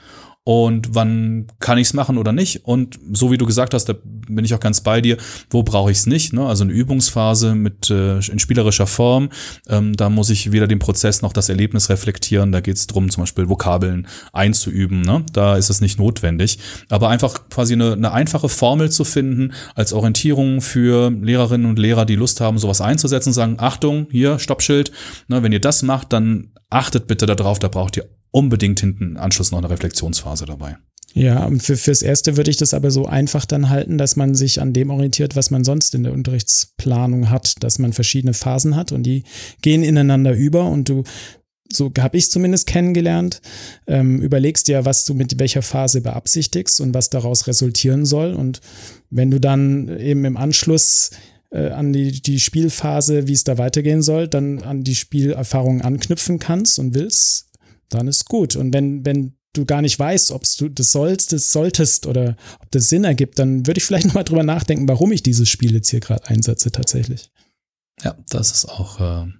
Und 0.46 0.94
wann 0.94 1.48
kann 1.58 1.76
ich 1.76 1.88
es 1.88 1.92
machen 1.92 2.18
oder 2.18 2.32
nicht. 2.32 2.64
Und 2.64 3.00
so 3.12 3.32
wie 3.32 3.36
du 3.36 3.46
gesagt 3.46 3.74
hast, 3.74 3.86
da 3.86 3.94
bin 4.04 4.44
ich 4.44 4.54
auch 4.54 4.60
ganz 4.60 4.80
bei 4.80 5.00
dir, 5.00 5.16
wo 5.50 5.64
brauche 5.64 5.90
ich 5.90 5.98
es 5.98 6.06
nicht. 6.06 6.32
Ne? 6.32 6.46
Also 6.46 6.62
eine 6.62 6.72
Übungsphase 6.72 7.56
mit 7.56 7.90
äh, 7.90 8.18
in 8.18 8.38
spielerischer 8.38 8.86
Form, 8.86 9.30
ähm, 9.68 9.94
da 9.94 10.08
muss 10.08 10.30
ich 10.30 10.52
weder 10.52 10.68
den 10.68 10.78
Prozess 10.78 11.20
noch 11.20 11.32
das 11.32 11.48
Erlebnis 11.48 11.90
reflektieren. 11.90 12.52
Da 12.52 12.60
geht 12.60 12.76
es 12.76 12.86
darum, 12.86 13.10
zum 13.10 13.24
Beispiel 13.24 13.48
Vokabeln 13.48 14.06
einzuüben. 14.32 15.00
Ne? 15.00 15.26
Da 15.32 15.56
ist 15.56 15.68
es 15.68 15.80
nicht 15.80 15.98
notwendig. 15.98 16.60
Aber 16.90 17.08
einfach 17.08 17.48
quasi 17.50 17.72
eine, 17.72 17.94
eine 17.94 18.12
einfache 18.12 18.48
Formel 18.48 18.88
zu 18.88 19.02
finden 19.02 19.52
als 19.74 19.92
Orientierung 19.92 20.60
für 20.60 21.10
Lehrerinnen 21.10 21.68
und 21.68 21.80
Lehrer, 21.80 22.04
die 22.04 22.14
Lust 22.14 22.40
haben, 22.40 22.58
sowas 22.58 22.80
einzusetzen, 22.80 23.32
sagen, 23.32 23.56
Achtung, 23.58 24.06
hier, 24.12 24.38
Stoppschild, 24.38 24.92
ne, 25.26 25.42
wenn 25.42 25.50
ihr 25.50 25.60
das 25.60 25.82
macht, 25.82 26.12
dann 26.12 26.52
achtet 26.70 27.08
bitte 27.08 27.26
darauf, 27.26 27.58
da 27.58 27.66
braucht 27.66 27.96
ihr 27.96 28.08
unbedingt 28.36 28.80
hinten 28.80 29.16
Anschluss 29.16 29.50
noch 29.50 29.58
eine 29.58 29.70
Reflexionsphase 29.70 30.44
dabei. 30.44 30.76
Ja, 31.14 31.50
für, 31.58 31.78
fürs 31.78 32.02
Erste 32.02 32.36
würde 32.36 32.50
ich 32.50 32.58
das 32.58 32.74
aber 32.74 32.90
so 32.90 33.06
einfach 33.06 33.46
dann 33.46 33.70
halten, 33.70 33.96
dass 33.96 34.16
man 34.16 34.34
sich 34.34 34.60
an 34.60 34.74
dem 34.74 34.90
orientiert, 34.90 35.34
was 35.34 35.50
man 35.50 35.64
sonst 35.64 35.94
in 35.94 36.02
der 36.02 36.12
Unterrichtsplanung 36.12 37.30
hat, 37.30 37.54
dass 37.60 37.78
man 37.78 37.94
verschiedene 37.94 38.34
Phasen 38.34 38.76
hat 38.76 38.92
und 38.92 39.04
die 39.04 39.24
gehen 39.62 39.82
ineinander 39.82 40.34
über 40.34 40.66
und 40.66 40.90
du, 40.90 41.04
so 41.72 41.90
habe 41.98 42.18
ich 42.18 42.30
zumindest 42.30 42.66
kennengelernt, 42.66 43.40
ähm, 43.86 44.20
überlegst 44.20 44.68
dir, 44.68 44.84
was 44.84 45.06
du 45.06 45.14
mit 45.14 45.38
welcher 45.38 45.62
Phase 45.62 46.02
beabsichtigst 46.02 46.82
und 46.82 46.92
was 46.92 47.08
daraus 47.08 47.46
resultieren 47.46 48.04
soll. 48.04 48.34
Und 48.34 48.60
wenn 49.08 49.30
du 49.30 49.40
dann 49.40 49.98
eben 49.98 50.26
im 50.26 50.36
Anschluss 50.36 51.12
äh, 51.50 51.70
an 51.70 51.94
die, 51.94 52.20
die 52.20 52.38
Spielphase, 52.38 53.28
wie 53.28 53.32
es 53.32 53.44
da 53.44 53.56
weitergehen 53.56 54.02
soll, 54.02 54.28
dann 54.28 54.62
an 54.62 54.84
die 54.84 54.94
Spielerfahrungen 54.94 55.80
anknüpfen 55.80 56.38
kannst 56.38 56.78
und 56.78 56.94
willst, 56.94 57.46
dann 57.88 58.08
ist 58.08 58.26
gut. 58.26 58.56
Und 58.56 58.72
wenn, 58.72 59.04
wenn 59.04 59.36
du 59.52 59.64
gar 59.64 59.82
nicht 59.82 59.98
weißt, 59.98 60.32
ob 60.32 60.42
du 60.58 60.68
das 60.68 60.90
sollst, 60.90 61.32
das 61.32 61.52
solltest 61.52 62.06
oder 62.06 62.36
ob 62.60 62.70
das 62.70 62.88
Sinn 62.88 63.04
ergibt, 63.04 63.38
dann 63.38 63.66
würde 63.66 63.78
ich 63.78 63.84
vielleicht 63.84 64.06
nochmal 64.08 64.24
drüber 64.24 64.42
nachdenken, 64.42 64.88
warum 64.88 65.12
ich 65.12 65.22
dieses 65.22 65.48
Spiel 65.48 65.74
jetzt 65.74 65.90
hier 65.90 66.00
gerade 66.00 66.26
einsetze 66.28 66.70
tatsächlich. 66.70 67.30
Ja, 68.02 68.16
das 68.28 68.52
ist 68.52 68.66
auch 68.66 69.00
äh, 69.00 69.32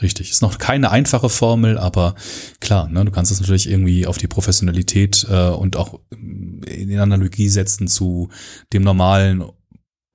richtig. 0.00 0.30
Ist 0.30 0.42
noch 0.42 0.58
keine 0.58 0.90
einfache 0.90 1.28
Formel, 1.28 1.76
aber 1.78 2.14
klar, 2.60 2.88
ne, 2.88 3.04
du 3.04 3.10
kannst 3.10 3.30
es 3.30 3.40
natürlich 3.40 3.68
irgendwie 3.68 4.06
auf 4.06 4.18
die 4.18 4.26
Professionalität 4.26 5.26
äh, 5.28 5.48
und 5.48 5.76
auch 5.76 6.00
in 6.10 6.98
Analogie 6.98 7.48
setzen 7.48 7.88
zu 7.88 8.30
dem 8.72 8.82
normalen 8.82 9.44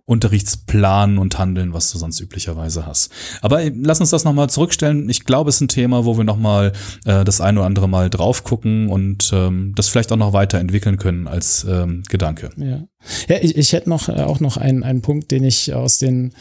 Unterrichtsplan 0.09 1.19
und 1.19 1.37
Handeln, 1.37 1.71
was 1.71 1.91
du 1.91 1.99
sonst 1.99 2.19
üblicherweise 2.19 2.87
hast. 2.87 3.11
Aber 3.41 3.61
äh, 3.61 3.71
lass 3.75 3.99
uns 3.99 4.09
das 4.09 4.23
nochmal 4.23 4.49
zurückstellen. 4.49 5.07
Ich 5.07 5.23
glaube, 5.23 5.49
es 5.49 5.57
ist 5.57 5.61
ein 5.61 5.67
Thema, 5.67 6.03
wo 6.03 6.17
wir 6.17 6.23
nochmal 6.23 6.73
äh, 7.05 7.23
das 7.23 7.41
eine 7.41 7.59
oder 7.59 7.67
andere 7.67 7.87
Mal 7.87 8.09
drauf 8.09 8.43
gucken 8.43 8.89
und 8.89 9.29
ähm, 9.33 9.73
das 9.75 9.87
vielleicht 9.87 10.11
auch 10.11 10.17
noch 10.17 10.33
weiterentwickeln 10.33 10.97
können 10.97 11.27
als 11.27 11.63
ähm, 11.69 12.01
Gedanke. 12.09 12.49
Ja, 12.57 12.87
ja 13.27 13.37
ich, 13.39 13.55
ich 13.55 13.73
hätte 13.73 13.87
noch 13.87 14.09
äh, 14.09 14.23
auch 14.23 14.39
noch 14.39 14.57
einen, 14.57 14.83
einen 14.83 15.03
Punkt, 15.03 15.29
den 15.29 15.43
ich 15.43 15.75
aus 15.75 15.99
den 15.99 16.33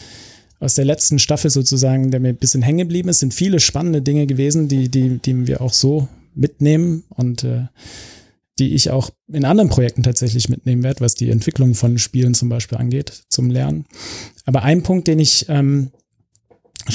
aus 0.61 0.75
der 0.75 0.87
letzten 0.87 1.21
Staffel 1.21 1.51
sozusagen, 1.51 2.11
der 2.11 2.19
mir 2.19 2.31
ein 2.31 2.37
bisschen 2.37 2.63
hängen 2.63 2.79
geblieben 2.79 3.11
ist, 3.11 3.21
sind 3.21 3.33
viele 3.33 3.61
spannende 3.61 4.03
Dinge 4.03 4.27
gewesen, 4.27 4.67
die, 4.67 4.89
die, 4.89 5.19
die 5.19 5.47
wir 5.47 5.61
auch 5.61 5.73
so 5.73 6.09
mitnehmen 6.35 7.05
und 7.11 7.45
äh, 7.45 7.67
die 8.59 8.75
ich 8.75 8.91
auch 8.91 9.11
in 9.29 9.45
anderen 9.45 9.71
Projekten 9.71 10.03
tatsächlich 10.03 10.49
mitnehmen 10.49 10.83
werde, 10.83 11.01
was 11.01 11.15
die 11.15 11.31
Entwicklung 11.31 11.75
von 11.75 11.99
Spielen 11.99 12.35
zum 12.35 12.49
Beispiel 12.49 12.79
angeht, 12.79 13.25
zum 13.29 13.51
Lernen. 13.51 13.87
Aber 14.45 14.63
ein 14.63 14.83
Punkt, 14.83 15.09
den 15.09 15.19
ich, 15.19 15.47
ähm, 15.49 15.91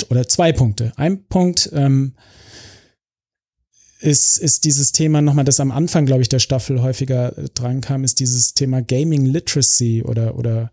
oder 0.10 0.28
zwei 0.28 0.52
Punkte. 0.52 0.93
Ein 0.95 1.26
Punkt, 1.26 1.69
ähm, 1.73 2.13
ist, 4.04 4.38
ist 4.38 4.65
dieses 4.65 4.91
Thema 4.91 5.21
nochmal, 5.21 5.45
das 5.45 5.60
am 5.60 5.71
Anfang, 5.71 6.06
glaube 6.06 6.21
ich, 6.21 6.30
der 6.30 6.39
Staffel 6.39 6.82
häufiger 6.82 7.32
dran 7.54 7.80
kam, 7.82 8.04
ist 8.04 8.19
dieses 8.19 8.54
Thema 8.54 8.82
Gaming 8.82 9.26
Literacy 9.26 10.04
oder, 10.04 10.38
oder 10.38 10.71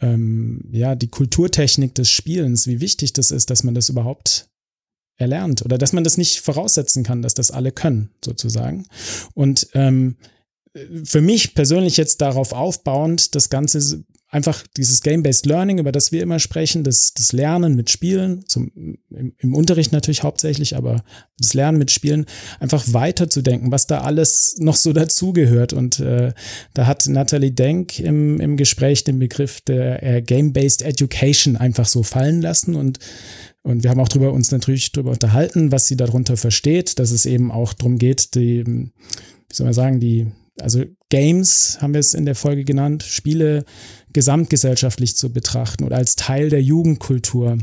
ähm, 0.00 0.64
ja, 0.72 0.96
die 0.96 1.08
Kulturtechnik 1.08 1.94
des 1.94 2.10
Spielens, 2.10 2.66
wie 2.66 2.80
wichtig 2.80 3.12
das 3.12 3.30
ist, 3.30 3.50
dass 3.50 3.62
man 3.62 3.74
das 3.74 3.88
überhaupt 3.88 4.48
erlernt 5.16 5.64
oder 5.64 5.78
dass 5.78 5.92
man 5.92 6.04
das 6.04 6.18
nicht 6.18 6.40
voraussetzen 6.40 7.04
kann, 7.04 7.22
dass 7.22 7.34
das 7.34 7.50
alle 7.50 7.72
können, 7.72 8.10
sozusagen. 8.24 8.86
Und 9.34 9.68
ähm, 9.74 10.16
für 11.04 11.20
mich 11.20 11.54
persönlich 11.54 11.96
jetzt 11.96 12.20
darauf 12.20 12.52
aufbauend, 12.52 13.34
das 13.34 13.48
Ganze 13.48 14.04
einfach 14.34 14.64
dieses 14.76 15.00
Game-Based 15.02 15.46
Learning, 15.46 15.78
über 15.78 15.92
das 15.92 16.10
wir 16.10 16.20
immer 16.20 16.40
sprechen, 16.40 16.82
das, 16.82 17.14
das 17.14 17.30
Lernen 17.30 17.76
mit 17.76 17.88
Spielen, 17.88 18.44
zum, 18.48 18.72
im, 18.74 19.32
im, 19.38 19.54
Unterricht 19.54 19.92
natürlich 19.92 20.24
hauptsächlich, 20.24 20.74
aber 20.74 21.04
das 21.38 21.54
Lernen 21.54 21.78
mit 21.78 21.92
Spielen, 21.92 22.26
einfach 22.58 22.82
weiterzudenken, 22.88 23.70
was 23.70 23.86
da 23.86 24.00
alles 24.00 24.56
noch 24.58 24.74
so 24.74 24.92
dazugehört. 24.92 25.72
Und 25.72 26.00
äh, 26.00 26.32
da 26.74 26.86
hat 26.88 27.06
Natalie 27.06 27.52
Denk 27.52 28.00
im, 28.00 28.40
im 28.40 28.56
Gespräch 28.56 29.04
den 29.04 29.20
Begriff 29.20 29.60
der 29.60 30.02
äh, 30.02 30.20
Game-Based 30.20 30.82
Education 30.82 31.56
einfach 31.56 31.86
so 31.86 32.02
fallen 32.02 32.42
lassen 32.42 32.74
und 32.74 32.98
und 33.64 33.82
wir 33.82 33.90
haben 33.90 34.00
auch 34.00 34.08
drüber, 34.08 34.32
uns 34.32 34.50
natürlich 34.50 34.92
darüber 34.92 35.12
unterhalten, 35.12 35.72
was 35.72 35.88
sie 35.88 35.96
darunter 35.96 36.36
versteht, 36.36 36.98
dass 36.98 37.10
es 37.10 37.24
eben 37.24 37.50
auch 37.50 37.72
darum 37.72 37.98
geht, 37.98 38.34
die, 38.34 38.64
wie 38.66 38.92
soll 39.50 39.64
man 39.64 39.72
sagen, 39.72 40.00
die, 40.00 40.26
also 40.60 40.84
Games 41.08 41.78
haben 41.80 41.94
wir 41.94 42.00
es 42.00 42.12
in 42.12 42.26
der 42.26 42.34
Folge 42.34 42.64
genannt, 42.64 43.02
Spiele 43.02 43.64
gesamtgesellschaftlich 44.12 45.16
zu 45.16 45.32
betrachten 45.32 45.84
oder 45.84 45.96
als 45.96 46.14
Teil 46.14 46.50
der 46.50 46.62
Jugendkultur, 46.62 47.56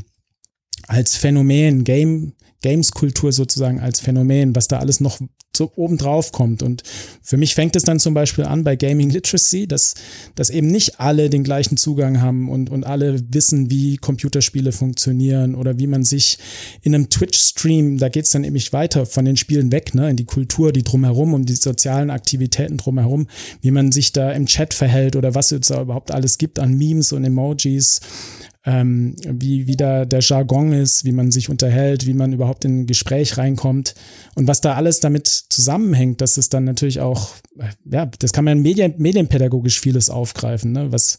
als 0.87 1.15
Phänomen, 1.15 1.83
Game, 1.83 2.33
Games-Kultur 2.63 3.31
sozusagen 3.31 3.79
als 3.79 3.99
Phänomen, 3.99 4.55
was 4.55 4.67
da 4.67 4.79
alles 4.79 5.01
noch 5.01 5.19
so 5.55 5.71
obendrauf 5.75 6.31
kommt. 6.31 6.63
Und 6.63 6.83
für 7.21 7.37
mich 7.37 7.55
fängt 7.55 7.75
es 7.75 7.83
dann 7.83 7.99
zum 7.99 8.13
Beispiel 8.13 8.45
an 8.45 8.63
bei 8.63 8.75
Gaming 8.75 9.09
Literacy, 9.09 9.67
dass, 9.67 9.95
dass 10.35 10.49
eben 10.49 10.67
nicht 10.67 10.99
alle 10.99 11.29
den 11.29 11.43
gleichen 11.43 11.77
Zugang 11.77 12.21
haben 12.21 12.49
und, 12.49 12.69
und 12.69 12.85
alle 12.85 13.21
wissen, 13.29 13.69
wie 13.69 13.97
Computerspiele 13.97 14.71
funktionieren 14.71 15.55
oder 15.55 15.77
wie 15.77 15.87
man 15.87 16.03
sich 16.03 16.37
in 16.81 16.95
einem 16.95 17.09
Twitch-Stream, 17.09 17.97
da 17.97 18.09
geht 18.09 18.25
es 18.25 18.31
dann 18.31 18.43
nämlich 18.43 18.71
weiter 18.73 19.05
von 19.05 19.25
den 19.25 19.37
Spielen 19.37 19.71
weg, 19.71 19.93
ne, 19.93 20.09
in 20.09 20.15
die 20.15 20.25
Kultur, 20.25 20.71
die 20.71 20.83
drumherum, 20.83 21.33
um 21.33 21.45
die 21.45 21.55
sozialen 21.55 22.09
Aktivitäten 22.09 22.77
drumherum, 22.77 23.27
wie 23.61 23.71
man 23.71 23.91
sich 23.91 24.13
da 24.13 24.31
im 24.31 24.45
Chat 24.45 24.73
verhält 24.73 25.15
oder 25.15 25.35
was 25.35 25.51
es 25.51 25.67
da 25.67 25.81
überhaupt 25.81 26.11
alles 26.11 26.37
gibt 26.37 26.59
an 26.59 26.73
Memes 26.77 27.11
und 27.11 27.25
Emojis 27.25 27.99
ähm, 28.65 29.15
wie, 29.25 29.65
wie 29.65 29.75
da 29.75 30.05
der 30.05 30.19
Jargon 30.19 30.71
ist, 30.71 31.03
wie 31.03 31.11
man 31.11 31.31
sich 31.31 31.49
unterhält, 31.49 32.05
wie 32.05 32.13
man 32.13 32.33
überhaupt 32.33 32.63
in 32.63 32.81
ein 32.81 32.87
Gespräch 32.87 33.37
reinkommt 33.37 33.95
und 34.35 34.47
was 34.47 34.61
da 34.61 34.75
alles 34.75 34.99
damit 34.99 35.27
zusammenhängt, 35.27 36.21
dass 36.21 36.37
es 36.37 36.49
dann 36.49 36.63
natürlich 36.63 36.99
auch, 36.99 37.35
äh, 37.57 37.69
ja, 37.91 38.05
das 38.05 38.33
kann 38.33 38.45
man 38.45 38.61
medien, 38.61 38.93
medienpädagogisch 38.97 39.79
vieles 39.79 40.09
aufgreifen, 40.09 40.73
ne? 40.73 40.91
was, 40.91 41.17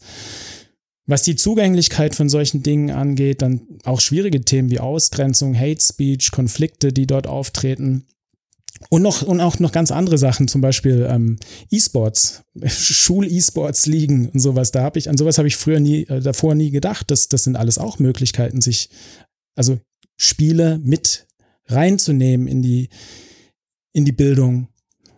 was 1.05 1.23
die 1.23 1.35
Zugänglichkeit 1.35 2.15
von 2.15 2.29
solchen 2.29 2.63
Dingen 2.63 2.91
angeht, 2.91 3.41
dann 3.41 3.61
auch 3.83 3.99
schwierige 3.99 4.41
Themen 4.41 4.71
wie 4.71 4.79
Ausgrenzung, 4.79 5.57
Hate 5.57 5.81
Speech, 5.81 6.31
Konflikte, 6.31 6.93
die 6.93 7.07
dort 7.07 7.27
auftreten. 7.27 8.05
Und 8.89 9.01
noch 9.01 9.21
und 9.21 9.41
auch 9.41 9.59
noch 9.59 9.71
ganz 9.71 9.91
andere 9.91 10.17
Sachen, 10.17 10.47
zum 10.47 10.61
Beispiel 10.61 11.07
ähm, 11.09 11.37
E-Sports, 11.71 12.43
Schul-E-Sports 12.65 13.85
liegen 13.85 14.29
und 14.29 14.39
sowas. 14.39 14.71
Da 14.71 14.83
habe 14.83 14.99
ich 14.99 15.09
an 15.09 15.17
sowas 15.17 15.37
habe 15.37 15.47
ich 15.47 15.57
früher 15.57 15.79
nie 15.79 16.03
äh, 16.03 16.19
davor 16.19 16.55
nie 16.55 16.71
gedacht. 16.71 17.11
Das 17.11 17.27
das 17.27 17.43
sind 17.43 17.55
alles 17.55 17.77
auch 17.77 17.99
Möglichkeiten, 17.99 18.61
sich 18.61 18.89
also 19.55 19.79
Spiele 20.17 20.79
mit 20.83 21.27
reinzunehmen 21.67 22.47
in 22.47 22.61
die 22.61 22.89
in 23.93 24.05
die 24.05 24.11
Bildung 24.11 24.67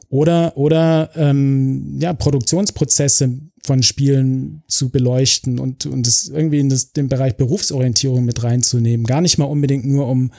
oder 0.10 0.58
oder 0.58 1.10
ähm, 1.15 1.97
ja 1.99 2.13
Produktionsprozesse 2.13 3.39
von 3.65 3.84
Spielen 3.84 4.63
zu 4.67 4.89
beleuchten 4.89 5.60
und 5.60 5.86
und 5.86 6.08
es 6.08 6.30
irgendwie 6.30 6.60
in 6.60 6.69
das, 6.69 6.93
den 6.93 7.10
Bereich 7.10 7.36
Berufsorientierung 7.36 8.23
mit 8.23 8.43
reinzunehmen. 8.43 9.06
Gar 9.06 9.21
nicht 9.21 9.38
mal 9.38 9.45
unbedingt 9.45 9.86
nur 9.86 10.08
um 10.08 10.32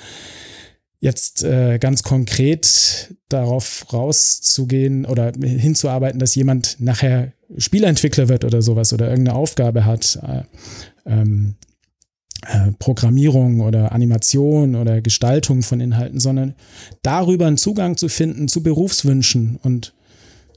jetzt 1.00 1.44
äh, 1.44 1.78
ganz 1.78 2.02
konkret 2.02 3.14
darauf 3.28 3.86
rauszugehen 3.92 5.04
oder 5.04 5.32
hinzuarbeiten, 5.40 6.18
dass 6.18 6.34
jemand 6.34 6.76
nachher 6.80 7.32
Spielentwickler 7.58 8.28
wird 8.28 8.44
oder 8.44 8.62
sowas 8.62 8.92
oder 8.92 9.08
irgendeine 9.08 9.36
Aufgabe 9.36 9.84
hat, 9.84 10.18
äh, 10.22 10.42
ähm, 11.04 11.56
äh, 12.42 12.72
Programmierung 12.78 13.60
oder 13.60 13.92
Animation 13.92 14.74
oder 14.74 15.00
Gestaltung 15.00 15.62
von 15.62 15.80
Inhalten, 15.80 16.20
sondern 16.20 16.54
darüber 17.02 17.46
einen 17.46 17.56
Zugang 17.56 17.96
zu 17.96 18.08
finden 18.08 18.48
zu 18.48 18.62
Berufswünschen 18.62 19.58
und 19.62 19.94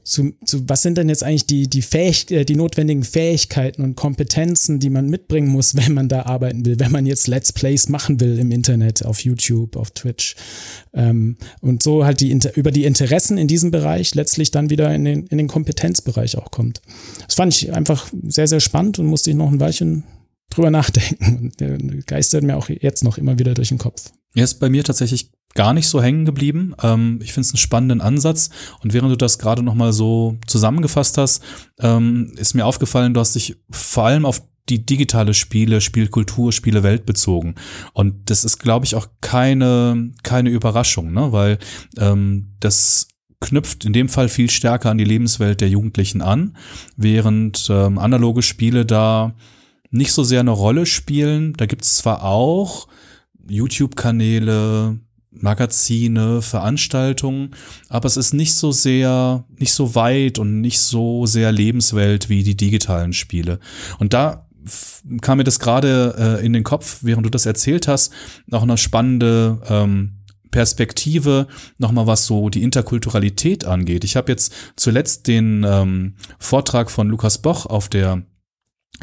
zu, 0.02 0.32
zu, 0.44 0.68
was 0.68 0.82
sind 0.82 0.98
denn 0.98 1.08
jetzt 1.08 1.22
eigentlich 1.22 1.46
die, 1.46 1.68
die, 1.68 1.82
Fähig 1.82 2.30
äh, 2.30 2.44
die 2.44 2.56
notwendigen 2.56 3.04
Fähigkeiten 3.04 3.82
und 3.82 3.96
Kompetenzen, 3.96 4.80
die 4.80 4.90
man 4.90 5.08
mitbringen 5.08 5.48
muss, 5.48 5.76
wenn 5.76 5.94
man 5.94 6.08
da 6.08 6.22
arbeiten 6.22 6.64
will, 6.64 6.78
wenn 6.78 6.92
man 6.92 7.06
jetzt 7.06 7.26
Let's 7.26 7.52
Plays 7.52 7.88
machen 7.88 8.20
will 8.20 8.38
im 8.38 8.50
Internet, 8.50 9.04
auf 9.04 9.20
YouTube, 9.20 9.76
auf 9.76 9.90
Twitch. 9.90 10.36
Ähm, 10.92 11.36
und 11.60 11.82
so 11.82 12.04
halt 12.04 12.20
die, 12.20 12.38
über 12.54 12.70
die 12.70 12.84
Interessen 12.84 13.38
in 13.38 13.48
diesem 13.48 13.70
Bereich 13.70 14.14
letztlich 14.14 14.50
dann 14.50 14.70
wieder 14.70 14.94
in 14.94 15.04
den, 15.04 15.26
in 15.26 15.38
den 15.38 15.48
Kompetenzbereich 15.48 16.36
auch 16.36 16.50
kommt. 16.50 16.80
Das 17.26 17.34
fand 17.34 17.54
ich 17.54 17.72
einfach 17.72 18.08
sehr, 18.22 18.46
sehr 18.46 18.60
spannend 18.60 18.98
und 18.98 19.06
musste 19.06 19.30
ich 19.30 19.36
noch 19.36 19.50
ein 19.50 19.60
Weilchen 19.60 20.04
drüber 20.50 20.70
nachdenken. 20.70 21.52
Und 21.60 22.06
geistert 22.06 22.44
mir 22.44 22.56
auch 22.56 22.68
jetzt 22.68 23.04
noch 23.04 23.18
immer 23.18 23.38
wieder 23.38 23.54
durch 23.54 23.68
den 23.68 23.78
Kopf. 23.78 24.10
Er 24.34 24.44
ist 24.44 24.54
bei 24.60 24.68
mir 24.68 24.84
tatsächlich 24.84 25.30
gar 25.54 25.72
nicht 25.72 25.88
so 25.88 26.02
hängen 26.02 26.24
geblieben. 26.24 26.74
Ähm, 26.82 27.18
ich 27.22 27.32
finde 27.32 27.46
es 27.46 27.52
einen 27.52 27.58
spannenden 27.58 28.00
Ansatz. 28.00 28.50
Und 28.82 28.92
während 28.92 29.10
du 29.10 29.16
das 29.16 29.38
gerade 29.38 29.62
noch 29.62 29.74
mal 29.74 29.92
so 29.92 30.38
zusammengefasst 30.46 31.18
hast, 31.18 31.42
ähm, 31.80 32.32
ist 32.36 32.54
mir 32.54 32.66
aufgefallen, 32.66 33.14
du 33.14 33.20
hast 33.20 33.34
dich 33.34 33.56
vor 33.70 34.06
allem 34.06 34.24
auf 34.24 34.42
die 34.68 34.86
digitale 34.86 35.34
Spiele, 35.34 35.80
Spielkultur, 35.80 36.52
Spielewelt 36.52 37.04
bezogen. 37.04 37.56
Und 37.92 38.30
das 38.30 38.44
ist, 38.44 38.58
glaube 38.58 38.86
ich, 38.86 38.94
auch 38.94 39.08
keine, 39.20 40.12
keine 40.22 40.50
Überraschung, 40.50 41.12
ne? 41.12 41.32
weil 41.32 41.58
ähm, 41.98 42.54
das 42.60 43.08
knüpft 43.40 43.84
in 43.84 43.92
dem 43.92 44.08
Fall 44.08 44.28
viel 44.28 44.50
stärker 44.50 44.90
an 44.90 44.98
die 44.98 45.04
Lebenswelt 45.04 45.60
der 45.60 45.68
Jugendlichen 45.70 46.22
an, 46.22 46.56
während 46.96 47.68
ähm, 47.70 47.98
analoge 47.98 48.42
Spiele 48.42 48.84
da 48.86 49.34
nicht 49.90 50.12
so 50.12 50.22
sehr 50.22 50.40
eine 50.40 50.50
Rolle 50.50 50.86
spielen. 50.86 51.54
Da 51.54 51.66
gibt 51.66 51.84
es 51.84 51.96
zwar 51.96 52.22
auch 52.22 52.86
YouTube-Kanäle, 53.48 55.00
Magazine, 55.30 56.42
Veranstaltungen, 56.42 57.54
aber 57.88 58.06
es 58.06 58.16
ist 58.16 58.34
nicht 58.34 58.54
so 58.54 58.72
sehr, 58.72 59.44
nicht 59.58 59.72
so 59.72 59.94
weit 59.94 60.38
und 60.38 60.60
nicht 60.60 60.80
so 60.80 61.26
sehr 61.26 61.52
Lebenswelt 61.52 62.28
wie 62.28 62.42
die 62.42 62.56
digitalen 62.56 63.12
Spiele. 63.12 63.60
Und 63.98 64.12
da 64.12 64.46
kam 65.22 65.38
mir 65.38 65.44
das 65.44 65.58
gerade 65.58 66.38
äh, 66.40 66.44
in 66.44 66.52
den 66.52 66.64
Kopf, 66.64 66.98
während 67.02 67.24
du 67.24 67.30
das 67.30 67.46
erzählt 67.46 67.88
hast, 67.88 68.12
noch 68.46 68.62
eine 68.62 68.76
spannende 68.76 69.60
ähm, 69.68 70.12
Perspektive, 70.50 71.46
nochmal 71.78 72.06
was 72.06 72.26
so 72.26 72.48
die 72.48 72.62
Interkulturalität 72.62 73.64
angeht. 73.64 74.04
Ich 74.04 74.16
habe 74.16 74.32
jetzt 74.32 74.52
zuletzt 74.76 75.28
den 75.28 75.64
ähm, 75.66 76.14
Vortrag 76.38 76.90
von 76.90 77.08
Lukas 77.08 77.38
Boch 77.38 77.66
auf 77.66 77.88
der 77.88 78.22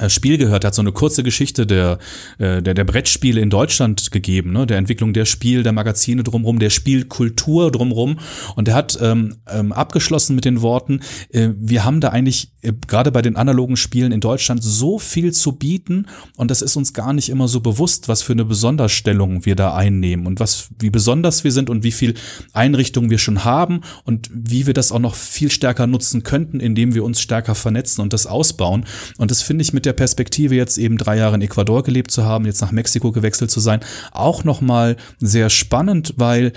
Spiel 0.09 0.37
gehört, 0.37 0.63
hat 0.63 0.75
so 0.75 0.81
eine 0.81 0.91
kurze 0.91 1.23
Geschichte 1.23 1.65
der, 1.65 1.97
äh, 2.37 2.61
der, 2.61 2.75
der 2.75 2.83
Brettspiele 2.83 3.41
in 3.41 3.49
Deutschland 3.49 4.11
gegeben, 4.11 4.51
ne? 4.51 4.67
der 4.67 4.77
Entwicklung 4.77 5.11
der 5.11 5.25
Spiel, 5.25 5.63
der 5.63 5.73
Magazine 5.73 6.23
drumherum, 6.23 6.59
der 6.59 6.69
Spielkultur 6.69 7.71
drumherum. 7.71 8.19
Und 8.55 8.67
er 8.67 8.75
hat 8.75 8.97
ähm, 9.01 9.37
ähm, 9.49 9.71
abgeschlossen 9.71 10.35
mit 10.35 10.45
den 10.45 10.61
Worten, 10.61 11.01
äh, 11.31 11.49
wir 11.57 11.83
haben 11.83 11.99
da 11.99 12.09
eigentlich 12.09 12.51
äh, 12.61 12.73
gerade 12.87 13.11
bei 13.11 13.21
den 13.21 13.35
analogen 13.35 13.75
Spielen 13.75 14.11
in 14.11 14.19
Deutschland 14.19 14.63
so 14.63 14.99
viel 14.99 15.33
zu 15.33 15.53
bieten 15.53 16.05
und 16.35 16.51
das 16.51 16.61
ist 16.61 16.75
uns 16.75 16.93
gar 16.93 17.13
nicht 17.13 17.29
immer 17.29 17.47
so 17.47 17.61
bewusst, 17.61 18.07
was 18.07 18.21
für 18.21 18.33
eine 18.33 18.45
Besonderstellung 18.45 19.45
wir 19.45 19.55
da 19.55 19.73
einnehmen 19.73 20.27
und 20.27 20.39
was, 20.39 20.69
wie 20.79 20.89
besonders 20.89 21.43
wir 21.43 21.51
sind 21.51 21.69
und 21.69 21.83
wie 21.83 21.91
viel 21.91 22.13
Einrichtungen 22.53 23.09
wir 23.09 23.17
schon 23.17 23.45
haben 23.45 23.81
und 24.03 24.29
wie 24.31 24.67
wir 24.67 24.73
das 24.73 24.91
auch 24.91 24.99
noch 24.99 25.15
viel 25.15 25.49
stärker 25.49 25.87
nutzen 25.87 26.23
könnten, 26.23 26.59
indem 26.59 26.93
wir 26.93 27.03
uns 27.03 27.19
stärker 27.19 27.55
vernetzen 27.55 28.01
und 28.01 28.13
das 28.13 28.27
ausbauen. 28.27 28.85
Und 29.17 29.31
das 29.31 29.41
finde 29.41 29.63
ich 29.63 29.73
mit 29.77 29.85
der 29.85 29.93
Perspektive 29.93 30.55
jetzt 30.55 30.79
eben 30.79 30.97
drei 30.97 31.17
Jahre 31.17 31.35
in 31.35 31.41
Ecuador 31.43 31.83
gelebt 31.83 32.09
zu 32.09 32.25
haben, 32.25 32.45
jetzt 32.45 32.61
nach 32.61 32.71
Mexiko 32.71 33.11
gewechselt 33.11 33.51
zu 33.51 33.59
sein, 33.59 33.81
auch 34.11 34.43
nochmal 34.43 34.97
sehr 35.19 35.51
spannend, 35.51 36.15
weil 36.17 36.51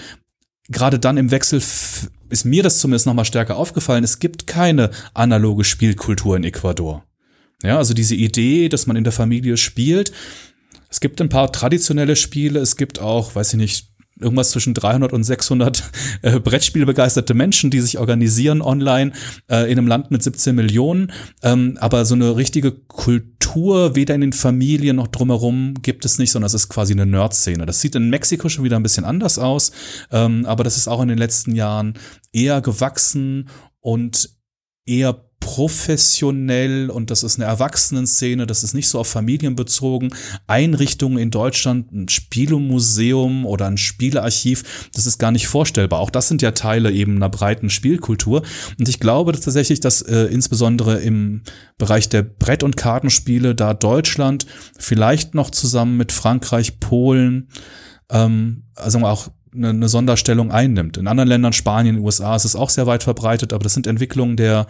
gerade 0.71 0.99
dann 0.99 1.19
im 1.19 1.31
Wechsel 1.31 1.59
ist 1.59 2.45
mir 2.45 2.63
das 2.63 2.79
zumindest 2.79 3.05
nochmal 3.05 3.27
stärker 3.27 3.57
aufgefallen, 3.57 4.05
es 4.05 4.21
gibt 4.21 4.47
keine 4.47 4.91
analoge 5.13 5.65
Spielkultur 5.65 6.35
in 6.35 6.45
Ecuador. 6.45 7.05
Ja, 7.63 7.77
also 7.77 7.93
diese 7.93 8.15
Idee, 8.15 8.71
dass 8.71 8.87
man 8.87 8.97
in 8.97 9.05
der 9.05 9.13
Familie 9.13 9.59
spielt, 9.59 10.13
es 10.89 11.01
gibt 11.01 11.21
ein 11.21 11.29
paar 11.29 11.53
traditionelle 11.53 12.17
Spiele, 12.17 12.61
es 12.61 12.77
gibt 12.77 13.01
auch, 13.01 13.35
weiß 13.35 13.53
ich 13.53 13.59
nicht, 13.59 13.90
irgendwas 14.21 14.51
zwischen 14.51 14.75
300 14.75 15.13
und 15.13 15.25
600 15.25 15.83
äh, 16.23 16.41
Brettspielbegeisterte 16.41 17.35
Menschen, 17.35 17.71
die 17.71 17.81
sich 17.81 17.99
organisieren 17.99 18.63
online 18.63 19.13
äh, 19.51 19.71
in 19.71 19.79
einem 19.79 19.87
Land 19.87 20.11
mit 20.11 20.23
17 20.23 20.55
Millionen. 20.55 21.13
Ähm, 21.43 21.77
aber 21.81 22.05
so 22.05 22.15
eine 22.15 22.37
richtige 22.37 22.73
Kultur, 22.73 23.95
weder 23.95 24.15
in 24.15 24.21
den 24.21 24.33
Familien 24.33 24.97
noch 24.97 25.09
drumherum, 25.09 25.75
gibt 25.83 26.05
es 26.05 26.19
nicht, 26.19 26.33
sondern 26.33 26.47
es 26.47 26.55
ist 26.55 26.69
quasi 26.69 26.93
eine 26.93 27.07
Nerd-Szene. 27.07 27.67
Das 27.67 27.81
sieht 27.81 27.95
in 27.95 28.11
Mexiko 28.11 28.49
schon 28.49 28.65
wieder 28.65 28.77
ein 28.77 28.83
bisschen 28.83 29.05
anders 29.05 29.39
aus, 29.39 29.73
ähm, 30.11 30.45
aber 30.47 30.65
das 30.65 30.77
ist 30.77 30.89
auch 30.89 31.03
in 31.03 31.09
den 31.09 31.19
letzten 31.19 31.55
Jahren 31.55 31.95
eher 32.33 32.61
gewachsen 32.61 33.49
und 33.81 34.31
eher 34.87 35.30
professionell 35.41 36.91
und 36.91 37.11
das 37.11 37.23
ist 37.23 37.39
eine 37.39 37.47
Erwachsenenszene, 37.47 38.47
das 38.47 38.63
ist 38.63 38.75
nicht 38.75 38.89
so 38.89 39.01
auf 39.01 39.09
Familien 39.09 39.57
bezogen. 39.57 40.11
Einrichtungen 40.47 41.19
in 41.19 41.31
Deutschland, 41.31 41.91
ein 41.93 42.09
Spielemuseum 42.09 43.47
oder 43.47 43.67
ein 43.67 43.79
Spielearchiv, 43.79 44.91
das 44.95 45.07
ist 45.07 45.19
gar 45.19 45.33
nicht 45.33 45.49
vorstellbar. 45.49 46.01
Auch 46.01 46.11
das 46.11 46.29
sind 46.29 46.43
ja 46.43 46.53
Teile 46.53 46.93
eben 46.93 47.17
einer 47.17 47.31
breiten 47.31 47.71
Spielkultur. 47.71 48.43
Und 48.79 48.89
ich 48.89 49.01
glaube 49.01 49.33
dass 49.33 49.41
tatsächlich, 49.41 49.81
dass 49.81 50.03
äh, 50.03 50.25
insbesondere 50.27 51.01
im 51.01 51.43
Bereich 51.79 52.09
der 52.09 52.23
Brett- 52.23 52.63
und 52.63 52.77
Kartenspiele 52.77 53.55
da 53.55 53.75
Deutschland 53.75 54.47
vielleicht 54.79 55.35
noch 55.35 55.51
zusammen 55.51 55.97
mit 55.97 56.13
Frankreich, 56.13 56.79
Polen, 56.81 57.49
ähm, 58.11 58.65
also 58.75 58.99
auch 59.01 59.31
eine, 59.55 59.71
eine 59.71 59.89
Sonderstellung 59.89 60.51
einnimmt. 60.51 60.97
In 60.97 61.07
anderen 61.07 61.29
Ländern, 61.29 61.53
Spanien, 61.53 61.99
USA, 61.99 62.37
ist 62.37 62.45
es 62.45 62.57
auch 62.57 62.71
sehr 62.71 62.87
weit 62.87 63.03
verbreitet, 63.03 63.53
aber 63.53 63.65
das 63.65 63.75
sind 63.75 63.87
Entwicklungen 63.87 64.37
der, 64.37 64.67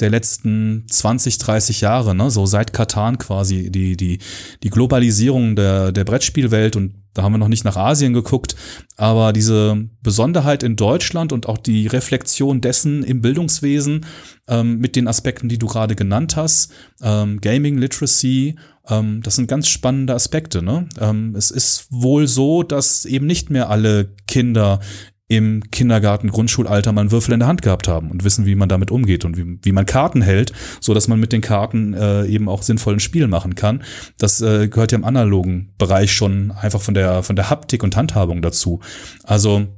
der 0.00 0.10
letzten 0.10 0.86
20, 0.88 1.38
30 1.38 1.80
Jahre, 1.80 2.14
ne? 2.14 2.30
so 2.30 2.46
seit 2.46 2.72
Katan 2.72 3.18
quasi, 3.18 3.70
die, 3.70 3.96
die, 3.96 4.18
die 4.62 4.70
Globalisierung 4.70 5.56
der, 5.56 5.92
der 5.92 6.04
Brettspielwelt 6.04 6.76
und 6.76 6.94
da 7.14 7.22
haben 7.22 7.32
wir 7.32 7.38
noch 7.38 7.48
nicht 7.48 7.64
nach 7.64 7.76
Asien 7.76 8.14
geguckt, 8.14 8.56
aber 8.96 9.34
diese 9.34 9.88
Besonderheit 10.02 10.62
in 10.62 10.76
Deutschland 10.76 11.32
und 11.32 11.46
auch 11.46 11.58
die 11.58 11.86
Reflexion 11.86 12.62
dessen 12.62 13.02
im 13.02 13.20
Bildungswesen 13.20 14.06
ähm, 14.48 14.78
mit 14.78 14.96
den 14.96 15.08
Aspekten, 15.08 15.50
die 15.50 15.58
du 15.58 15.66
gerade 15.66 15.94
genannt 15.94 16.36
hast, 16.36 16.72
ähm, 17.02 17.40
Gaming 17.42 17.76
Literacy, 17.76 18.56
ähm, 18.88 19.20
das 19.22 19.36
sind 19.36 19.48
ganz 19.48 19.68
spannende 19.68 20.14
Aspekte. 20.14 20.62
Ne? 20.62 20.88
Ähm, 21.00 21.34
es 21.36 21.50
ist 21.50 21.86
wohl 21.90 22.26
so, 22.26 22.62
dass 22.62 23.04
eben 23.04 23.26
nicht 23.26 23.50
mehr 23.50 23.70
alle 23.70 24.14
Kinder 24.26 24.80
im 25.28 25.70
Kindergarten, 25.70 26.28
Grundschulalter 26.28 26.92
mal 26.92 27.02
einen 27.02 27.10
Würfel 27.10 27.32
in 27.32 27.40
der 27.40 27.48
Hand 27.48 27.62
gehabt 27.62 27.88
haben 27.88 28.10
und 28.10 28.22
wissen, 28.22 28.44
wie 28.44 28.54
man 28.54 28.68
damit 28.68 28.90
umgeht 28.90 29.24
und 29.24 29.38
wie, 29.38 29.58
wie 29.62 29.72
man 29.72 29.86
Karten 29.86 30.20
hält, 30.20 30.52
so 30.78 30.92
dass 30.92 31.08
man 31.08 31.18
mit 31.18 31.32
den 31.32 31.40
Karten 31.40 31.94
äh, 31.94 32.26
eben 32.26 32.50
auch 32.50 32.62
sinnvollen 32.62 33.00
Spiel 33.00 33.28
machen 33.28 33.54
kann. 33.54 33.82
Das 34.18 34.42
äh, 34.42 34.68
gehört 34.68 34.92
ja 34.92 34.98
im 34.98 35.04
analogen 35.04 35.72
Bereich 35.78 36.12
schon 36.12 36.50
einfach 36.50 36.82
von 36.82 36.92
der 36.92 37.22
von 37.22 37.34
der 37.34 37.48
Haptik 37.48 37.82
und 37.82 37.96
Handhabung 37.96 38.42
dazu. 38.42 38.80
Also 39.22 39.68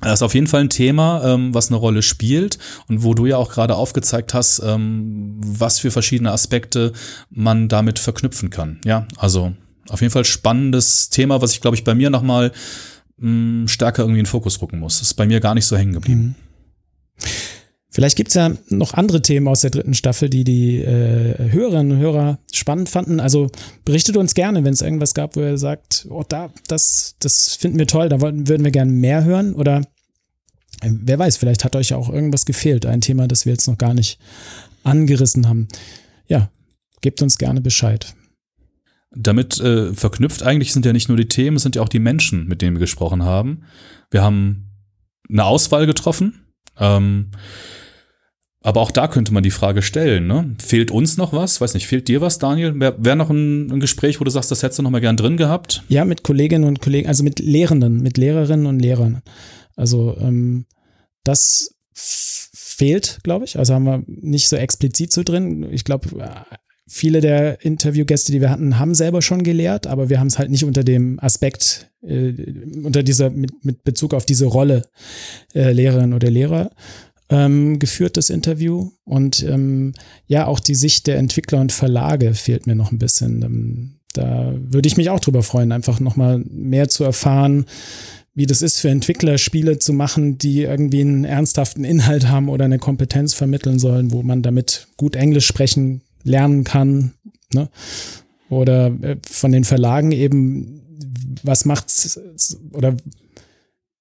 das 0.00 0.14
ist 0.14 0.22
auf 0.22 0.34
jeden 0.34 0.46
Fall 0.46 0.62
ein 0.62 0.70
Thema, 0.70 1.22
ähm, 1.24 1.54
was 1.54 1.68
eine 1.68 1.76
Rolle 1.76 2.02
spielt 2.02 2.58
und 2.88 3.02
wo 3.04 3.14
du 3.14 3.26
ja 3.26 3.36
auch 3.36 3.50
gerade 3.50 3.76
aufgezeigt 3.76 4.34
hast, 4.34 4.60
ähm, 4.64 5.36
was 5.38 5.78
für 5.78 5.90
verschiedene 5.90 6.32
Aspekte 6.32 6.92
man 7.30 7.68
damit 7.68 7.98
verknüpfen 7.98 8.50
kann. 8.50 8.80
Ja, 8.84 9.06
also 9.16 9.54
auf 9.88 10.00
jeden 10.00 10.12
Fall 10.12 10.24
spannendes 10.24 11.10
Thema, 11.10 11.40
was 11.42 11.52
ich 11.52 11.60
glaube 11.60 11.76
ich 11.76 11.84
bei 11.84 11.94
mir 11.94 12.10
nochmal 12.10 12.52
mh, 13.18 13.68
stärker 13.68 14.02
irgendwie 14.02 14.20
in 14.20 14.24
den 14.24 14.30
Fokus 14.30 14.60
rücken 14.60 14.78
muss. 14.78 14.98
Das 14.98 15.08
ist 15.08 15.14
bei 15.14 15.26
mir 15.26 15.40
gar 15.40 15.54
nicht 15.54 15.66
so 15.66 15.76
hängen 15.76 15.92
geblieben. 15.92 16.20
Mhm. 16.22 16.34
Vielleicht 17.94 18.16
gibt's 18.16 18.34
ja 18.34 18.50
noch 18.70 18.94
andere 18.94 19.22
Themen 19.22 19.46
aus 19.46 19.60
der 19.60 19.70
dritten 19.70 19.94
Staffel, 19.94 20.28
die 20.28 20.42
die 20.42 20.80
äh, 20.80 21.52
Hörerinnen 21.52 21.92
und 21.92 21.98
Hörer 21.98 22.40
spannend 22.52 22.88
fanden. 22.88 23.20
Also 23.20 23.52
berichtet 23.84 24.16
uns 24.16 24.34
gerne, 24.34 24.64
wenn 24.64 24.72
es 24.72 24.82
irgendwas 24.82 25.14
gab, 25.14 25.36
wo 25.36 25.40
ihr 25.40 25.58
sagt, 25.58 26.04
oh, 26.10 26.24
da, 26.28 26.52
das, 26.66 27.14
das 27.20 27.54
finden 27.54 27.78
wir 27.78 27.86
toll, 27.86 28.08
da 28.08 28.20
wollten, 28.20 28.48
würden 28.48 28.64
wir 28.64 28.72
gerne 28.72 28.90
mehr 28.90 29.22
hören. 29.22 29.54
Oder 29.54 29.82
äh, 30.80 30.90
wer 30.90 31.20
weiß, 31.20 31.36
vielleicht 31.36 31.62
hat 31.62 31.76
euch 31.76 31.94
auch 31.94 32.10
irgendwas 32.10 32.46
gefehlt, 32.46 32.84
ein 32.84 33.00
Thema, 33.00 33.28
das 33.28 33.46
wir 33.46 33.52
jetzt 33.52 33.68
noch 33.68 33.78
gar 33.78 33.94
nicht 33.94 34.18
angerissen 34.82 35.48
haben. 35.48 35.68
Ja, 36.26 36.50
gebt 37.00 37.22
uns 37.22 37.38
gerne 37.38 37.60
Bescheid 37.60 38.12
damit 39.16 39.60
äh, 39.60 39.94
verknüpft 39.94 40.42
eigentlich 40.42 40.72
sind 40.72 40.84
ja 40.84 40.92
nicht 40.92 41.06
nur 41.06 41.16
die 41.16 41.28
Themen, 41.28 41.56
es 41.56 41.62
sind 41.62 41.76
ja 41.76 41.82
auch 41.82 41.88
die 41.88 42.00
Menschen, 42.00 42.48
mit 42.48 42.62
denen 42.62 42.74
wir 42.74 42.80
gesprochen 42.80 43.22
haben. 43.22 43.62
Wir 44.10 44.24
haben 44.24 44.72
eine 45.30 45.44
Auswahl 45.44 45.86
getroffen. 45.86 46.46
Ähm, 46.80 47.30
aber 48.64 48.80
auch 48.80 48.90
da 48.90 49.08
könnte 49.08 49.34
man 49.34 49.42
die 49.42 49.50
Frage 49.50 49.82
stellen, 49.82 50.26
ne? 50.26 50.56
Fehlt 50.58 50.90
uns 50.90 51.18
noch 51.18 51.34
was? 51.34 51.60
Weiß 51.60 51.74
nicht, 51.74 51.86
fehlt 51.86 52.08
dir 52.08 52.22
was, 52.22 52.38
Daniel? 52.38 52.80
Wäre 52.80 52.96
wär 52.98 53.14
noch 53.14 53.28
ein, 53.28 53.70
ein, 53.70 53.78
Gespräch, 53.78 54.20
wo 54.20 54.24
du 54.24 54.30
sagst, 54.30 54.50
das 54.50 54.62
hättest 54.62 54.78
du 54.78 54.82
noch 54.82 54.90
mal 54.90 55.02
gern 55.02 55.18
drin 55.18 55.36
gehabt? 55.36 55.84
Ja, 55.88 56.06
mit 56.06 56.22
Kolleginnen 56.22 56.64
und 56.64 56.80
Kollegen, 56.80 57.06
also 57.06 57.22
mit 57.24 57.40
Lehrenden, 57.40 58.00
mit 58.00 58.16
Lehrerinnen 58.16 58.64
und 58.64 58.80
Lehrern. 58.80 59.20
Also 59.76 60.16
ähm, 60.18 60.64
das 61.24 61.74
fehlt, 61.92 63.18
glaube 63.22 63.44
ich. 63.44 63.58
Also 63.58 63.74
haben 63.74 63.84
wir 63.84 64.02
nicht 64.06 64.48
so 64.48 64.56
explizit 64.56 65.12
so 65.12 65.24
drin. 65.24 65.68
Ich 65.70 65.84
glaube, 65.84 66.08
viele 66.88 67.20
der 67.20 67.62
Interviewgäste, 67.62 68.32
die 68.32 68.40
wir 68.40 68.48
hatten, 68.48 68.78
haben 68.78 68.94
selber 68.94 69.20
schon 69.20 69.42
gelehrt, 69.42 69.86
aber 69.86 70.08
wir 70.08 70.18
haben 70.20 70.28
es 70.28 70.38
halt 70.38 70.50
nicht 70.50 70.64
unter 70.64 70.84
dem 70.84 71.20
Aspekt, 71.20 71.90
äh, 72.00 72.32
unter 72.82 73.02
dieser, 73.02 73.28
mit, 73.28 73.62
mit 73.62 73.84
Bezug 73.84 74.14
auf 74.14 74.24
diese 74.24 74.46
Rolle 74.46 74.86
äh, 75.54 75.70
Lehrerin 75.72 76.14
oder 76.14 76.30
Lehrer 76.30 76.70
ähm, 77.28 77.78
geführt, 77.78 78.16
das 78.16 78.30
Interview. 78.30 78.90
Und 79.04 79.42
ähm, 79.42 79.94
ja, 80.26 80.46
auch 80.46 80.60
die 80.60 80.74
Sicht 80.74 81.06
der 81.06 81.18
Entwickler 81.18 81.60
und 81.60 81.72
Verlage 81.72 82.34
fehlt 82.34 82.66
mir 82.66 82.74
noch 82.74 82.92
ein 82.92 82.98
bisschen. 82.98 83.42
Ähm, 83.42 83.94
da 84.12 84.54
würde 84.56 84.86
ich 84.86 84.96
mich 84.96 85.10
auch 85.10 85.20
drüber 85.20 85.42
freuen, 85.42 85.72
einfach 85.72 86.00
nochmal 86.00 86.38
mehr 86.38 86.88
zu 86.88 87.04
erfahren, 87.04 87.66
wie 88.34 88.46
das 88.46 88.62
ist 88.62 88.80
für 88.80 88.88
Entwickler, 88.88 89.38
Spiele 89.38 89.78
zu 89.78 89.92
machen, 89.92 90.38
die 90.38 90.62
irgendwie 90.62 91.00
einen 91.00 91.24
ernsthaften 91.24 91.84
Inhalt 91.84 92.28
haben 92.28 92.48
oder 92.48 92.64
eine 92.64 92.78
Kompetenz 92.78 93.32
vermitteln 93.32 93.78
sollen, 93.78 94.12
wo 94.12 94.22
man 94.22 94.42
damit 94.42 94.88
gut 94.96 95.14
Englisch 95.14 95.46
sprechen 95.46 96.02
lernen 96.24 96.64
kann. 96.64 97.14
Ne? 97.52 97.68
Oder 98.48 98.86
äh, 99.02 99.16
von 99.28 99.52
den 99.52 99.64
Verlagen 99.64 100.10
eben, 100.12 100.82
was 101.42 101.64
macht's 101.64 102.18
oder 102.72 102.96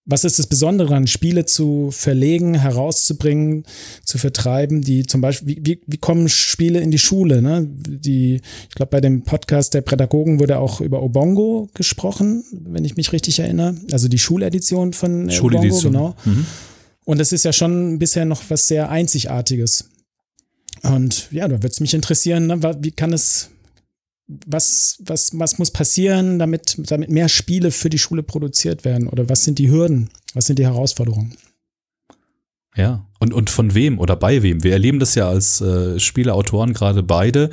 was 0.05 0.25
ist 0.25 0.37
das 0.37 0.47
Besondere 0.47 0.95
an 0.95 1.07
Spiele 1.07 1.45
zu 1.45 1.89
verlegen, 1.91 2.55
herauszubringen, 2.55 3.63
zu 4.03 4.17
vertreiben, 4.17 4.81
die 4.81 5.05
zum 5.05 5.21
Beispiel, 5.21 5.55
wie, 5.55 5.65
wie, 5.65 5.81
wie 5.87 5.97
kommen 5.97 6.27
Spiele 6.27 6.81
in 6.81 6.91
die 6.91 6.99
Schule? 6.99 7.41
Ne? 7.41 7.65
Die, 7.67 8.41
ich 8.69 8.75
glaube, 8.75 8.89
bei 8.89 9.01
dem 9.01 9.21
Podcast 9.23 9.73
der 9.73 9.81
Pädagogen 9.81 10.39
wurde 10.39 10.59
auch 10.59 10.81
über 10.81 11.01
Obongo 11.01 11.69
gesprochen, 11.73 12.43
wenn 12.51 12.83
ich 12.83 12.97
mich 12.97 13.13
richtig 13.13 13.39
erinnere. 13.39 13.75
Also 13.91 14.09
die 14.09 14.19
Schuledition 14.19 14.91
von 14.91 15.31
Schuledition. 15.31 15.95
Obongo, 15.95 16.15
genau. 16.25 16.35
Mhm. 16.37 16.45
Und 17.05 17.19
das 17.19 17.31
ist 17.31 17.45
ja 17.45 17.53
schon 17.53 17.97
bisher 17.99 18.25
noch 18.25 18.41
was 18.49 18.67
sehr 18.67 18.89
Einzigartiges. 18.89 19.89
Und 20.81 21.29
ja, 21.31 21.47
da 21.47 21.55
würde 21.55 21.69
es 21.69 21.79
mich 21.79 21.93
interessieren, 21.93 22.47
ne, 22.47 22.61
wie 22.81 22.91
kann 22.91 23.13
es, 23.13 23.49
was, 24.27 24.97
was, 24.99 25.37
was 25.37 25.59
muss 25.59 25.71
passieren, 25.71 26.39
damit, 26.39 26.77
damit 26.89 27.09
mehr 27.09 27.29
Spiele 27.29 27.71
für 27.71 27.89
die 27.89 27.99
Schule 27.99 28.23
produziert 28.23 28.85
werden? 28.85 29.07
Oder 29.07 29.29
was 29.29 29.43
sind 29.43 29.59
die 29.59 29.69
Hürden? 29.69 30.09
Was 30.33 30.45
sind 30.45 30.59
die 30.59 30.65
Herausforderungen? 30.65 31.35
Ja, 32.75 33.05
und, 33.19 33.35
und 33.35 33.51
von 33.51 33.75
wem 33.75 33.99
oder 33.99 34.15
bei 34.15 34.41
wem? 34.41 34.63
Wir 34.63 34.71
erleben 34.71 34.97
das 34.97 35.13
ja 35.13 35.29
als 35.29 35.61
äh, 35.61 35.99
Spieleautoren 35.99 36.73
gerade 36.73 37.03
beide, 37.03 37.51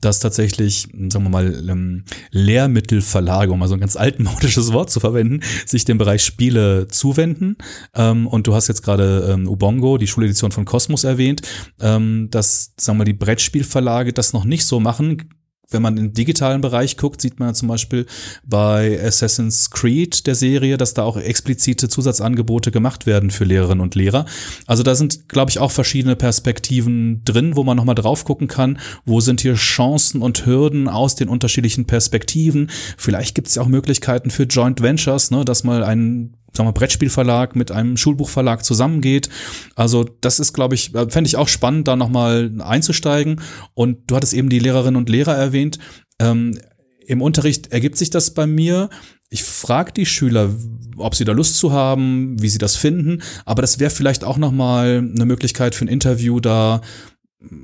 dass 0.00 0.18
tatsächlich, 0.18 0.88
sagen 1.10 1.24
wir 1.26 1.28
mal, 1.28 1.68
ähm, 1.68 2.04
Lehrmittelverlage, 2.30 3.52
um 3.52 3.58
mal 3.58 3.68
so 3.68 3.74
ein 3.74 3.80
ganz 3.80 3.96
altmodisches 3.96 4.72
Wort 4.72 4.88
zu 4.88 4.98
verwenden, 4.98 5.40
sich 5.66 5.84
dem 5.84 5.98
Bereich 5.98 6.24
Spiele 6.24 6.88
zuwenden. 6.88 7.58
Ähm, 7.94 8.26
und 8.26 8.46
du 8.46 8.54
hast 8.54 8.68
jetzt 8.68 8.82
gerade 8.82 9.28
ähm, 9.30 9.46
Ubongo, 9.46 9.98
die 9.98 10.06
Schuledition 10.06 10.52
von 10.52 10.64
Cosmos 10.64 11.04
erwähnt, 11.04 11.42
ähm, 11.78 12.28
dass, 12.30 12.72
sagen 12.78 12.96
wir 12.96 13.00
mal, 13.00 13.04
die 13.04 13.12
Brettspielverlage 13.12 14.14
das 14.14 14.32
noch 14.32 14.46
nicht 14.46 14.64
so 14.64 14.80
machen 14.80 15.28
wenn 15.72 15.82
man 15.82 15.96
im 15.96 16.12
digitalen 16.12 16.60
Bereich 16.60 16.96
guckt, 16.96 17.20
sieht 17.20 17.40
man 17.40 17.54
zum 17.54 17.68
Beispiel 17.68 18.06
bei 18.44 19.00
Assassin's 19.02 19.70
Creed 19.70 20.26
der 20.26 20.34
Serie, 20.34 20.76
dass 20.76 20.94
da 20.94 21.02
auch 21.02 21.16
explizite 21.16 21.88
Zusatzangebote 21.88 22.70
gemacht 22.70 23.06
werden 23.06 23.30
für 23.30 23.44
Lehrerinnen 23.44 23.80
und 23.80 23.94
Lehrer. 23.94 24.26
Also 24.66 24.82
da 24.82 24.94
sind, 24.94 25.28
glaube 25.28 25.50
ich, 25.50 25.58
auch 25.58 25.70
verschiedene 25.70 26.16
Perspektiven 26.16 27.22
drin, 27.24 27.56
wo 27.56 27.64
man 27.64 27.76
nochmal 27.76 27.94
drauf 27.94 28.24
gucken 28.24 28.48
kann, 28.48 28.78
wo 29.04 29.20
sind 29.20 29.40
hier 29.40 29.54
Chancen 29.54 30.22
und 30.22 30.46
Hürden 30.46 30.88
aus 30.88 31.14
den 31.14 31.28
unterschiedlichen 31.28 31.86
Perspektiven. 31.86 32.70
Vielleicht 32.96 33.34
gibt 33.34 33.48
es 33.48 33.54
ja 33.56 33.62
auch 33.62 33.68
Möglichkeiten 33.68 34.30
für 34.30 34.44
Joint 34.44 34.82
Ventures, 34.82 35.30
ne, 35.30 35.44
dass 35.44 35.64
mal 35.64 35.84
ein 35.84 36.34
sagen 36.52 36.68
wir, 36.68 36.72
Brettspielverlag 36.72 37.56
mit 37.56 37.70
einem 37.70 37.96
Schulbuchverlag 37.96 38.64
zusammengeht. 38.64 39.28
Also 39.74 40.04
das 40.20 40.40
ist, 40.40 40.52
glaube 40.52 40.74
ich, 40.74 40.94
äh, 40.94 41.08
fände 41.08 41.28
ich 41.28 41.36
auch 41.36 41.48
spannend, 41.48 41.88
da 41.88 41.96
nochmal 41.96 42.52
einzusteigen. 42.60 43.40
Und 43.74 44.10
du 44.10 44.16
hattest 44.16 44.34
eben 44.34 44.48
die 44.48 44.58
Lehrerinnen 44.58 44.96
und 44.96 45.08
Lehrer 45.08 45.34
erwähnt. 45.34 45.78
Ähm, 46.18 46.58
Im 47.06 47.22
Unterricht 47.22 47.72
ergibt 47.72 47.98
sich 47.98 48.10
das 48.10 48.34
bei 48.34 48.46
mir. 48.46 48.90
Ich 49.30 49.44
frage 49.44 49.92
die 49.92 50.06
Schüler, 50.06 50.50
ob 50.98 51.14
sie 51.14 51.24
da 51.24 51.32
Lust 51.32 51.56
zu 51.56 51.72
haben, 51.72 52.40
wie 52.40 52.48
sie 52.48 52.58
das 52.58 52.76
finden. 52.76 53.22
Aber 53.44 53.62
das 53.62 53.78
wäre 53.78 53.90
vielleicht 53.90 54.24
auch 54.24 54.36
nochmal 54.36 54.98
eine 54.98 55.24
Möglichkeit 55.24 55.74
für 55.74 55.86
ein 55.86 55.88
Interview, 55.88 56.38
da 56.38 56.82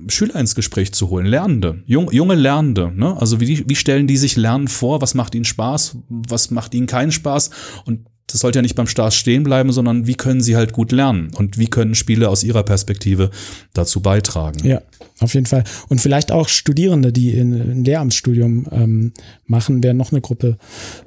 Schüler 0.08 0.36
ins 0.36 0.54
Gespräch 0.54 0.92
zu 0.92 1.08
holen, 1.10 1.26
Lernende, 1.26 1.82
jung, 1.86 2.10
junge 2.10 2.34
Lernende. 2.34 2.90
Ne? 2.94 3.16
Also 3.20 3.40
wie, 3.40 3.64
wie 3.68 3.76
stellen 3.76 4.06
die 4.06 4.16
sich 4.16 4.36
Lernen 4.36 4.68
vor? 4.68 5.00
Was 5.02 5.14
macht 5.14 5.34
ihnen 5.34 5.44
Spaß? 5.44 5.98
Was 6.08 6.50
macht 6.50 6.74
ihnen 6.74 6.86
keinen 6.86 7.12
Spaß? 7.12 7.50
Und 7.84 8.06
das 8.28 8.40
sollte 8.40 8.58
ja 8.58 8.62
nicht 8.62 8.74
beim 8.74 8.86
Start 8.86 9.14
stehen 9.14 9.42
bleiben, 9.42 9.72
sondern 9.72 10.06
wie 10.06 10.14
können 10.14 10.40
sie 10.40 10.54
halt 10.54 10.72
gut 10.72 10.92
lernen 10.92 11.30
und 11.36 11.58
wie 11.58 11.66
können 11.66 11.94
Spiele 11.94 12.28
aus 12.28 12.44
ihrer 12.44 12.62
Perspektive 12.62 13.30
dazu 13.72 14.00
beitragen. 14.00 14.66
Ja, 14.66 14.82
auf 15.20 15.34
jeden 15.34 15.46
Fall. 15.46 15.64
Und 15.88 16.00
vielleicht 16.00 16.30
auch 16.30 16.48
Studierende, 16.48 17.10
die 17.10 17.30
in, 17.30 17.54
ein 17.54 17.84
Lehramtsstudium 17.84 18.66
ähm, 18.70 19.12
machen, 19.46 19.82
wäre 19.82 19.94
noch 19.94 20.12
eine 20.12 20.20
Gruppe, 20.20 20.58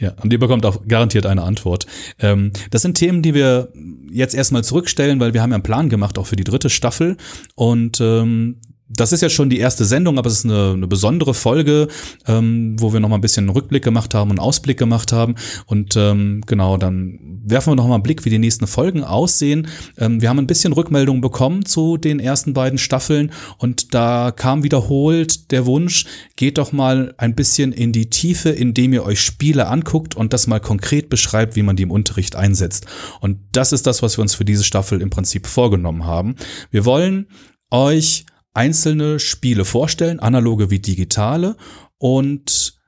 Ja, 0.00 0.14
und 0.22 0.32
ihr 0.32 0.38
bekommt 0.38 0.64
auch 0.64 0.88
garantiert 0.88 1.26
eine 1.26 1.42
Antwort. 1.42 1.86
Ähm, 2.18 2.52
das 2.70 2.82
sind 2.82 2.94
Themen, 2.94 3.20
die 3.20 3.34
wir 3.34 3.68
jetzt 4.10 4.34
erstmal 4.34 4.64
zurückstellen, 4.64 5.20
weil 5.20 5.34
wir 5.34 5.42
haben 5.42 5.50
ja 5.50 5.56
einen 5.56 5.62
Plan 5.62 5.90
gemacht, 5.90 6.18
auch 6.18 6.26
für 6.26 6.36
die 6.36 6.44
dritte 6.44 6.70
Staffel. 6.70 7.18
Und 7.54 8.00
ähm, 8.00 8.56
das 8.92 9.12
ist 9.12 9.20
ja 9.20 9.28
schon 9.28 9.50
die 9.50 9.58
erste 9.58 9.84
Sendung, 9.84 10.18
aber 10.18 10.28
es 10.28 10.38
ist 10.38 10.44
eine, 10.44 10.72
eine 10.72 10.88
besondere 10.88 11.32
Folge, 11.32 11.88
ähm, 12.26 12.76
wo 12.78 12.92
wir 12.92 12.98
noch 12.98 13.08
mal 13.08 13.14
ein 13.14 13.20
bisschen 13.20 13.48
Rückblick 13.48 13.84
gemacht 13.84 14.14
haben 14.14 14.30
und 14.30 14.40
Ausblick 14.40 14.78
gemacht 14.78 15.12
haben. 15.12 15.36
Und 15.66 15.96
ähm, 15.96 16.42
genau, 16.46 16.76
dann 16.76 17.40
werfen 17.44 17.70
wir 17.70 17.76
noch 17.76 17.86
mal 17.86 17.94
einen 17.94 18.02
Blick, 18.02 18.24
wie 18.24 18.30
die 18.30 18.38
nächsten 18.38 18.66
Folgen 18.66 19.04
aussehen. 19.04 19.68
Ähm, 19.96 20.20
wir 20.20 20.28
haben 20.28 20.40
ein 20.40 20.48
bisschen 20.48 20.72
Rückmeldung 20.72 21.20
bekommen 21.20 21.64
zu 21.64 21.96
den 21.98 22.18
ersten 22.18 22.52
beiden 22.52 22.78
Staffeln 22.78 23.30
und 23.58 23.94
da 23.94 24.32
kam 24.34 24.64
wiederholt 24.64 25.52
der 25.52 25.66
Wunsch, 25.66 26.06
geht 26.34 26.58
doch 26.58 26.72
mal 26.72 27.14
ein 27.16 27.36
bisschen 27.36 27.72
in 27.72 27.92
die 27.92 28.10
Tiefe, 28.10 28.50
indem 28.50 28.92
ihr 28.92 29.04
euch 29.04 29.20
Spiele 29.20 29.68
anguckt 29.68 30.16
und 30.16 30.32
das 30.32 30.48
mal 30.48 30.60
konkret 30.60 31.08
beschreibt, 31.08 31.54
wie 31.54 31.62
man 31.62 31.76
die 31.76 31.84
im 31.84 31.92
Unterricht 31.92 32.34
einsetzt. 32.34 32.86
Und 33.20 33.38
das 33.52 33.72
ist 33.72 33.86
das, 33.86 34.02
was 34.02 34.18
wir 34.18 34.22
uns 34.22 34.34
für 34.34 34.44
diese 34.44 34.64
Staffel 34.64 35.00
im 35.00 35.10
Prinzip 35.10 35.46
vorgenommen 35.46 36.06
haben. 36.06 36.34
Wir 36.72 36.84
wollen 36.84 37.28
euch 37.70 38.26
einzelne 38.52 39.18
Spiele 39.18 39.64
vorstellen, 39.64 40.20
analoge 40.20 40.70
wie 40.70 40.80
digitale, 40.80 41.56
und 41.98 42.80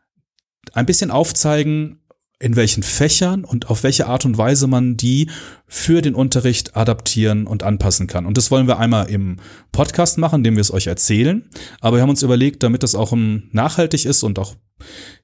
ein 0.73 0.87
bisschen 0.87 1.11
aufzeigen, 1.11 2.03
in 2.43 2.57
welchen 2.57 2.83
Fächern 2.83 3.45
und 3.45 3.71
auf 3.71 3.85
welche 3.85 4.09
Art 4.09 4.25
und 4.25 4.37
Weise 4.37 4.67
man 4.67 4.97
die 4.97 5.31
für 5.69 6.03
den 6.03 6.17
Unterricht 6.17 6.77
adaptieren 6.77 7.47
und 7.47 7.63
anpassen 7.63 8.09
kann. 8.09 8.27
Und 8.27 8.37
das 8.37 8.51
wollen 8.51 8.67
wir 8.67 8.81
einmal 8.81 9.09
im 9.09 9.37
Podcast 9.71 10.19
machen, 10.19 10.39
indem 10.39 10.57
wir 10.57 10.61
es 10.63 10.73
euch 10.73 10.89
erzählen. 10.89 11.49
Aber 11.81 11.99
wir 11.99 12.03
haben 12.03 12.11
uns 12.11 12.25
überlegt, 12.25 12.65
damit 12.65 12.83
das 12.83 12.97
auch 12.97 13.13
nachhaltig 13.15 14.07
ist 14.07 14.25
und 14.25 14.41
auch 14.41 14.57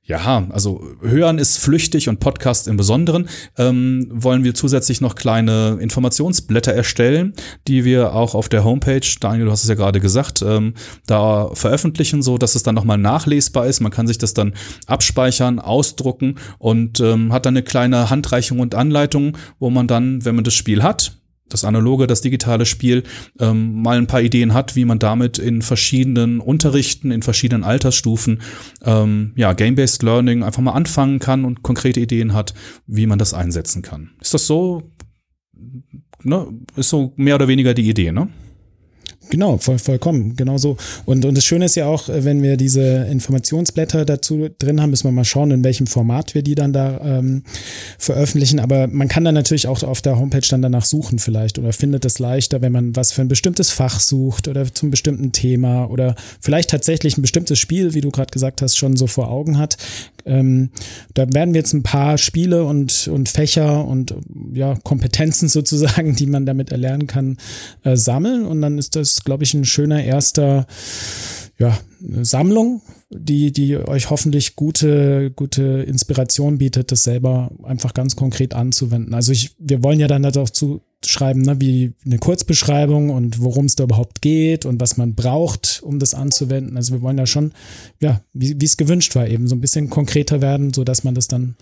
ja, 0.09 0.47
also 0.51 0.83
hören 1.03 1.39
ist 1.39 1.59
flüchtig 1.59 2.09
und 2.09 2.19
Podcast 2.19 2.67
im 2.67 2.79
Besonderen, 2.79 3.29
ähm, 3.59 4.09
wollen 4.11 4.43
wir 4.43 4.55
zusätzlich 4.55 5.03
noch 5.03 5.17
kleine 5.17 5.77
Informationsblätter 5.81 6.73
erstellen, 6.73 7.35
die 7.67 7.85
wir 7.85 8.15
auch 8.15 8.35
auf 8.35 8.49
der 8.49 8.65
Homepage, 8.65 9.07
Daniel, 9.21 9.45
du 9.45 9.51
hast 9.53 9.65
es 9.65 9.69
ja 9.69 9.75
gerade 9.75 10.01
gesagt, 10.01 10.41
ähm, 10.41 10.73
da 11.07 11.51
veröffentlichen, 11.53 12.23
so 12.23 12.39
dass 12.39 12.55
es 12.55 12.63
dann 12.63 12.75
nochmal 12.75 12.97
nachlesbar 12.97 13.67
ist. 13.67 13.81
Man 13.81 13.93
kann 13.93 14.07
sich 14.07 14.17
das 14.17 14.33
dann 14.33 14.55
abspeichern, 14.87 15.59
ausdrucken 15.59 16.37
und 16.59 17.01
ähm, 17.01 17.31
hat 17.31 17.45
dann 17.45 17.53
eine 17.53 17.63
kleine 17.63 18.09
Handreichung 18.09 18.61
und 18.61 18.75
Anleitung, 18.75 19.37
wo 19.59 19.69
man 19.69 19.87
dann, 19.87 20.25
wenn 20.25 20.37
man 20.37 20.45
das 20.45 20.55
Spiel 20.55 20.83
hat, 20.83 21.18
das 21.49 21.65
analoge, 21.65 22.07
das 22.07 22.21
digitale 22.21 22.67
Spiel 22.67 23.03
ähm, 23.39 23.83
mal 23.83 23.99
ein 23.99 24.07
paar 24.07 24.23
Ideen 24.23 24.55
hat, 24.55 24.77
wie 24.77 24.85
man 24.85 24.99
damit 24.99 25.39
in 25.39 25.63
verschiedenen 25.63 26.41
Unterrichten, 26.41 27.11
in 27.11 27.23
verschiedenen 27.23 27.65
Altersstufen, 27.65 28.41
ähm, 28.85 29.33
ja, 29.37 29.53
Game-Based 29.53 30.03
Learning 30.03 30.43
einfach 30.43 30.63
mal 30.63 30.73
anfangen 30.73 31.19
kann 31.19 31.45
und 31.45 31.63
konkrete 31.63 32.01
Ideen 32.01 32.35
hat, 32.35 32.55
wie 32.87 33.07
man 33.07 33.19
das 33.19 33.35
einsetzen 33.35 33.83
kann. 33.83 34.11
Ist 34.21 34.35
das 34.35 34.47
so? 34.47 34.91
Ne? 36.23 36.47
Ist 36.77 36.91
so 36.91 37.13
mehr 37.17 37.37
oder 37.37 37.49
weniger 37.49 37.75
die 37.75 37.89
Idee, 37.89 38.13
ne? 38.13 38.29
Genau, 39.31 39.59
voll, 39.59 39.79
vollkommen, 39.79 40.37
genau 40.37 40.57
so. 40.57 40.77
Und, 41.05 41.25
und 41.25 41.37
das 41.37 41.45
Schöne 41.45 41.67
ist 41.67 41.75
ja 41.75 41.87
auch, 41.87 42.09
äh, 42.09 42.25
wenn 42.25 42.43
wir 42.43 42.57
diese 42.57 43.07
Informationsblätter 43.11 44.05
dazu 44.05 44.49
drin 44.59 44.81
haben, 44.81 44.91
müssen 44.91 45.05
wir 45.05 45.13
mal 45.13 45.25
schauen, 45.25 45.51
in 45.51 45.65
welchem 45.65 45.87
Format 45.87 46.35
wir 46.35 46.43
die 46.43 46.55
dann 46.55 46.73
da 46.73 47.01
ähm, 47.03 47.43
veröffentlichen. 47.99 48.59
Aber 48.59 48.87
man 48.87 49.09
kann 49.09 49.25
dann 49.25 49.35
natürlich 49.35 49.67
auch 49.67 49.83
auf 49.83 50.01
der 50.01 50.19
Homepage 50.19 50.47
dann 50.49 50.63
danach 50.63 50.85
suchen 50.85 51.19
vielleicht 51.19 51.59
oder 51.59 51.73
findet 51.73 52.05
es 52.05 52.19
leichter, 52.19 52.63
wenn 52.63 52.73
man 52.73 52.97
was 52.97 53.13
für 53.13 53.21
ein 53.21 53.29
bestimmtes 53.29 53.71
Fach 53.71 54.01
sucht 54.01 54.49
oder 54.49 54.73
zum 54.73 54.91
bestimmten 54.91 55.33
Thema 55.33 55.91
oder 55.91 56.15
vielleicht 56.41 56.71
tatsächlich 56.71 57.19
ein 57.19 57.23
bestimmtes 57.23 57.59
Spiel, 57.59 57.95
wie 57.95 58.01
du 58.01 58.11
gerade 58.11 58.31
gesagt 58.31 58.63
hast, 58.63 58.77
schon 58.77 58.97
so 58.97 59.07
vor 59.07 59.31
Augen 59.31 59.59
hat. 59.59 59.77
Ähm, 60.25 60.71
da 61.15 61.27
werden 61.33 61.55
wir 61.55 61.61
jetzt 61.61 61.73
ein 61.73 61.83
paar 61.83 62.19
Spiele 62.19 62.65
und, 62.65 63.09
und 63.09 63.29
Fächer 63.29 63.85
und 63.87 64.15
ja, 64.53 64.75
Kompetenzen 64.85 65.49
sozusagen, 65.49 66.15
die 66.17 66.27
man 66.27 66.47
damit 66.47 66.71
erlernen 66.71 67.07
kann, 67.07 67.39
äh, 67.83 67.97
sammeln. 67.97 68.47
Und 68.47 68.63
dann 68.63 68.79
ist 68.79 68.97
das 68.97 69.18
glaube 69.25 69.45
ich, 69.45 69.55
ein 69.55 69.65
schöner 69.65 70.03
erster 70.03 70.67
ja, 71.59 71.77
Sammlung, 72.23 72.83
die, 73.11 73.53
die 73.53 73.77
euch 73.77 74.11
hoffentlich 74.11 74.55
gute, 74.55 75.31
gute 75.33 75.63
Inspiration 75.63 76.59
bietet, 76.59 76.93
das 76.93 77.03
selber 77.03 77.51
einfach 77.65 77.95
ganz 77.95 78.17
konkret 78.17 78.55
anzuwenden. 78.55 79.15
Also 79.15 79.33
ich, 79.33 79.57
wir 79.59 79.83
wollen 79.83 79.99
ja 79.99 80.07
dann 80.07 80.23
dazu 80.23 80.83
schreiben, 81.07 81.43
ne, 81.43 81.61
wie 81.61 81.93
eine 82.05 82.19
Kurzbeschreibung 82.19 83.11
und 83.11 83.41
worum 83.41 83.67
es 83.67 83.77
da 83.77 83.85
überhaupt 83.85 84.21
geht 84.21 84.67
und 84.67 84.81
was 84.81 84.97
man 84.97 85.15
braucht, 85.15 85.81
um 85.85 85.99
das 85.99 86.13
anzuwenden. 86.15 86.77
Also 86.77 86.95
wir 86.95 87.03
wollen 87.03 87.19
ja 87.19 87.27
schon, 87.27 87.53
ja, 88.01 88.21
wie 88.33 88.57
es 88.65 88.77
gewünscht 88.77 89.15
war, 89.15 89.27
eben 89.29 89.47
so 89.47 89.55
ein 89.55 89.61
bisschen 89.61 89.91
konkreter 89.91 90.41
werden, 90.41 90.75
so 90.75 90.83
dass 90.83 91.05
man 91.05 91.15
das 91.15 91.29
dann, 91.29 91.57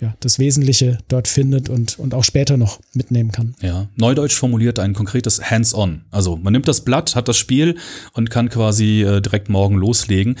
ja, 0.00 0.14
das 0.20 0.38
Wesentliche 0.38 0.98
dort 1.08 1.28
findet 1.28 1.68
und, 1.68 1.98
und 1.98 2.14
auch 2.14 2.24
später 2.24 2.56
noch 2.56 2.80
mitnehmen 2.94 3.30
kann. 3.30 3.54
Ja, 3.60 3.88
Neudeutsch 3.96 4.34
formuliert 4.34 4.78
ein 4.78 4.94
konkretes 4.94 5.50
Hands-on. 5.50 6.02
Also 6.10 6.36
man 6.36 6.52
nimmt 6.52 6.68
das 6.68 6.82
Blatt, 6.82 7.14
hat 7.14 7.28
das 7.28 7.36
Spiel 7.36 7.76
und 8.14 8.30
kann 8.30 8.48
quasi 8.48 9.02
äh, 9.02 9.20
direkt 9.20 9.50
morgen 9.50 9.76
loslegen. 9.76 10.36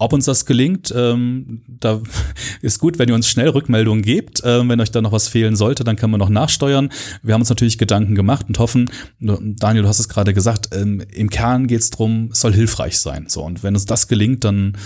Ob 0.00 0.12
uns 0.12 0.26
das 0.26 0.46
gelingt, 0.46 0.94
ähm, 0.96 1.62
da 1.66 2.00
ist 2.62 2.78
gut, 2.78 3.00
wenn 3.00 3.08
ihr 3.08 3.16
uns 3.16 3.28
schnell 3.28 3.48
Rückmeldungen 3.48 4.02
gebt. 4.02 4.40
Ähm, 4.44 4.68
wenn 4.68 4.80
euch 4.80 4.92
da 4.92 5.02
noch 5.02 5.10
was 5.10 5.26
fehlen 5.26 5.56
sollte, 5.56 5.82
dann 5.82 5.96
können 5.96 6.12
wir 6.12 6.18
noch 6.18 6.28
nachsteuern. 6.28 6.90
Wir 7.22 7.34
haben 7.34 7.40
uns 7.42 7.48
natürlich 7.48 7.78
Gedanken 7.78 8.14
gemacht 8.14 8.46
und 8.48 8.60
hoffen, 8.60 8.88
Daniel, 9.18 9.82
du 9.82 9.88
hast 9.88 9.98
es 9.98 10.08
gerade 10.08 10.32
gesagt, 10.32 10.68
ähm, 10.72 11.02
im 11.12 11.30
Kern 11.30 11.66
geht 11.66 11.80
es 11.80 11.90
darum, 11.90 12.30
es 12.32 12.40
soll 12.40 12.54
hilfreich 12.54 12.98
sein. 12.98 13.26
So, 13.28 13.42
und 13.42 13.64
wenn 13.64 13.74
uns 13.74 13.86
das 13.86 14.06
gelingt, 14.06 14.44
dann, 14.44 14.76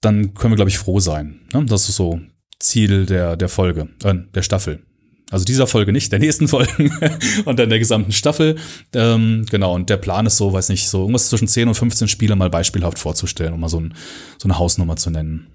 dann 0.00 0.34
können 0.34 0.52
wir, 0.52 0.56
glaube 0.56 0.70
ich, 0.70 0.78
froh 0.78 0.98
sein. 0.98 1.42
Ne? 1.52 1.64
Das 1.66 1.88
ist 1.88 1.94
so 1.96 2.20
Ziel 2.58 3.06
der, 3.06 3.36
der 3.36 3.48
Folge, 3.48 3.88
äh, 4.02 4.14
der 4.34 4.42
Staffel. 4.42 4.82
Also 5.30 5.44
dieser 5.44 5.66
Folge 5.66 5.92
nicht, 5.92 6.12
der 6.12 6.20
nächsten 6.20 6.46
Folgen 6.46 6.92
und 7.44 7.58
dann 7.58 7.68
der 7.68 7.80
gesamten 7.80 8.12
Staffel. 8.12 8.56
Ähm, 8.94 9.44
genau, 9.50 9.74
und 9.74 9.90
der 9.90 9.96
Plan 9.96 10.26
ist 10.26 10.36
so, 10.36 10.52
weiß 10.52 10.68
nicht, 10.68 10.88
so 10.88 11.00
irgendwas 11.00 11.28
zwischen 11.28 11.48
10 11.48 11.68
und 11.68 11.74
15 11.74 12.06
Spiele 12.06 12.36
mal 12.36 12.50
beispielhaft 12.50 12.98
vorzustellen, 12.98 13.52
um 13.52 13.60
mal 13.60 13.68
so, 13.68 13.80
ein, 13.80 13.94
so 14.38 14.46
eine 14.46 14.58
Hausnummer 14.58 14.96
zu 14.96 15.10
nennen. 15.10 15.48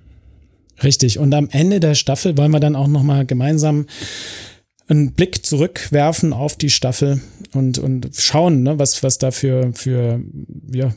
Richtig. 0.83 1.19
Und 1.19 1.33
am 1.33 1.47
Ende 1.49 1.79
der 1.79 1.95
Staffel 1.95 2.37
wollen 2.37 2.51
wir 2.51 2.59
dann 2.59 2.75
auch 2.75 2.87
nochmal 2.87 3.25
gemeinsam 3.25 3.85
einen 4.87 5.13
Blick 5.13 5.45
zurückwerfen 5.45 6.33
auf 6.33 6.57
die 6.57 6.69
Staffel 6.69 7.21
und, 7.53 7.79
und 7.79 8.09
schauen, 8.17 8.63
ne, 8.63 8.77
was, 8.77 9.03
was 9.03 9.19
da 9.19 9.31
für, 9.31 9.71
für 9.73 10.21
ja, 10.73 10.93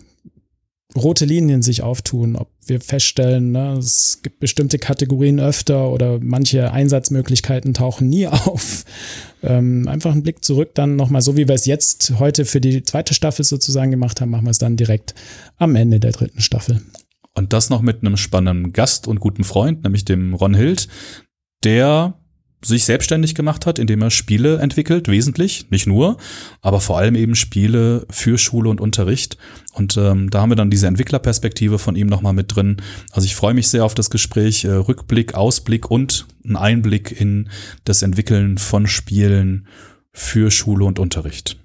rote 0.97 1.25
Linien 1.25 1.63
sich 1.63 1.83
auftun, 1.83 2.37
ob 2.37 2.49
wir 2.67 2.81
feststellen, 2.81 3.53
ne, 3.53 3.77
es 3.79 4.21
gibt 4.23 4.41
bestimmte 4.41 4.79
Kategorien 4.79 5.41
öfter 5.41 5.91
oder 5.91 6.19
manche 6.21 6.71
Einsatzmöglichkeiten 6.73 7.75
tauchen 7.75 8.09
nie 8.09 8.27
auf. 8.29 8.85
Ähm, 9.43 9.89
einfach 9.89 10.13
einen 10.13 10.23
Blick 10.23 10.45
zurück, 10.45 10.71
dann 10.75 10.97
nochmal, 10.97 11.23
so 11.23 11.37
wie 11.37 11.49
wir 11.49 11.55
es 11.55 11.67
jetzt 11.67 12.15
heute 12.19 12.45
für 12.45 12.61
die 12.61 12.83
zweite 12.83 13.15
Staffel 13.15 13.45
sozusagen 13.45 13.91
gemacht 13.91 14.21
haben, 14.21 14.31
machen 14.31 14.47
wir 14.47 14.51
es 14.51 14.59
dann 14.59 14.77
direkt 14.77 15.15
am 15.59 15.77
Ende 15.77 16.01
der 16.01 16.13
dritten 16.13 16.41
Staffel. 16.41 16.81
Und 17.35 17.53
das 17.53 17.69
noch 17.69 17.83
mit 17.83 18.01
einem 18.01 18.17
spannenden 18.17 18.73
Gast 18.73 19.09
und 19.09 19.21
guten 19.21 19.45
Freund, 19.45 19.83
nämlich 19.83 20.05
dem 20.05 20.35
Ron 20.35 20.55
Hild, 20.55 20.89
der 21.65 22.15
sich 22.65 22.85
selbstständig 22.85 23.35
gemacht 23.35 23.67
hat, 23.67 23.79
indem 23.79 24.03
er 24.03 24.11
Spiele 24.11 24.59
entwickelt, 24.59 25.09
wesentlich, 25.09 25.71
nicht 25.71 25.87
nur, 25.87 26.17
aber 26.63 26.81
vor 26.81 26.99
allem 26.99 27.15
eben 27.15 27.35
Spiele 27.35 28.07
für 28.11 28.39
Schule 28.39 28.71
und 28.71 28.81
Unterricht. 28.81 29.37
Und 29.73 29.97
ähm, 29.97 30.31
da 30.31 30.41
haben 30.41 30.51
wir 30.51 30.57
dann 30.57 30.71
diese 30.71 30.87
Entwicklerperspektive 30.87 31.79
von 31.79 31.97
ihm 31.97 32.07
nochmal 32.07 32.33
mit 32.33 32.55
drin. 32.55 32.79
Also 33.13 33.27
ich 33.27 33.35
freue 33.35 33.55
mich 33.55 33.69
sehr 33.69 33.85
auf 33.85 33.95
das 33.95 34.11
Gespräch, 34.11 34.65
äh, 34.65 34.71
Rückblick, 34.71 35.35
Ausblick 35.35 35.91
und 35.91 36.27
ein 36.45 36.57
Einblick 36.57 37.19
in 37.19 37.51
das 37.85 38.03
Entwickeln 38.03 38.59
von 38.59 38.87
Spielen 38.87 39.67
für 40.13 40.51
Schule 40.51 40.85
und 40.85 40.99
Unterricht. 40.99 41.59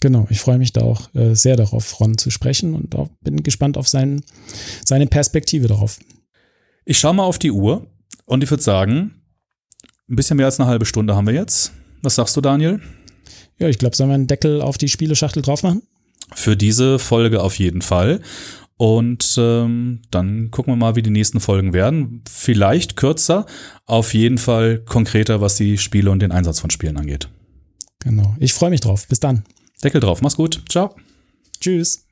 Genau, 0.00 0.26
ich 0.30 0.40
freue 0.40 0.58
mich 0.58 0.72
da 0.72 0.80
auch 0.80 1.14
äh, 1.14 1.34
sehr 1.34 1.56
darauf, 1.56 2.00
Ron 2.00 2.18
zu 2.18 2.30
sprechen 2.30 2.74
und 2.74 2.96
auch 2.96 3.08
bin 3.20 3.42
gespannt 3.44 3.78
auf 3.78 3.88
sein, 3.88 4.22
seine 4.84 5.06
Perspektive 5.06 5.68
darauf. 5.68 6.00
Ich 6.84 6.98
schaue 6.98 7.14
mal 7.14 7.22
auf 7.22 7.38
die 7.38 7.52
Uhr 7.52 7.86
und 8.26 8.42
ich 8.42 8.50
würde 8.50 8.64
sagen, 8.64 9.21
ein 10.08 10.16
bisschen 10.16 10.36
mehr 10.36 10.46
als 10.46 10.60
eine 10.60 10.68
halbe 10.68 10.84
Stunde 10.84 11.16
haben 11.16 11.26
wir 11.26 11.34
jetzt. 11.34 11.72
Was 12.02 12.16
sagst 12.16 12.36
du, 12.36 12.40
Daniel? 12.40 12.80
Ja, 13.58 13.68
ich 13.68 13.78
glaube, 13.78 13.96
sollen 13.96 14.10
wir 14.10 14.14
einen 14.14 14.26
Deckel 14.26 14.60
auf 14.60 14.78
die 14.78 14.88
Spieleschachtel 14.88 15.42
drauf 15.42 15.62
machen? 15.62 15.82
Für 16.34 16.56
diese 16.56 16.98
Folge 16.98 17.42
auf 17.42 17.58
jeden 17.58 17.82
Fall. 17.82 18.20
Und 18.76 19.36
ähm, 19.38 20.00
dann 20.10 20.50
gucken 20.50 20.72
wir 20.72 20.76
mal, 20.76 20.96
wie 20.96 21.02
die 21.02 21.10
nächsten 21.10 21.38
Folgen 21.38 21.72
werden. 21.72 22.22
Vielleicht 22.28 22.96
kürzer, 22.96 23.46
auf 23.86 24.14
jeden 24.14 24.38
Fall 24.38 24.78
konkreter, 24.78 25.40
was 25.40 25.54
die 25.54 25.78
Spiele 25.78 26.10
und 26.10 26.20
den 26.20 26.32
Einsatz 26.32 26.58
von 26.58 26.70
Spielen 26.70 26.96
angeht. 26.96 27.28
Genau. 28.00 28.34
Ich 28.40 28.54
freue 28.54 28.70
mich 28.70 28.80
drauf. 28.80 29.06
Bis 29.06 29.20
dann. 29.20 29.44
Deckel 29.84 30.00
drauf. 30.00 30.22
Mach's 30.22 30.36
gut. 30.36 30.62
Ciao. 30.68 30.96
Tschüss. 31.60 32.04